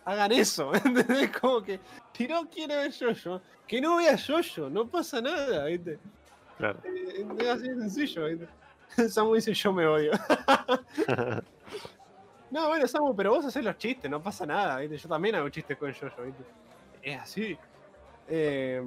[0.05, 1.31] hagan eso, ¿entendés?
[1.39, 1.79] Como que
[2.13, 5.99] si no quiere ver Jojo, que no vea Jojo, no pasa nada, ¿viste?
[6.59, 6.81] Claro.
[6.85, 8.49] Eh, Es así de sencillo, ¿viste?
[9.09, 10.13] Samu dice yo me odio.
[12.51, 14.97] No, bueno, Samu, pero vos haces los chistes, no pasa nada, ¿viste?
[14.97, 16.43] Yo también hago chistes con Jojo, ¿viste?
[17.01, 17.57] Es así.
[18.33, 18.81] Eh,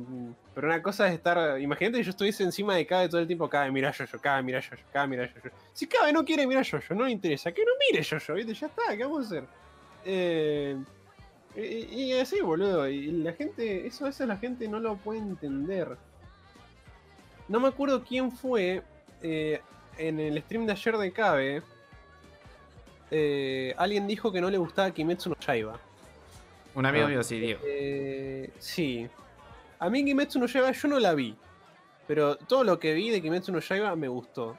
[0.56, 1.60] pero una cosa es estar.
[1.60, 3.49] Imagínate que yo estuviese encima de Cabe todo el tiempo.
[3.49, 5.53] Cabe, mira Jojo, Cabe, mira Jojo, Cabe, mira Jojo.
[5.74, 8.53] Si Cabe no quiere mirar Jojo, no le interesa, que no mire Jojo, ¿viste?
[8.53, 9.44] Ya está, ¿qué vamos a hacer?
[10.06, 10.78] Eh,
[11.57, 12.88] y, y así, boludo.
[12.88, 15.98] Y la gente, eso a veces la gente no lo puede entender.
[17.49, 18.82] No me acuerdo quién fue
[19.22, 19.60] eh,
[19.98, 21.61] en el stream de ayer de Cabe.
[23.11, 25.80] eh, alguien dijo que no le gustaba Kimetsu no Yaiba.
[26.76, 27.10] Un amigo Ah.
[27.10, 27.56] mío sí.
[27.65, 29.07] Eh, sí.
[29.84, 31.35] A mí Kimetsu no Yaiba yo no la vi.
[32.07, 34.57] Pero todo lo que vi de Kimetsu no Yaiba me gustó.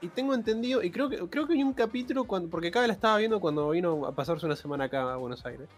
[0.00, 2.48] Y tengo entendido, y creo que creo que hay un capítulo cuando.
[2.48, 5.68] Porque Cabe la estaba viendo cuando vino a pasarse una semana acá a Buenos Aires.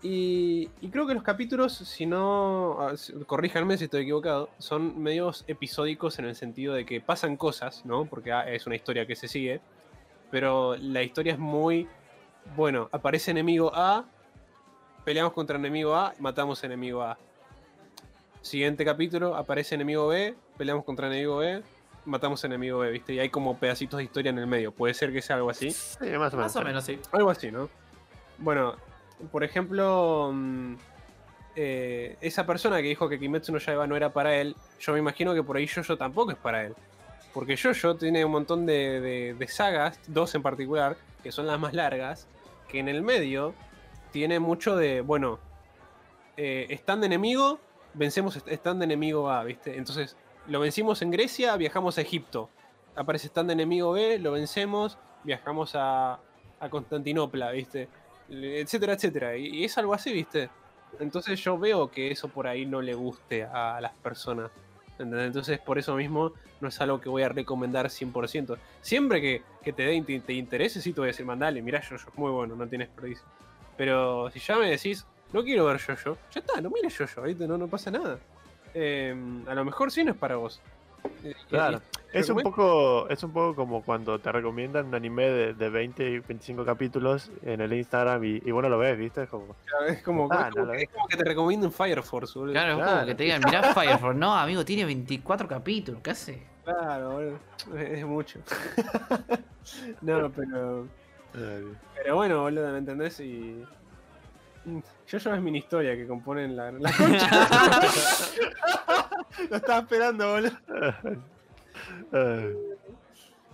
[0.00, 2.78] Y, creo que los capítulos, si no.
[2.80, 2.94] ah,
[3.26, 4.48] Corríjanme si estoy equivocado.
[4.56, 8.06] Son medios episódicos en el sentido de que pasan cosas, ¿no?
[8.06, 9.60] Porque ah, es una historia que se sigue.
[10.30, 11.86] Pero la historia es muy.
[12.56, 14.06] Bueno, aparece enemigo A,
[15.04, 17.18] peleamos contra enemigo A, matamos enemigo A.
[18.42, 21.62] Siguiente capítulo, aparece enemigo B, peleamos contra enemigo B,
[22.04, 23.14] matamos enemigo B, ¿viste?
[23.14, 24.72] Y hay como pedacitos de historia en el medio.
[24.72, 25.70] Puede ser que sea algo así.
[25.70, 26.36] Sí, más o menos.
[26.36, 26.98] Más o menos, sí.
[27.12, 27.68] Algo así, ¿no?
[28.38, 28.74] Bueno,
[29.30, 30.74] por ejemplo, mm,
[31.54, 34.98] eh, esa persona que dijo que Kimetsu no Yaiba no era para él, yo me
[34.98, 36.74] imagino que por ahí Jojo tampoco es para él.
[37.32, 41.60] Porque Jojo tiene un montón de, de- de sagas, dos en particular, que son las
[41.60, 42.26] más largas,
[42.68, 43.54] que en el medio
[44.10, 45.38] tiene mucho de, bueno,
[46.36, 47.60] eh, stand de enemigo,
[47.94, 49.76] vencemos stand enemigo A, ¿viste?
[49.76, 50.16] Entonces,
[50.46, 52.48] lo vencimos en Grecia, viajamos a Egipto.
[52.96, 56.18] Aparece stand enemigo B, lo vencemos, viajamos a,
[56.60, 57.88] a Constantinopla, ¿viste?
[58.28, 59.36] Etcétera, etcétera.
[59.36, 60.50] Y, es algo así, ¿viste?
[61.00, 64.50] Entonces yo veo que eso por ahí no le guste a las personas.
[64.98, 68.56] Entonces por eso mismo no es algo que voy a recomendar 100%.
[68.80, 71.80] Siempre que, que te, dé, te, te interese, sí te voy a decir, mandale, mirá
[71.80, 73.24] yo, es muy bueno, no tienes desperdicio.
[73.76, 77.46] Pero si ya me decís, no quiero ver yo, ya está, no mires yo, ¿viste?
[77.46, 78.18] No, no pasa nada.
[78.74, 79.14] Eh,
[79.46, 80.60] a lo mejor sí no es para vos.
[81.24, 81.80] Eh, Claro.
[82.12, 86.04] Es un poco, es un poco como cuando te recomiendan un anime de, de 20
[86.10, 89.22] y 25 capítulos en el Instagram y, y bueno lo ves, ¿viste?
[89.22, 89.56] Es como,
[89.88, 92.02] Es como, Ah, es como no lo que, es como que te recomiendo un Fire
[92.02, 92.52] Force, boludo.
[92.52, 93.06] Claro, es como Claro.
[93.06, 94.18] que te digan, mirá Fire Force.
[94.18, 96.46] No, amigo, tiene 24 capítulos, ¿qué hace?
[96.64, 97.38] Claro, boludo.
[97.78, 98.38] Es, mucho.
[100.02, 100.86] no, pero.
[101.32, 103.18] Pero bueno, boludo, ¿me entendés?
[103.20, 103.64] Y.
[105.12, 107.28] Yo es mini historia que componen la, la concha.
[109.50, 110.52] Lo estaba esperando, boludo.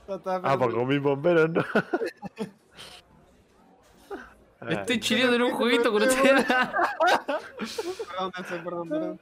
[0.06, 1.64] Lo estaba ah, porque con mis bomberos no.
[4.68, 6.46] Estoy chileando en un jueguito con ustedes.
[6.46, 9.18] Perdón, Nelson, perdón, perdón.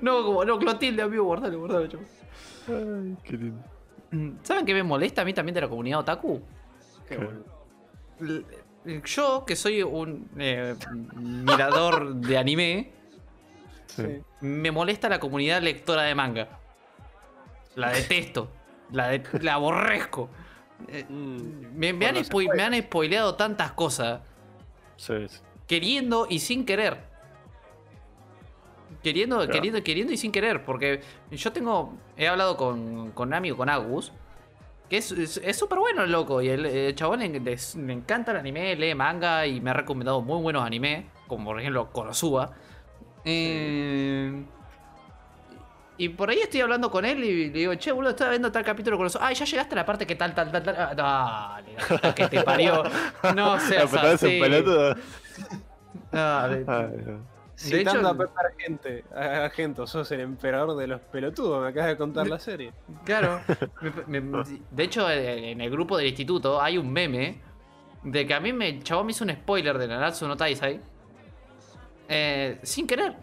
[0.00, 2.06] no, como, no, Clotilde, amigo, guardalo, guardalo, chaval.
[2.68, 3.64] ay, qué lindo.
[4.44, 6.40] ¿Saben qué me molesta a mí también de la comunidad otaku?
[7.08, 7.40] Qué bueno.
[9.04, 10.74] Yo, que soy un eh,
[11.14, 12.92] mirador de anime,
[13.88, 14.02] Sí.
[14.42, 16.48] Me molesta la comunidad lectora de manga.
[17.76, 18.50] La detesto.
[18.92, 20.28] La, de- la aborrezco.
[20.88, 21.78] Eh, Mm.
[21.78, 21.96] Me, han
[22.54, 24.20] me han spoileado tantas cosas.
[24.96, 25.38] Sí, sí.
[25.66, 26.98] Queriendo y sin querer.
[29.02, 29.52] Queriendo, Claro.
[29.52, 30.64] queriendo, queriendo y sin querer.
[30.64, 31.00] Porque
[31.30, 31.94] yo tengo.
[32.16, 34.12] He hablado con, con Nami o con Agus.
[34.88, 36.40] Que es es- es súper bueno el loco.
[36.42, 40.40] Y el, el chabón le, encanta el anime, lee manga y me ha recomendado muy
[40.40, 41.04] buenos animes.
[41.26, 42.52] Como por ejemplo Konosuba.
[43.24, 44.44] Eh,
[45.98, 48.62] y por ahí estoy hablando con él y le digo, che, boludo, estaba viendo tal
[48.64, 49.16] capítulo con los.
[49.16, 50.76] Ay, ya llegaste a la parte que tal, tal, tal, tal.
[50.78, 52.82] Ah, Dale, que te parió.
[53.34, 53.90] No seas
[54.26, 54.38] así.
[56.12, 57.35] no.
[57.58, 61.96] Citando hecho- a Pepe Argente, Argento, sos el emperador de los pelotudos, me acabas de
[61.96, 62.72] contar la serie.
[63.04, 63.40] Claro.
[64.06, 67.40] Me- me- de hecho, en el grupo del instituto hay un meme
[68.04, 70.80] de que a mí me, el chabón me hizo un spoiler de Nanatsu no Taisai.
[72.08, 73.14] eh, sin querer.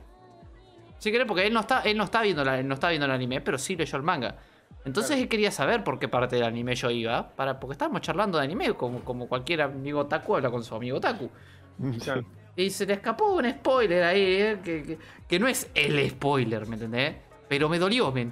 [0.98, 3.06] Sin querer, porque él no está, él no está viendo la- él no está viendo
[3.06, 4.38] el anime, pero sí leyó el manga.
[4.86, 5.22] Entonces Claro.
[5.24, 7.30] él quería saber por qué parte del anime yo iba.
[7.36, 11.00] Para, porque estábamos charlando de anime, como, como cualquier amigo otaku habla con su amigo.
[11.00, 11.30] Claro.
[12.56, 14.98] Y se le escapó un spoiler ahí, eh, que, que-
[15.28, 17.16] que no es el spoiler, ¿me entendés?
[17.48, 18.32] Pero me dolió, men.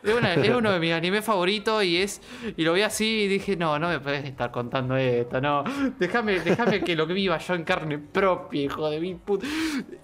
[0.00, 2.22] Es, uno de mis animes favoritos y es
[2.56, 5.64] y lo vi así y dije, no, no me puedes estar contando esto, no.
[5.98, 9.44] Déjame, déjame que lo viva yo en carne propia, hijo de mi puta.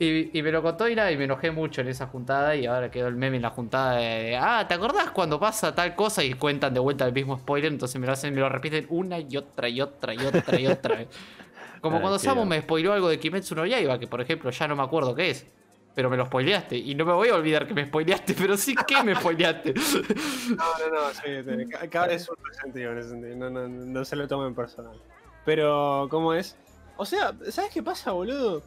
[0.00, 2.66] Y, y me lo contó y nada, y me enojé mucho en esa juntada y
[2.66, 6.24] ahora quedó el meme en la juntada de, ah, ¿te acordás cuando pasa tal cosa?
[6.24, 9.20] Y cuentan de vuelta el mismo spoiler, entonces me lo hacen, me lo repiten una
[9.20, 11.08] y otra y otra y otra y otra vez.
[11.84, 14.66] Como Ay, cuando Samu me spoiló algo de Kimetsu no Yaiba, que por ejemplo ya
[14.66, 15.46] no me acuerdo qué es.
[15.94, 16.78] Pero me lo spoileaste.
[16.78, 19.74] Y no me voy a olvidar que me spoileaste, pero sí que me spoileaste.
[19.74, 23.50] No, no, no, sí, sí, ca- cada vez es un resentido en ese sentido, no,
[23.50, 24.98] no, no se lo tomen personal.
[25.44, 26.56] Pero, ¿cómo es?
[26.96, 28.62] O sea, ¿sabes qué pasa, boludo?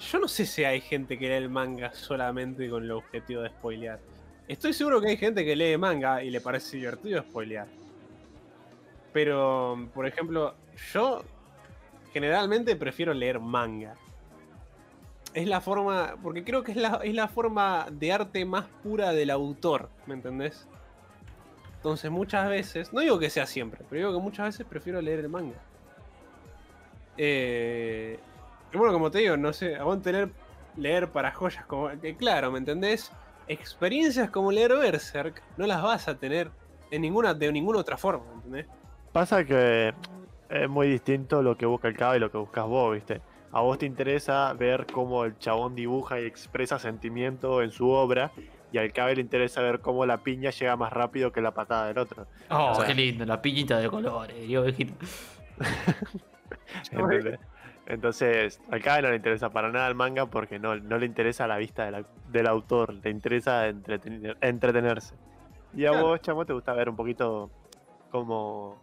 [0.00, 3.50] Yo no sé si hay gente que lee el manga solamente con el objetivo de
[3.50, 4.00] spoilear.
[4.48, 7.68] Estoy seguro que hay gente que lee manga y le parece divertido spoilear.
[9.12, 10.56] Pero, por ejemplo,
[10.92, 11.22] yo
[12.12, 13.94] generalmente prefiero leer manga.
[15.32, 19.12] Es la forma, porque creo que es la, es la forma de arte más pura
[19.12, 20.66] del autor, ¿me entendés?
[21.76, 25.20] Entonces muchas veces, no digo que sea siempre, pero digo que muchas veces prefiero leer
[25.20, 25.56] el manga.
[27.16, 28.18] Eh,
[28.74, 30.30] bueno, como te digo, no sé, aguante leer,
[30.76, 31.88] leer para joyas como...
[32.00, 33.12] que claro, ¿me entendés?
[33.46, 36.50] Experiencias como leer Berserk no las vas a tener
[36.90, 38.66] en ninguna, de ninguna otra forma, ¿me entendés?
[39.12, 39.94] Pasa que
[40.50, 43.20] es muy distinto lo que busca el cabo y lo que buscas vos, ¿viste?
[43.52, 48.30] A vos te interesa ver cómo el chabón dibuja y expresa sentimiento en su obra,
[48.72, 51.86] y al cabe le interesa ver cómo la piña llega más rápido que la patada
[51.88, 52.26] del otro.
[52.50, 54.94] Oh, O sea- qué lindo, la piñita de colores, Dios ovejita.
[56.92, 57.38] ¿entendés?
[57.86, 61.48] Entonces, al cabe no le interesa para nada el manga porque no, no le interesa
[61.48, 65.16] la vista de la- del autor, le interesa entretener- entretenerse.
[65.74, 66.06] Y a Claro.
[66.08, 67.50] vos, chamo, te gusta ver un poquito
[68.10, 68.80] cómo,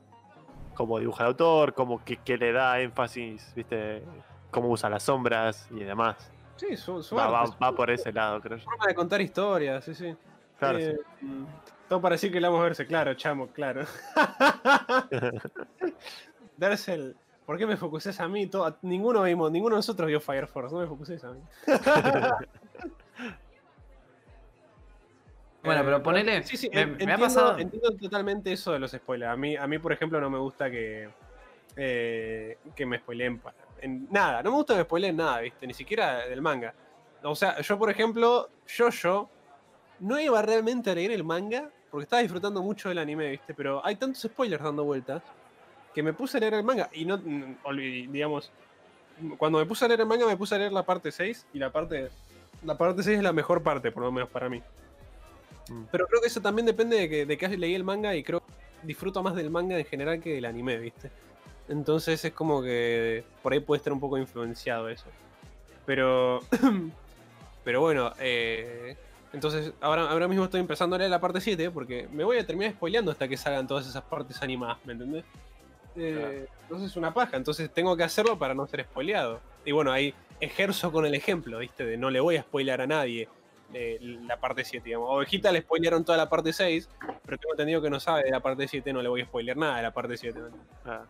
[0.78, 4.04] cómo dibuja el autor, cómo que, que le da énfasis, ¿viste?
[4.52, 6.32] Cómo usa las sombras y demás.
[6.56, 8.64] Sí, su, su Va, arte, va- su va por ese lado, creo yo.
[8.66, 10.16] forma de contar historias, sí, sí.
[10.60, 11.46] Claro, Eh, sí.
[11.90, 13.86] Todo para decir que le vamos a verse, claro, chamo, claro.
[16.58, 18.46] Darcel, ¿por qué me focusés a mí?
[18.48, 21.42] Todo- ninguno vimos, ninguno de nosotros vio Fire Force, no me focusés a mí.
[25.64, 26.44] Bueno, Eh, pero ponele.
[26.44, 27.58] Sí, sí, me, en- me ha entiendo, pasado.
[27.58, 29.32] entiendo totalmente eso de los spoilers.
[29.32, 31.10] A mí, a mí, por ejemplo, no me gusta que,
[31.76, 34.42] eh, que me spoileen pa- en nada.
[34.44, 35.68] No me gusta que me spoileen nada, ¿viste?
[35.68, 36.74] Ni siquiera del manga.
[37.24, 39.30] O sea, yo, por ejemplo, yo, yo,
[40.00, 43.54] no iba realmente a leer el manga porque estaba disfrutando mucho del anime, ¿viste?
[43.54, 45.24] Pero hay tantos spoilers dando vueltas
[45.94, 48.52] que me puse a leer el manga y no, digamos,
[49.38, 51.58] cuando me puse a leer el manga me puse a leer la parte 6 y
[51.58, 52.10] la parte,
[52.64, 54.62] la parte 6 es la mejor parte, por lo menos para mí.
[55.70, 55.84] Mm.
[55.92, 58.40] Pero creo que eso también depende de que, de que leí el manga y creo
[58.40, 58.54] que
[58.84, 61.12] disfruto más del manga en general que del anime, ¿viste?
[61.70, 65.06] Entonces es como que por ahí puede estar un poco influenciado eso.
[65.86, 66.42] Pero,
[67.64, 68.96] pero bueno, eh,
[69.34, 72.46] entonces ahora, ahora mismo estoy empezando a leer la parte 7 porque me voy a
[72.46, 75.26] terminar spoileando hasta que salgan todas esas partes animadas, ¿me entendés?
[75.96, 79.42] Eh, Entonces es una paja, entonces tengo que hacerlo para no ser spoileado.
[79.66, 81.86] Y bueno, ahí ejerzo con el ejemplo, ¿viste?
[81.86, 83.28] De no le voy a spoilear a nadie
[83.74, 85.10] eh, la parte 7, digamos.
[85.12, 86.90] Ovejita le spoilearon toda la parte 6,
[87.26, 89.58] pero tengo entendido que no sabe de la parte 7, no le voy a spoilear
[89.58, 90.40] nada de la parte 7.
[90.40, 90.48] ¿no?
[90.86, 91.04] Ah.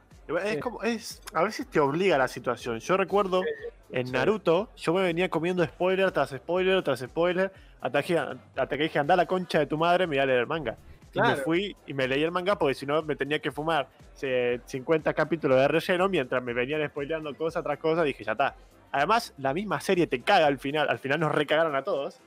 [0.44, 0.60] Es Sí.
[0.60, 2.80] como, es, a veces te obliga la situación.
[2.80, 3.44] Yo recuerdo
[3.92, 4.12] en sí.
[4.14, 9.00] Naruto, yo me venía comiendo spoiler tras spoiler tras spoiler, hasta que, hasta que dije,
[9.00, 10.76] anda a la concha de tu madre, me voy a leer el manga.
[11.14, 13.88] Y me fui y me leí el manga porque si no me tenía que fumar
[14.22, 18.04] eh, 50 capítulos de relleno mientras me venían spoileando cosa tras cosa.
[18.04, 18.56] Dije, ya está,
[18.92, 20.90] además, la misma serie te caga al final.
[20.90, 22.20] Al final nos recagaron a todos.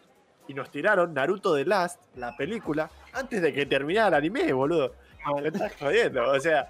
[0.50, 4.94] Y nos tiraron Naruto The Last, la película, antes de que terminara el anime, boludo.
[5.40, 6.28] Me estás jodiendo.
[6.28, 6.66] O sea,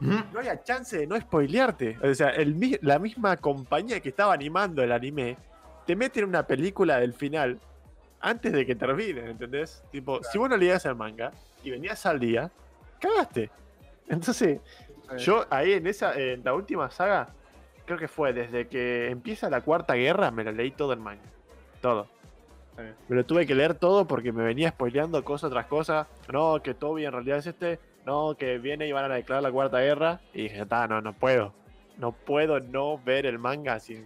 [0.00, 1.96] no había chance de no spoilearte.
[2.02, 5.38] O sea, el la misma compañía que estaba animando el anime
[5.86, 7.58] te mete en una película del final
[8.20, 9.82] antes de que termine, ¿entendés?
[9.90, 11.32] Tipo, si vos no leías el manga
[11.64, 12.50] y venías al día,
[13.00, 13.50] cagaste.
[14.08, 14.60] Entonces,
[15.16, 17.30] yo ahí en esa, en la última saga,
[17.86, 21.22] creo que fue desde que empieza la cuarta guerra, me lo leí todo el manga.
[21.80, 22.08] Todo.
[22.72, 22.94] Está.
[23.08, 26.08] Me lo tuve que leer todo porque me venía spoileando cosa tras cosa.
[26.32, 27.78] No, que Toby en realidad es este.
[28.06, 30.20] No, que viene y van a declarar la cuarta guerra.
[30.34, 31.52] Y dije, "Ta, no, no puedo.
[31.98, 34.04] No puedo no ver el manga sin.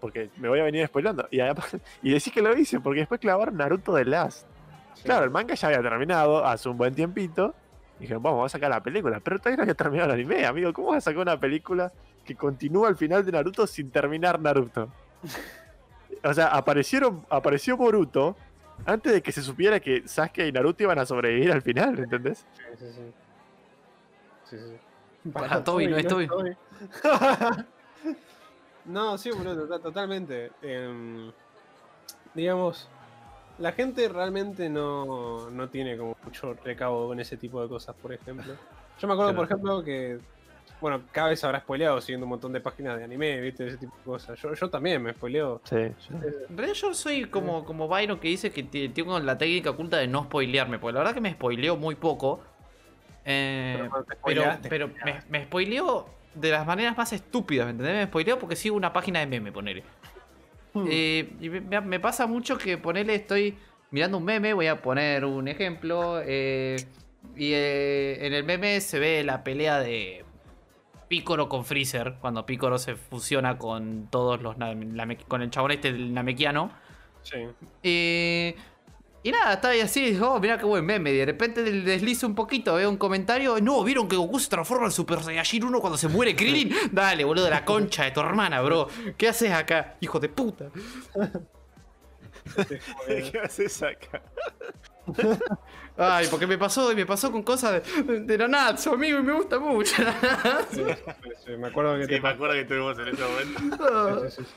[0.00, 1.26] Porque me voy a venir spoileando.
[1.30, 4.46] Y, además- y decís que lo hice, porque después clavaron Naruto de Last.
[4.94, 5.04] Sí.
[5.04, 7.54] Claro, el manga ya había terminado hace un buen tiempito.
[7.98, 9.20] Y dije, vamos, vamos a sacar la película.
[9.20, 10.72] Pero todavía no había terminado el anime, amigo.
[10.72, 11.92] ¿Cómo vas a sacar una película
[12.24, 14.88] que continúa al final de Naruto sin terminar Naruto?
[16.24, 18.36] O sea, aparecieron, apareció Boruto
[18.86, 22.46] antes de que se supiera que Sasuke y Naruto iban a sobrevivir al final, ¿entendés?
[22.56, 23.12] Sí, sí, sí.
[24.50, 25.30] Sí, sí.
[25.30, 26.28] Para Toby, no es Toby.
[28.86, 30.50] no, sí, boludo, tota- totalmente.
[30.62, 31.30] Em,
[32.34, 32.88] digamos,
[33.58, 38.12] la gente realmente no, no tiene como mucho recabo con ese tipo de cosas, por
[38.12, 38.54] ejemplo.
[38.98, 40.18] Yo me acuerdo, por ejemplo, que,
[40.82, 43.96] bueno, cada vez habrá spoileado siguiendo un montón de páginas de anime, viste, ese tipo
[43.96, 44.38] de cosas.
[44.38, 45.62] Yo, yo también me spoileo.
[45.64, 45.76] Sí.
[45.76, 45.94] En
[46.56, 50.24] realidad yo soy como, como Byron que dice que tengo la técnica oculta de no
[50.24, 52.42] spoilearme, porque la verdad que me spoileó muy poco.
[53.24, 57.94] Eh, Pero pero pero me, me spoileó de las maneras más estúpidas, ¿me entendés?
[57.94, 59.84] Me spoileó porque sigo una página de meme, ponele.
[60.74, 60.86] Hmm.
[60.90, 63.56] Eh, y me, me- me pasa mucho que ponele, estoy
[63.90, 66.20] mirando un meme, voy a poner un ejemplo.
[66.24, 66.76] eh,
[67.36, 70.24] y eh, en el meme se ve la pelea de
[71.12, 74.56] Picoro con Freezer, cuando Picoro se fusiona con todos los
[75.28, 76.72] con el chabón este del Namekiano.
[77.22, 77.36] Sí.
[77.82, 78.56] Eh,
[79.22, 81.10] y nada, estaba ahí así, dijo, oh, mirá qué buen meme.
[81.10, 83.60] Y de repente deslizo un poquito, veo un comentario.
[83.60, 86.74] No, ¿vieron que Goku se transforma en Super Saiyajin 1 cuando se muere Krillin?
[86.92, 88.88] Dale, boludo, la concha de tu hermana, bro.
[89.18, 89.96] ¿Qué haces acá?
[90.00, 90.70] Hijo de puta.
[93.06, 94.22] ¿Qué haces acá?
[95.96, 99.32] Ay, porque me pasó, y me pasó con cosas de, de Nanatsu, amigo, y me
[99.34, 99.94] gusta mucho.
[100.70, 100.82] Sí,
[101.44, 104.30] sí, me acuerdo que Sí, te me acuerdo que estuvimos en ese momento.
[104.30, 104.54] Sí, sí, sí.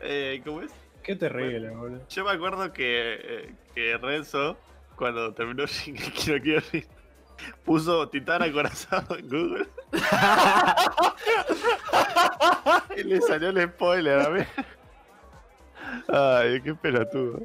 [0.00, 0.72] Eh, ¿Cómo es?
[1.02, 2.00] Qué terrible, boludo.
[2.08, 4.56] Yo me acuerdo que, eh, que Renzo,
[4.96, 6.86] cuando terminó Shingeki no Kyojin,
[7.64, 9.68] puso Titán acorazado en Google.
[12.96, 14.40] y le salió el spoiler a mí.
[16.08, 17.42] Ay, qué pelotudo.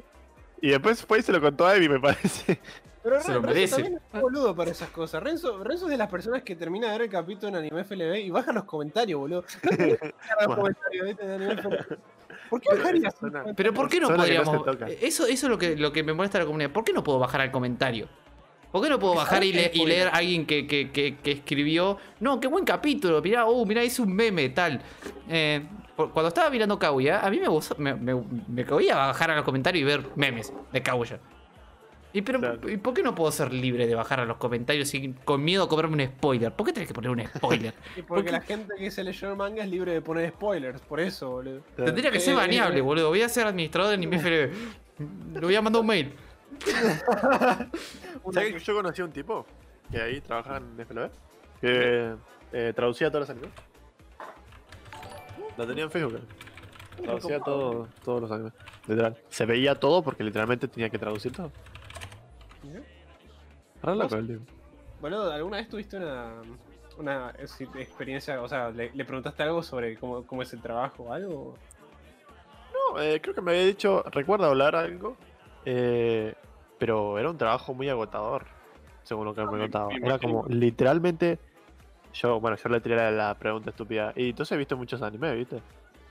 [0.60, 2.60] Y después fue y se lo contó a Evi, me parece.
[3.02, 3.74] Pero Se lo Renzo merece.
[3.82, 5.22] también es boludo para esas cosas.
[5.22, 8.16] Renzo, Renzo es de las personas que termina de ver el capítulo en Anime FLB
[8.16, 9.44] y baja los comentarios, boludo.
[9.62, 10.14] No bajar
[10.46, 11.98] los comentarios, de Anime FLB.
[12.50, 13.14] ¿Por qué bajarías?
[13.56, 14.66] Pero ¿por qué no podríamos?
[15.00, 16.70] eso, eso es lo que, lo que me molesta de la comunidad.
[16.70, 18.08] ¿Por qué no puedo bajar al comentario?
[18.72, 21.32] ¿Por qué no puedo bajar y, le- y leer a alguien que, que- que- que
[21.32, 21.98] escribió?
[22.20, 23.22] No, qué buen capítulo.
[23.22, 24.82] Mirá, uh, mirá, hice un meme, tal.
[25.28, 25.66] Eh,
[25.96, 28.14] por- cuando estaba mirando Kaguya, a mí me gustó, me, me,
[28.46, 31.18] me bajar a los comentarios y ver memes de Kaguya.
[32.12, 32.70] ¿Y, pero, Claro.
[32.70, 35.64] ¿y por qué no puedo ser libre de bajar a los comentarios sin, con miedo
[35.64, 36.52] a cobrarme un spoiler?
[36.52, 37.74] ¿Por qué tenés que poner un spoiler?
[37.96, 40.80] Y ¿Por porque la gente que se leyó el manga es libre de poner spoilers,
[40.80, 41.60] por eso, boludo.
[41.76, 42.82] Tendría que ser Eh, baneable, eh.
[42.82, 43.08] boludo.
[43.10, 45.34] Voy a ser administrador de Anime FLB.
[45.34, 46.12] Le voy a mandar un mail.
[48.32, 49.46] ¿Sabes que yo conocí a un tipo
[49.90, 51.10] que ahí trabajaba en FLB?
[51.60, 52.14] Que
[52.52, 53.50] eh, traducía todos los animes.
[55.56, 56.20] Lo tenía en Facebook.
[57.02, 58.52] Traducía todo, todos los animes.
[58.86, 59.16] Literal.
[59.28, 61.52] Se veía todo porque literalmente tenía que traducir todo.
[63.82, 64.12] Loco ¿Vos?
[64.14, 64.40] el.
[65.00, 66.42] Boludo, ¿alguna vez tuviste una,
[66.98, 71.12] una experiencia, o sea, le, le preguntaste algo sobre cómo, cómo es el trabajo o
[71.12, 71.54] algo?
[72.72, 75.16] No, eh, creo que me había dicho, recuerdo hablar algo,
[75.64, 76.34] eh,
[76.78, 78.46] pero era un trabajo muy agotador,
[79.04, 79.90] según lo que me me- contaba.
[79.90, 81.38] me Era como literalmente,
[82.14, 84.12] yo, bueno, yo le tiré la, pregunta estúpida.
[84.16, 85.60] Y entonces he visto muchos animes, ¿viste?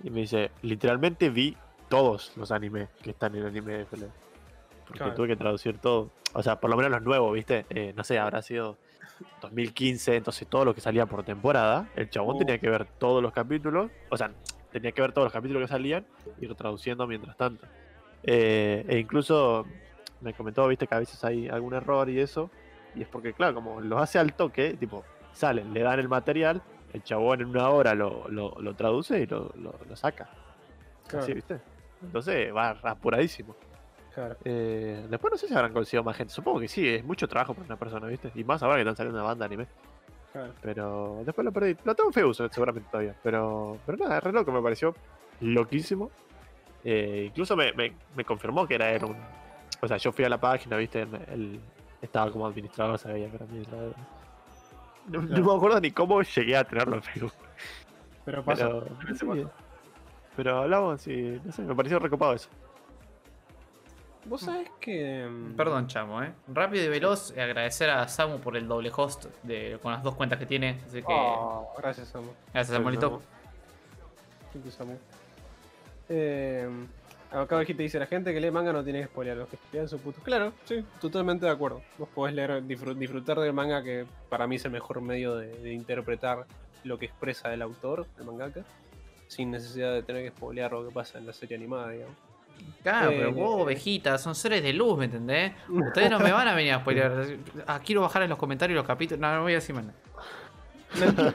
[0.04, 1.58] Y me dice, literalmente vi
[1.90, 4.08] todos los animes que están en anime de FL.
[4.88, 5.14] Porque Claro.
[5.16, 6.12] tuve que traducir todo.
[6.34, 7.66] O sea, por lo menos los nuevos, ¿viste?
[7.70, 8.78] Eh, no sé, habrá sido
[9.42, 11.90] 2015, entonces todo lo que salía por temporada.
[11.96, 12.40] El chabón Oh.
[12.40, 13.92] tenía que ver todos los capítulos.
[14.10, 14.32] O sea,
[14.72, 16.06] tenía que ver todos los capítulos que salían
[16.40, 17.66] y ir traduciendo mientras tanto.
[18.24, 19.66] Eh, e incluso
[20.22, 22.50] me comentó, viste, que a veces hay algún error y eso.
[22.96, 25.04] Y es porque, claro, como los hace al toque, tipo,
[25.34, 26.62] salen, le dan el material,
[26.94, 30.30] el chabón en una hora lo, lo, lo traduce y lo, lo, lo saca.
[31.08, 31.60] Claro, Así, viste.
[32.02, 33.56] Entonces va apuradísimo.
[34.18, 34.36] Claro.
[34.46, 36.34] Eh, después no sé si habrán conseguido más gente.
[36.34, 38.32] Supongo que sí, es mucho trabajo para una persona, ¿viste?
[38.36, 39.68] Y más ahora que están saliendo una banda de anime.
[40.34, 40.54] claro.
[40.62, 41.78] Pero después lo perdí.
[41.84, 43.16] Lo tengo en feo seguramente todavía.
[43.22, 44.96] Pero, pero nada, es re loco me pareció.
[45.42, 46.10] loquísimo.
[46.84, 49.16] Eh, incluso me, me- me confirmó que era él un.
[49.82, 51.60] O sea, yo fui a la página, viste, él
[52.02, 53.94] estaba como administrador, sabía que era administrador.
[55.10, 57.34] No, no me acuerdo ni cómo llegué a tenerlo en Facebook.
[58.26, 58.68] Pero pasa.
[58.70, 59.48] Pero, se sí,
[60.36, 62.50] pero hablamos y no sé, me pareció recopado eso.
[64.28, 65.26] Vos sabés que.
[65.30, 66.32] mm, Perdón, chamo, ¿eh?
[66.48, 70.16] Rápido y veloz, eh, agradecer a Samu por el doble host de, con las dos
[70.16, 70.80] cuentas que tiene.
[70.86, 72.28] Así que, Oh, gracias, Samu.
[72.54, 73.22] gracias, Samuelito.
[74.54, 74.98] Thank you, Samu.
[76.10, 76.68] Eh,
[77.32, 79.88] acá te dice: La gente que lee manga no tiene que spoilear, los que estudian
[79.88, 80.22] su puto.
[80.24, 81.82] Claro, sí, totalmente de acuerdo.
[81.98, 85.48] Vos podés leer, disfr- disfrutar del manga, que para mí es el mejor medio de,
[85.58, 86.46] de interpretar
[86.84, 88.62] lo que expresa el autor, el mangaka,
[89.28, 92.16] sin necesidad de tener que spoilear lo que pasa en la serie animada, digamos.
[92.84, 95.54] Claro, Eh, pero vos, ovejita, son seres de luz, ¿me entendés?
[95.70, 97.26] Ustedes no me van a venir a spoilear.
[97.68, 99.20] Ah, quiero bajar en los comentarios los capítulos.
[99.20, 99.98] No, no voy a decir más nada.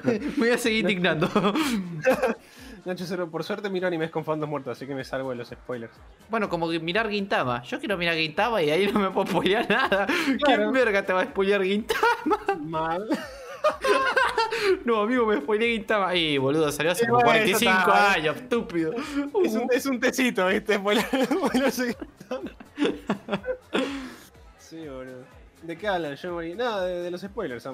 [0.05, 1.29] Me voy a seguir indignando.
[2.85, 5.49] Nacho Cero, por suerte miro animes con fandos muertos, así que me salgo de los
[5.49, 5.93] spoilers.
[6.29, 7.63] Bueno, como mirar Gintama.
[7.63, 10.07] Yo quiero mirar Gintama y ahí no me puedo spoilear nada.
[10.07, 10.39] Claro.
[10.45, 12.39] ¿Quién verga te va a spoilear Gintama?
[12.59, 13.07] Mal.
[14.85, 16.15] No, amigo, me spoileé Gintama.
[16.15, 18.13] Y boludo, salió hace como bueno, 45 ya está.
[18.13, 18.93] años, estúpido.
[19.45, 20.79] Es un, es un tecito, ¿viste?
[24.59, 25.25] Sí, boludo.
[25.63, 26.15] ¿De qué hablan?
[26.17, 26.55] Yo morí.
[26.55, 27.65] Nada, de, de los spoilers.
[27.65, 27.73] ¿De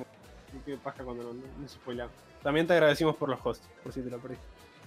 [0.65, 2.09] ¿Qué pasa cuando no, no, no se spoila?
[2.43, 4.45] También te agradecimos por los hosts, por si te lo perdiste.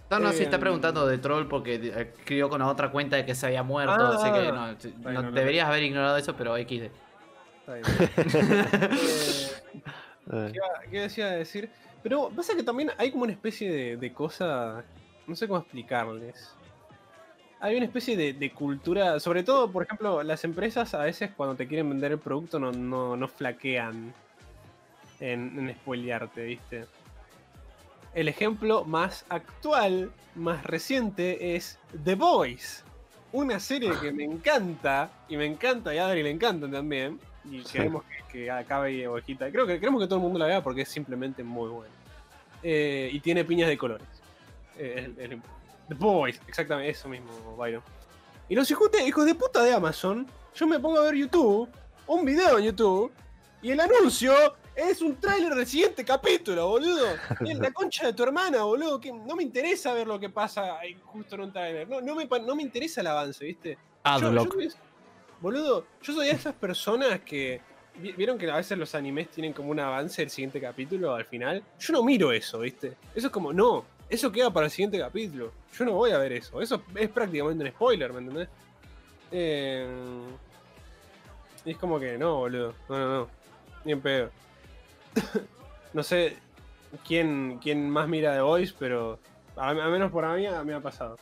[0.10, 3.15] No, no, sí está Eh, preguntando de troll porque eh, escribió con la otra cuenta
[3.15, 3.94] de que se había muerto.
[3.94, 6.90] Ah, así que no, sí, ahí no- no lo- deberías haber ignorado eso, pero XD.
[7.60, 7.86] Está bien.
[8.94, 9.82] Eh,
[10.31, 10.53] Eh,
[10.89, 11.69] ¿qué, decía de decir?
[12.03, 14.84] Pero pasa que también hay como una especie de, de cosa.
[15.27, 16.56] No sé cómo explicarles.
[17.60, 19.19] Hay una especie de, cultura.
[19.19, 22.72] Sobre todo, por ejemplo, las empresas a veces cuando te quieren vender el producto no,
[22.72, 24.14] no, no flaquean
[25.19, 26.85] en, en spoilearte, ¿viste?
[28.15, 32.84] El ejemplo más actual, más reciente, es The Voice.
[33.31, 37.19] Una serie que me encanta, y me encanta, y a Adri le encanta también.
[37.45, 39.51] Y queremos que, que acabe y ovejita.
[39.51, 41.93] Creo que queremos que todo el mundo la vea porque es simplemente muy buena.
[42.63, 44.07] Eh, y tiene piñas de colores.
[44.77, 45.41] Eh, el- el-
[45.88, 47.84] The Boys, exactamente, eso mismo, Byron.
[48.47, 51.68] Y los hijos de, hijos de puta de Amazon, yo me pongo a ver YouTube,
[52.07, 53.11] un video en YouTube,
[53.61, 54.34] y el anuncio
[54.76, 57.07] es un tráiler del siguiente capítulo, boludo.
[57.41, 58.99] La concha de tu hermana, boludo.
[59.01, 61.88] Que no me interesa ver lo que pasa ahí justo en un tráiler.
[61.89, 63.73] No, no, me, no me interesa el avance, ¿viste?
[63.73, 64.53] Yo- yo Adblock.
[64.53, 64.72] soy-
[65.41, 67.59] boludo, yo soy de esas personas que.
[67.95, 71.26] vi- ¿Vieron que a veces los animes tienen como un avance del siguiente capítulo al
[71.26, 71.61] final?
[71.80, 72.93] Yo no miro eso, ¿viste?
[73.13, 75.51] Eso es como, no, eso queda para el siguiente capítulo.
[75.77, 76.61] Yo no voy a ver eso.
[76.61, 78.47] Eso es prácticamente un spoiler, ¿me entendés?
[79.31, 79.88] Eh,
[81.65, 82.73] y es como que, no, boludo.
[82.89, 83.27] No, no, no.
[83.85, 84.30] Ni en pedo.
[85.93, 86.38] no sé
[87.07, 89.19] quién, quién más mira The Voice, pero.
[89.57, 91.18] A, a menos por a mí, a me ha pasado.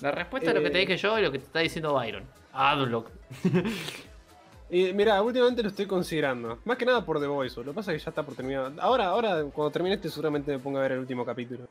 [0.00, 1.92] La respuesta es lo que te Eh, dije yo y lo que te está diciendo
[1.94, 2.24] Byron.
[2.52, 3.08] Adblock.
[4.72, 6.60] Y mira, últimamente lo estoy considerando.
[6.64, 8.70] Más que nada por The Voice, lo que pasa es que ya está por terminar.
[8.78, 11.66] Ahora, ahora, cuando termine este, seguramente me ponga a ver el último capítulo.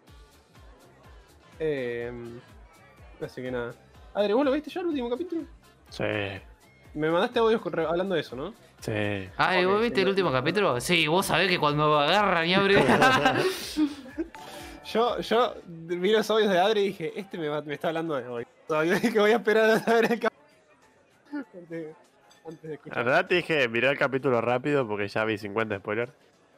[1.60, 2.12] Eh,
[3.24, 3.74] así que nada.
[4.14, 5.44] Adri, ¿vos lo viste ya el último capítulo?
[5.90, 6.04] sí,
[6.94, 8.54] Me mandaste audios hablando de eso, ¿no?
[8.82, 9.30] sí.
[9.38, 10.82] Ah, ¿y Ok, ¿vos sí, viste el no- último capítulo?
[10.82, 12.84] Sí, vos sabés que cuando agarran y abren.
[14.92, 18.16] Yo, yo vi los audios de Adri y dije, este me, va- me está hablando
[18.16, 18.46] de hoy.
[18.68, 20.39] Todavía dije que voy a esperar a ver el capítulo.
[21.34, 21.96] Antes,
[22.46, 23.04] antes de La escuchar.
[23.06, 26.12] verdad te dije, mirá el capítulo rápido porque ya vi 50 spoilers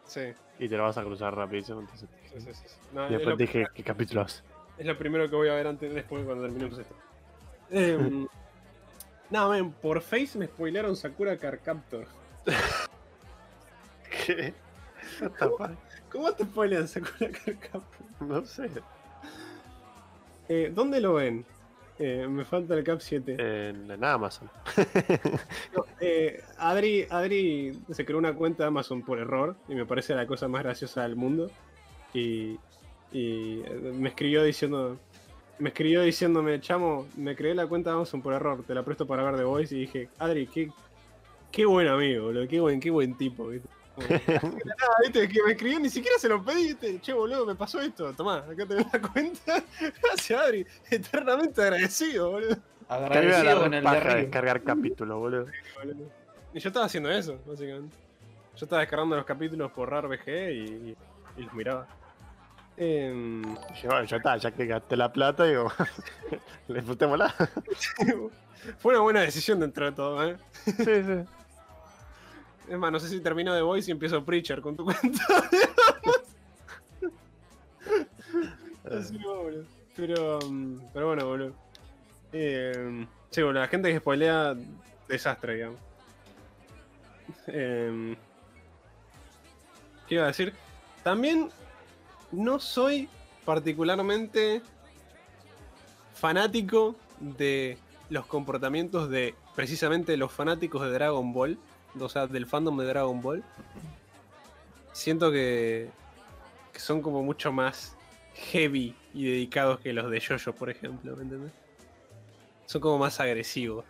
[0.05, 1.79] Sí, y te lo vas a cruzar rapidísimo.
[1.79, 2.75] Entonces, sí, sí, sí, sí.
[2.93, 4.43] No, y es, después dije, ¿qué capítulo es?
[4.77, 6.95] es lo primero que voy a ver antes después cuando terminemos esto.
[7.69, 8.27] Em,
[9.29, 12.05] no, men, por Face me spoilearon Sakura Car Captor.
[14.25, 14.53] ¿Qué?
[16.11, 18.07] ¿Cómo te spoilean Sakura Car Captor?
[18.19, 18.69] No sé.
[20.49, 21.45] Eh, ¿Dónde lo ven?
[21.99, 23.35] Eh, me falta el Cap 7.
[23.37, 24.49] En, en Amazon.
[25.75, 30.15] No, eh, Adri, Adri se creó una cuenta de Amazon por error y me parece
[30.15, 31.51] la cosa más graciosa del mundo.
[32.13, 32.57] Y,
[33.11, 34.97] y, eh, me escribió diciendo,
[35.59, 39.05] me escribió diciéndome, chamo, me creé la cuenta de Amazon por error, te la presto
[39.05, 40.71] para ver The Voice y dije, Adri, qué,
[41.51, 43.69] qué buen amigo, boludo, qué buen, qué buen tipo, ¿viste?
[43.97, 45.27] Nada, ¿viste?
[45.27, 46.99] Que me escribió, ni siquiera se lo pedí, ¿viste?
[47.01, 49.63] Che, boludo, me pasó esto, tomá, acá tenés la cuenta.
[50.03, 52.57] Gracias, Adri, eternamente agradecido, boludo.
[52.87, 55.45] Agradecido con el de descargar capítulos, boludo.
[55.77, 56.09] boludo.
[56.53, 57.95] Y yo estaba haciendo eso, básicamente.
[58.55, 60.97] Yo estaba descargando los capítulos por RARBG y, y,
[61.37, 61.87] y los miraba.
[62.77, 63.41] Y
[63.83, 65.71] yo, ya está, ya que gasté la plata, digo,
[66.67, 67.33] disfrutémosla.
[68.79, 70.37] fue una buena decisión dentro de todo, ¿eh?
[70.65, 71.25] sí, sí.
[72.67, 75.25] Es más, no sé si termino de Voice y empiezo Preacher con tu cuenta.
[78.89, 79.65] Así, boludo.
[79.95, 81.53] Pero, mm, pero bueno, boludo.
[82.33, 84.55] Eh, sí, boludo, la gente que spoilea,
[85.07, 85.79] desastre, digamos.
[87.47, 88.15] Eh,
[90.07, 90.53] ¿Qué iba a decir?
[91.03, 91.49] También
[92.31, 93.09] no soy
[93.45, 94.61] particularmente
[96.13, 97.77] fanático de
[98.09, 101.57] los comportamientos de precisamente los fanáticos de Dragon Ball,
[101.99, 103.43] o sea, del fandom de Dragon Ball.
[104.91, 105.89] Siento que,
[106.73, 107.95] que son como mucho más
[108.33, 111.51] heavy y dedicados que los de Jojo, por ejemplo, ¿me entiendes?
[112.65, 113.85] Son como más agresivos.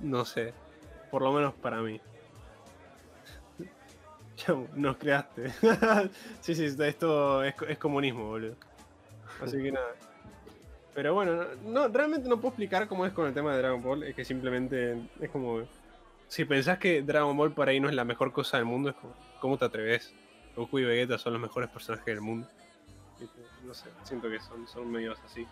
[0.00, 0.52] No sé,
[1.10, 2.00] por lo menos para mí.
[4.46, 5.50] Ya, nos creaste.
[6.42, 8.54] sí, sí, esto es, es comunismo, boludo.
[9.42, 9.94] Así que nada.
[10.94, 14.02] Pero bueno, no, realmente no puedo explicar cómo es con el tema de Dragon Ball.
[14.02, 15.62] Es que simplemente es como.
[16.28, 18.96] Si pensás que Dragon Ball por ahí no es la mejor cosa del mundo, es
[18.96, 19.14] como.
[19.40, 20.12] ¿Cómo te atreves?
[20.56, 22.48] Goku y Vegeta son los mejores personajes del mundo.
[23.64, 25.46] No sé, siento que son, son medios así.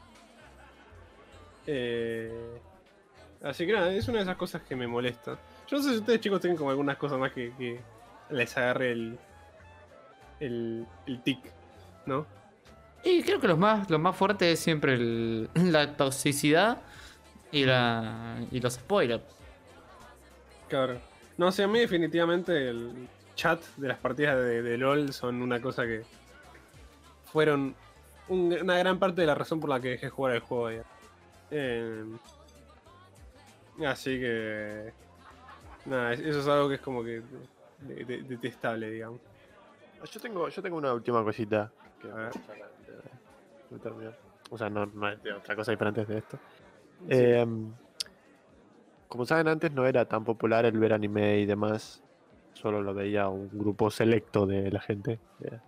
[1.66, 2.58] Eh,
[3.42, 5.38] así que nada, es una de esas cosas que me molesta.
[5.68, 7.80] Yo no sé si ustedes chicos tienen como algunas cosas más que,
[8.30, 9.18] les agarre el,
[10.40, 11.38] el, el tic,
[12.06, 12.26] ¿no?
[13.02, 16.78] Y creo que los más, lo más fuerte es siempre el- la toxicidad
[17.52, 19.22] y, la, y los spoilers.
[21.38, 25.60] No sé, a mí definitivamente el chat de las partidas de, de LOL son una
[25.60, 26.02] cosa que
[27.32, 27.74] fueron
[28.28, 30.82] un- una gran parte de la razón por la que dejé jugar el juego ya.
[31.50, 32.04] Eh,
[33.86, 34.92] así que...
[35.86, 37.22] Nada, es- eso es algo que es como que
[37.80, 39.20] de- de- detestable, digamos.
[40.10, 41.70] Yo tengo, yo tengo una última cosita
[42.00, 42.32] que A ver.
[43.70, 44.16] de terminar.
[44.50, 46.38] O sea, no, no de otra cosa diferente de esto.
[47.08, 47.44] Eh,
[49.08, 52.02] como saben, antes no era tan popular el ver anime y demás.
[52.54, 55.18] Solo lo veía un grupo selecto de la gente.
[55.40, 55.58] Eh,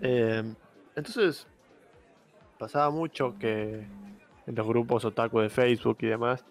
[0.00, 0.54] eh,
[0.94, 1.46] entonces,
[2.58, 3.86] pasaba mucho que
[4.46, 6.44] en los grupos otaku de Facebook y demás,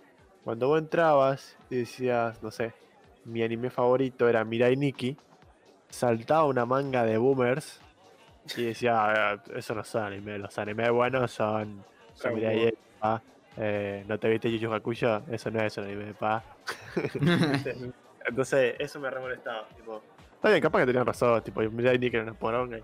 [0.43, 2.73] cuando vos entrabas y decías, no sé,
[3.25, 5.17] mi anime favorito era Mirai Nikki,
[5.89, 7.79] saltaba una manga de boomers
[8.55, 8.93] y decía,
[9.33, 11.83] "Ah, eso no son anime, los animes buenos son,
[12.13, 12.71] son Mirai
[13.01, 13.21] Ball".
[13.57, 15.23] Eh, ¿No te viste Yu Hakusho?
[15.31, 16.43] Eso no es un anime, pa.
[18.27, 19.67] Entonces, eso me re molestaba.
[19.75, 20.01] Tipo,
[20.35, 21.41] está bien, capaz que tenían razón.
[21.43, 22.77] Tipo, Nikki era una poronga.
[22.77, 22.81] Y,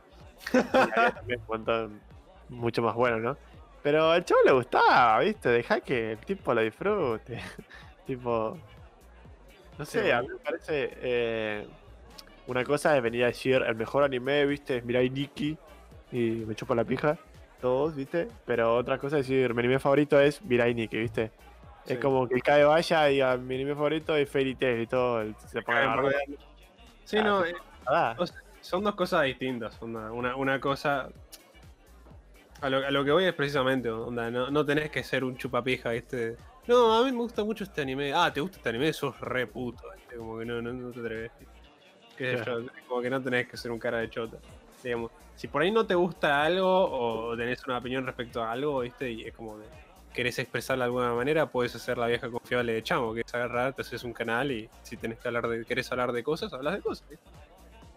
[0.57, 2.01] y había también un montón
[2.49, 3.37] mucho más bueno, ¿no?
[3.81, 5.49] Pero al chavo le gustaba, ¿viste?
[5.49, 7.39] Deja que el tipo lo disfrute.
[8.07, 8.57] tipo.
[9.77, 10.89] No Sí, sé, a mí me parece.
[11.01, 11.67] eh,
[12.47, 14.77] una cosa es venir a decir el mejor anime, ¿viste?
[14.77, 15.57] Es Mirai Nikki.
[16.11, 17.17] Y me chupo la pija.
[17.64, 18.27] Todos, ¿viste?
[18.45, 21.31] Pero otra cosa es decir, mi anime favorito es Mirai Nikki, ¿viste?
[21.85, 21.94] Sí.
[21.94, 24.88] Es como que el Cabe vaya y diga mi anime favorito es Fairy Tail y
[24.88, 25.22] todo.
[25.22, 26.22] el- Se a bardear.
[27.06, 27.56] Sí, Ah, no, eh,
[28.18, 29.81] O sea, son dos cosas distintas.
[29.81, 30.11] Onda.
[30.11, 31.07] Una, una cosa.
[32.60, 35.38] A lo, a lo que voy es precisamente, onda, no, no tenés que ser un
[35.38, 36.35] chupapija, ¿viste?
[36.68, 38.11] No, a mí me gusta mucho este anime.
[38.14, 38.91] Ah, ¿te gusta este anime?
[38.91, 40.18] Sos re puto, ¿viste?
[40.18, 41.31] Como que no, no, no te atreves.
[42.18, 42.60] Qué sé yo,
[42.90, 44.38] como que no tenés que ser un cara de chota.
[44.84, 48.80] Digamos, si por ahí no te gusta algo o tenés una opinión respecto a algo,
[48.80, 49.11] ¿viste?
[49.11, 49.65] Y es como que
[50.14, 53.73] querés expresarla de alguna manera, puedes hacer la vieja confiable de chamo, que es agarrar,
[53.73, 56.76] te haces un canal y si tenés que hablar de, querés hablar de cosas, hablas
[56.76, 57.26] de cosas, ¿viste?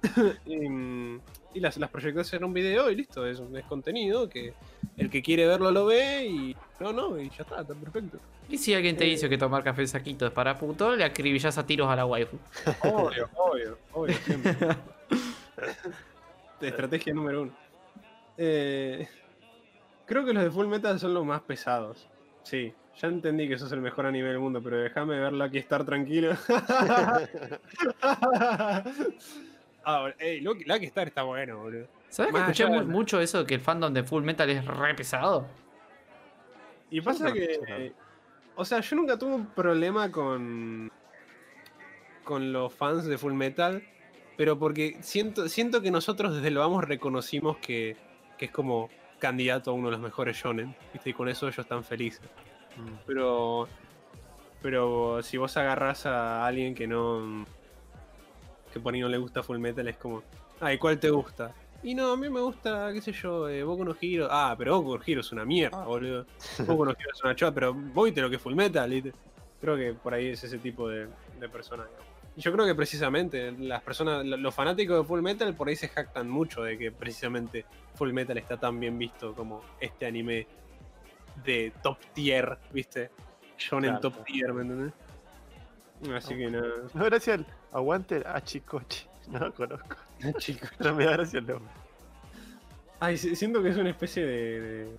[0.47, 1.21] y
[1.57, 4.53] y las, las proyectas en un video y listo, es, es contenido que
[4.99, 8.19] el que quiere verlo lo ve y no, no, y ya está, está perfecto.
[8.51, 11.65] Y si alguien te dice que tomar café saquito es para puto, le acribillas a
[11.65, 12.37] tiros a la waifu.
[12.83, 14.55] Obvio, obvio, obvio, siempre.
[16.61, 17.53] Estrategia número uno.
[18.39, 19.09] Eh,
[20.07, 22.09] creo que los de Full Metal son los más pesados.
[22.43, 25.59] Sí, ya entendí que eso es el mejor anime del mundo, pero déjame verlo aquí
[25.59, 26.35] estar tranquilo.
[29.85, 31.87] ah, ey, Lucky, Lucky Star está bueno, boludo.
[32.09, 34.95] ¿Sabes que escuché de- mucho eso de que el fandom de Full Metal es re
[34.95, 35.47] pesado?
[36.91, 37.61] Y pasa que.
[37.69, 37.93] eh,
[38.55, 40.91] o sea, yo nunca tuve un problema con.
[42.25, 43.83] con los fans de Full Metal.
[44.37, 47.97] Pero porque siento, siento que nosotros desde lo vamos reconocimos que,
[48.37, 50.75] que es como candidato a uno de los mejores shonen.
[50.93, 51.11] ¿viste?
[51.11, 52.29] Y con eso ellos están felices.
[52.77, 52.97] Mm.
[53.07, 53.69] Pero.
[54.63, 57.47] Pero si vos agarrás a alguien que no.
[58.73, 60.23] que por ahí no le gusta Full Metal, es como.
[60.61, 61.55] Ay, ¿cuál te gusta?
[61.83, 64.29] Y no, a mí me gusta, qué sé yo, eh, Boku no Hero.
[64.31, 66.27] Ah, pero Boku no Hero es una mierda, boludo.
[66.67, 69.13] Boku no Hero es una chota, pero vos viste lo que es Full Metal, ¿viste?
[69.61, 71.07] Creo que por ahí es ese tipo de,
[71.39, 71.85] de persona.
[71.85, 72.16] digamos.
[72.37, 75.77] Y yo creo que precisamente las personas, lo- los fanáticos de Full Metal por ahí
[75.77, 77.65] se jactan mucho de que precisamente
[77.95, 80.47] Full Metal está tan bien visto como este anime
[81.45, 83.11] de top tier, ¿viste?
[83.59, 84.11] Shonen Claro.
[84.11, 84.93] top tier, ¿me entendés?
[86.15, 86.69] Así que nada.
[86.95, 89.07] No, gracias al aguante a Chicoche.
[89.29, 89.97] No lo conozco.
[90.39, 90.71] Chicos.
[90.79, 91.73] Pero me da gracia el nombre.
[93.01, 94.99] Ay, si- siento que es una especie de, de,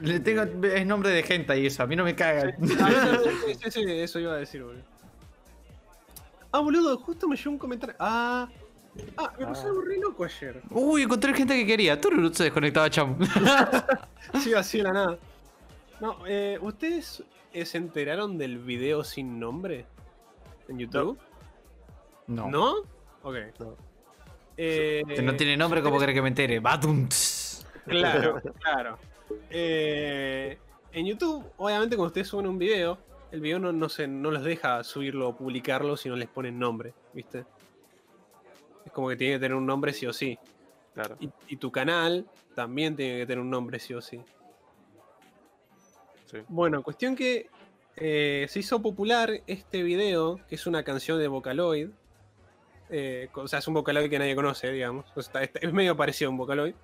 [0.00, 2.54] Le tengo, es nombre de gente y eso, a mí no me cagan.
[2.80, 2.90] Ah,
[3.46, 4.82] sí, sí, sí, sí, eso iba a decir, boludo.
[6.52, 7.94] Ah, boludo, justo me llegó un comentario.
[7.98, 8.48] Ah.
[9.16, 10.60] Ah, me pasó algo re loco ayer.
[10.70, 12.00] Uy, encontré gente que quería.
[12.00, 13.16] Tururut se desconectaba, chamo.
[14.40, 15.18] Sí, así de la nada.
[16.00, 17.22] No, eh, ¿ustedes
[17.64, 19.86] se enteraron del video sin nombre?
[20.68, 21.18] ¿En YouTube?
[22.26, 22.48] No.
[22.48, 22.74] ¿No?
[23.22, 23.36] Ok.
[23.58, 23.76] No.
[24.56, 26.60] Eh, no tiene nombre, ¿cómo querés que me entere?
[26.60, 27.08] Batum.
[27.86, 28.98] Claro, claro.
[29.48, 30.58] Eh,
[30.92, 32.98] en YouTube, obviamente, cuando ustedes suben un video,
[33.32, 36.58] el video no, no, se, no los deja subirlo o publicarlo si no les ponen
[36.58, 37.44] nombre, ¿viste?
[38.84, 40.38] Es como que tiene que tener un nombre sí o sí.
[40.94, 41.16] Claro.
[41.20, 44.20] Y, y tu canal también tiene que tener un nombre sí o sí.
[46.26, 46.38] Sí.
[46.48, 47.48] Bueno, cuestión que
[47.96, 51.90] eh, se hizo popular este video, que es una canción de Vocaloid.
[52.88, 55.06] Eh, o sea, es un Vocaloid que nadie conoce, digamos.
[55.14, 56.74] O sea, está- es medio parecido a un Vocaloid.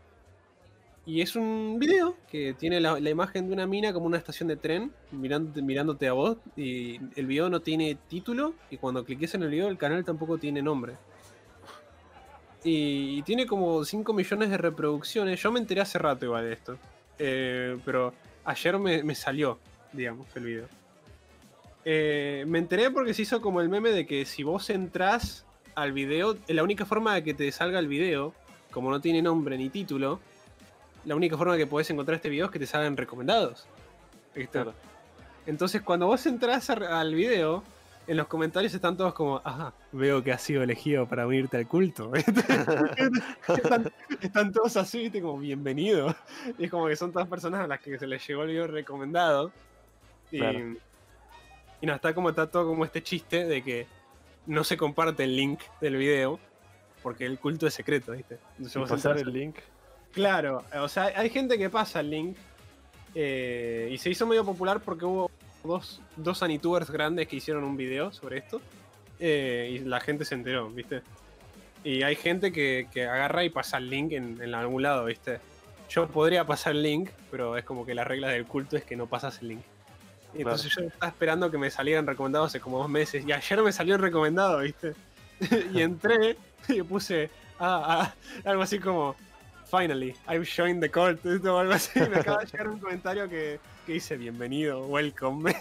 [1.07, 4.57] Y es un video que tiene la, imagen de una mina como una estación de
[4.57, 6.37] tren mirándote, a vos.
[6.57, 8.55] Y el video no tiene título.
[8.71, 10.95] Y cuando cliques en el video, el canal tampoco tiene nombre.
[12.65, 15.41] Y, tiene como 5 millones de reproducciones.
[15.41, 16.77] Yo me enteré hace rato igual de esto.
[17.21, 18.13] Eh, pero
[18.45, 19.61] ayer me, me salió,
[19.93, 20.69] digamos, el video.
[21.85, 25.47] Eh, me enteré porque se hizo como el meme de que si vos entrás
[25.77, 28.35] al video, la única forma de que te salga el video,
[28.73, 30.19] como no tiene nombre ni título,
[31.07, 33.67] la única forma que podés encontrar este video es que te salgan recomendados.
[34.51, 34.75] Claro.
[35.47, 37.63] Entonces, cuando vos entras al video,
[38.09, 41.69] en los comentarios están todos como, ajá, veo que has sido elegido para unirte al
[41.69, 42.13] culto.
[43.49, 45.23] están, están todos así, ¿viste?
[45.23, 46.15] como bienvenido.
[46.59, 48.67] Y es como que son todas personas a las que se les llegó el video
[48.67, 49.53] recomendado.
[50.33, 50.59] Y, Claro.
[51.81, 53.87] y no, está como está todo como este chiste de que
[54.47, 56.41] no se comparte el link del video
[57.03, 58.39] porque el culto es secreto, ¿viste?
[58.59, 59.57] Entonces pasar el link.
[60.17, 62.37] Claro, o sea, hay gente que pasa el link
[63.15, 65.31] eh, y se hizo medio popular porque hubo
[65.63, 68.63] dos, dos anitubers grandes que hicieron un video sobre esto
[69.21, 71.03] eh, y la gente se enteró, ¿viste?
[71.85, 75.39] Y hay gente que, que agarra y pasa el link en, en algún lado, ¿viste?
[75.91, 78.97] Yo podría pasar el link, pero es como que la regla del culto es que
[78.97, 79.61] no pasas el link.
[80.33, 80.51] Y Claro.
[80.53, 83.71] entonces yo estaba esperando que me salieran recomendados hace como dos meses y ayer me
[83.71, 84.95] salió el recomendado, ¿viste?
[85.75, 86.39] y entré
[86.69, 87.29] y puse
[87.61, 88.15] ah, ah,
[88.49, 89.15] algo así como
[89.71, 91.49] Finally, I've joined the cult ¿viste?
[91.49, 91.99] o algo así.
[91.99, 95.53] y Me acaba de llegar un comentario que, que dice bienvenido, welcome.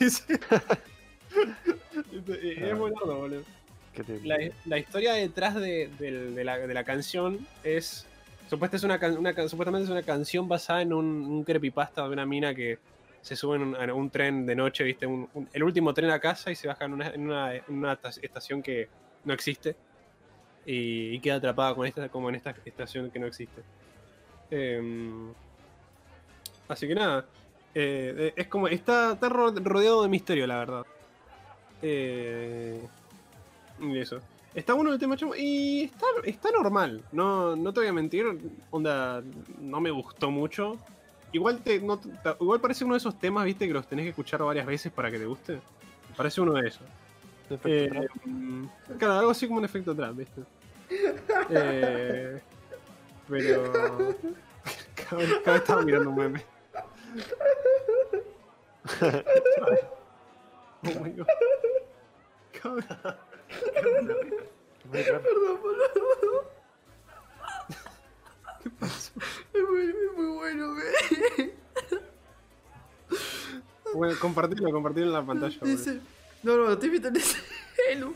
[2.12, 3.44] Y es muy loco, boludo.
[3.94, 8.06] ¿Qué te- La, la historia detrás de, de la, de la canción es.
[8.50, 12.28] Supuestamente es una, una supuestamente es una canción basada en un, un creepypasta de una
[12.28, 12.78] mina que
[13.24, 15.08] se sube en un, en un tren de noche, ¿viste?
[15.08, 17.96] Un- el último tren a casa y se baja en una, en una, en una
[17.96, 18.88] ta- estación que
[19.24, 19.76] no existe.
[20.68, 23.62] Y, y queda atrapada con esta, como en esta estación que no existe.
[24.52, 25.32] Em,
[26.68, 27.26] así que nada.
[27.74, 28.68] eh, eh, es como.
[28.68, 30.86] Está, está ro- rodeado de misterio, la verdad.
[31.82, 32.80] Eh,
[33.80, 34.20] y eso.
[34.54, 37.02] Está bueno el tema, chamo, Y está, está normal.
[37.12, 38.26] No, no te voy a mentir.
[38.72, 39.22] Onda,
[39.60, 40.78] no me gustó mucho.
[41.34, 44.06] Igual, te, no te- ta- igual parece uno de esos temas, viste, que los tenés
[44.06, 45.60] que escuchar varias veces para que te guste.
[46.16, 46.84] Parece uno de esos.
[47.66, 48.66] Eh, mm,
[48.98, 50.42] claro, algo así como un efecto trap, ¿viste?
[51.50, 52.40] Eh,
[53.30, 54.16] pero.
[55.44, 56.46] Cada estaba mirando un meme.
[60.84, 61.28] oh my god.
[62.62, 62.86] Cada vez-
[64.92, 65.24] Muy raro.
[68.64, 69.12] ¿Qué pasó?
[69.54, 69.94] Es muy,
[70.28, 71.54] bueno, güey.
[73.94, 75.58] Bueno, compartirlo, compartirlo en la pantalla.
[75.62, 76.00] Dice,
[76.44, 77.38] no, no, te invito en ese
[77.90, 78.14] Hello.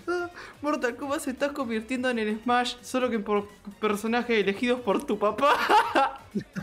[0.62, 3.48] Mortal Kombat se está convirtiendo en el Smash, solo que por
[3.80, 6.20] personajes elegidos por tu papá.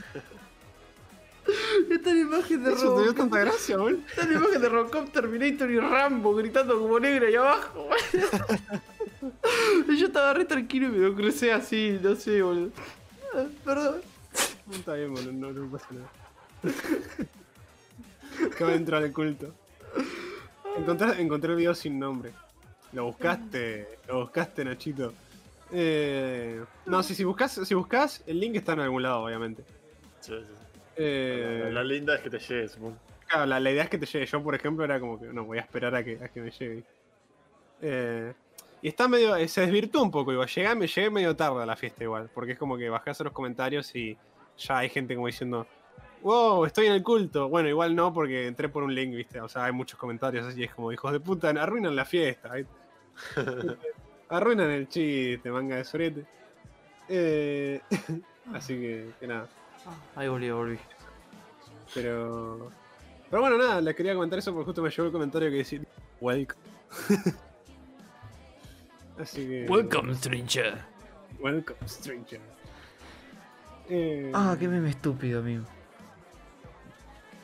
[1.89, 3.17] Esta es la imagen de Eso te dio Robocop.
[3.17, 4.01] tanta gracia, boludo.
[4.07, 7.89] Esta es la imagen de Robocop, Terminator y Rambo gritando como negro ahí abajo.
[9.97, 12.69] Yo estaba re tranquilo y me lo crucé así, no sé, boludo.
[13.65, 14.01] Perdón.
[14.71, 16.11] Está bien, boludo, no, no pasa nada.
[18.45, 19.53] Acaba de entrar al culto.
[20.77, 22.31] Encontré, encontré el video sin nombre.
[22.93, 25.13] Lo buscaste, lo buscaste, Nachito.
[25.71, 29.63] Eh, no, si, si buscas, si buscas, el link está en algún lado, obviamente.
[30.21, 30.53] Sí, sí.
[30.95, 32.97] Eh, La, la linda es que te llegue, supongo.
[33.27, 34.25] Claro, la, la idea es que te llegue.
[34.25, 36.49] Yo, por ejemplo, era como que no, voy a esperar a que, a que me
[36.51, 36.83] llegue.
[37.81, 38.33] Eh,
[38.81, 39.35] y está medio.
[39.35, 40.47] eh, Se desvirtuó un poco, igual.
[40.47, 42.29] Llegué, me llegué medio tarde a la fiesta, igual.
[42.33, 44.17] Porque es como que bajás a los comentarios y
[44.57, 45.67] ya hay gente como diciendo.
[46.23, 47.47] Wow, estoy en el culto.
[47.47, 49.39] Bueno, igual no, porque entré por un link, ¿viste?
[49.39, 50.63] O sea, hay muchos comentarios así.
[50.63, 52.53] Es como, hijos de puta, arruinan la fiesta.
[52.55, 52.71] ¿viste?
[54.29, 56.25] arruinan el chiste, manga de sorete.
[57.07, 57.81] Eh,
[58.53, 59.47] así que, que nada.
[60.15, 60.79] Ahí volví, volví.
[61.93, 62.71] Pero.
[63.29, 65.81] Pero bueno, nada, les quería comentar eso porque justo me llegó el comentario que decía
[66.19, 66.61] Welcome.
[69.19, 69.65] Así que.
[69.69, 70.79] Welcome, stranger.
[71.39, 72.41] Welcome, stranger.
[73.89, 75.65] Eh, Ah, qué meme estúpido, amigo.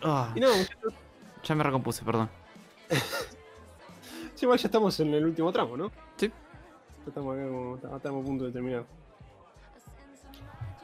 [0.02, 0.48] Ah, Y no,
[1.44, 2.30] ya me recompuse, perdón.
[4.36, 5.92] Sí, igual ya estamos en el último tramo, ¿no?
[6.18, 6.28] Sí.
[6.28, 7.76] Ya Estamos acá como.
[7.76, 8.86] Estamos a punto de terminar.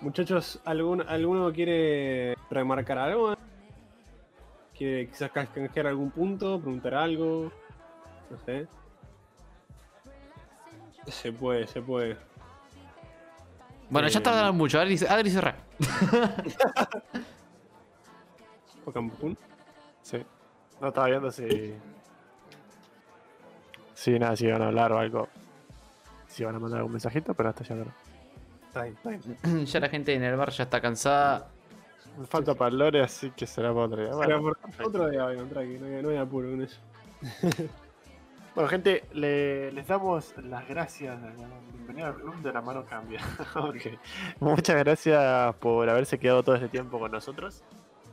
[0.02, 3.36] Muchachos, ¿algún, ¿alguno quiere remarcar algo?
[4.76, 6.60] ¿Quiere quizás canjear algún punto?
[6.60, 7.52] ¿Preguntar algo?
[8.32, 8.68] No sé.
[11.07, 12.18] Se puede, se puede.
[13.91, 14.80] Bueno, ya Eh, está hablando mucho.
[14.80, 15.32] Adri, Adri.
[18.86, 19.38] Pokémon.
[20.02, 20.18] Sí.
[20.80, 21.76] No estaba viendo si.
[24.02, 25.28] Si nada, si iban a hablar o algo.
[26.28, 27.86] Si iban a mandar algún mensajito, pero hasta ya no.
[28.68, 29.10] Está bien, está
[29.44, 29.65] bien.
[29.65, 31.48] ya la gente en el bar ya está cansada.
[32.18, 34.15] Me falta para el lore, así que será para otro día.
[34.15, 34.57] Bueno, por
[34.88, 36.80] otro día, bueno, tranqui, no hay, no hay apuro con eso.
[38.53, 41.18] Bueno, gente, le- les damos las gracias.
[41.73, 43.22] Bienvenido al club de la mano cambia.
[43.56, 43.98] Ok.
[44.41, 47.64] Muchas gracias por haberse quedado todo este tiempo con nosotros.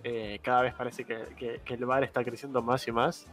[0.04, 3.26] Eh, cada vez parece que, que- que el bar está creciendo más y más.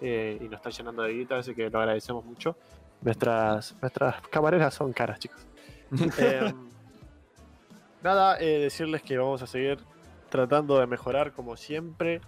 [0.00, 2.56] Eh, y nos está llenando de guita, así que lo agradecemos mucho.
[3.02, 5.46] Nuestras, nuestras camareras son caras, chicos.
[6.18, 6.52] Eh,
[8.02, 9.78] nada, eh, decirles que vamos a seguir
[10.28, 12.20] tratando de mejorar como siempre.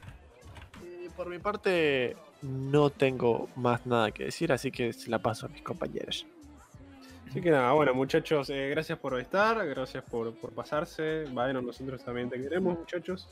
[1.17, 5.49] Por mi parte, no tengo más nada que decir, así que se la paso a
[5.51, 6.27] mis compañeros.
[7.29, 11.25] Así que nada, bueno muchachos, eh, gracias por estar, gracias por, por pasarse.
[11.31, 13.29] Bueno, nosotros también te queremos, muchachos.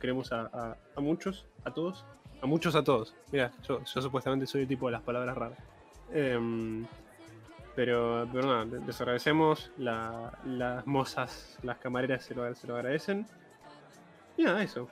[0.00, 2.04] Queremos a, a- a muchos, a todos.
[2.42, 3.14] A muchos, a todos.
[3.32, 5.58] Mira, yo, yo supuestamente soy el tipo de las palabras raras.
[6.12, 6.86] Em,
[7.76, 9.70] pero, pero nada, le- les agradecemos.
[9.78, 13.26] la- las mozas, las camareras se lo, se lo agradecen.
[14.36, 14.88] Y nada, eso.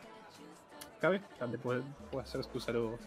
[1.01, 1.21] ¿Cabe?
[1.63, 1.83] Puedo
[2.21, 2.99] hacer tu saludo.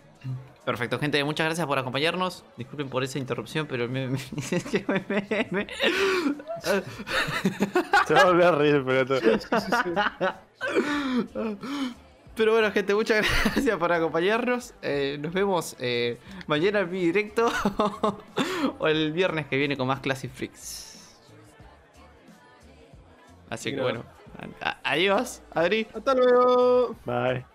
[0.65, 1.21] Perfecto, gente.
[1.23, 2.45] Muchas gracias por acompañarnos.
[2.55, 4.07] Disculpen por esa interrupción, pero me.
[4.07, 4.17] me-
[4.87, 5.67] me- me- me-
[8.07, 9.19] Se va a volver a reír, pero todo.
[12.41, 13.23] Pero bueno, gente, muchas
[13.53, 14.73] gracias por acompañarnos.
[14.81, 17.51] Eh, nos vemos eh, mañana en mi directo
[18.79, 21.19] o el viernes que viene con más Classic Freaks.
[23.47, 24.03] Así que bueno,
[24.83, 25.85] adiós, Adri.
[25.93, 26.95] ¡Hasta luego!
[27.05, 27.45] Bye.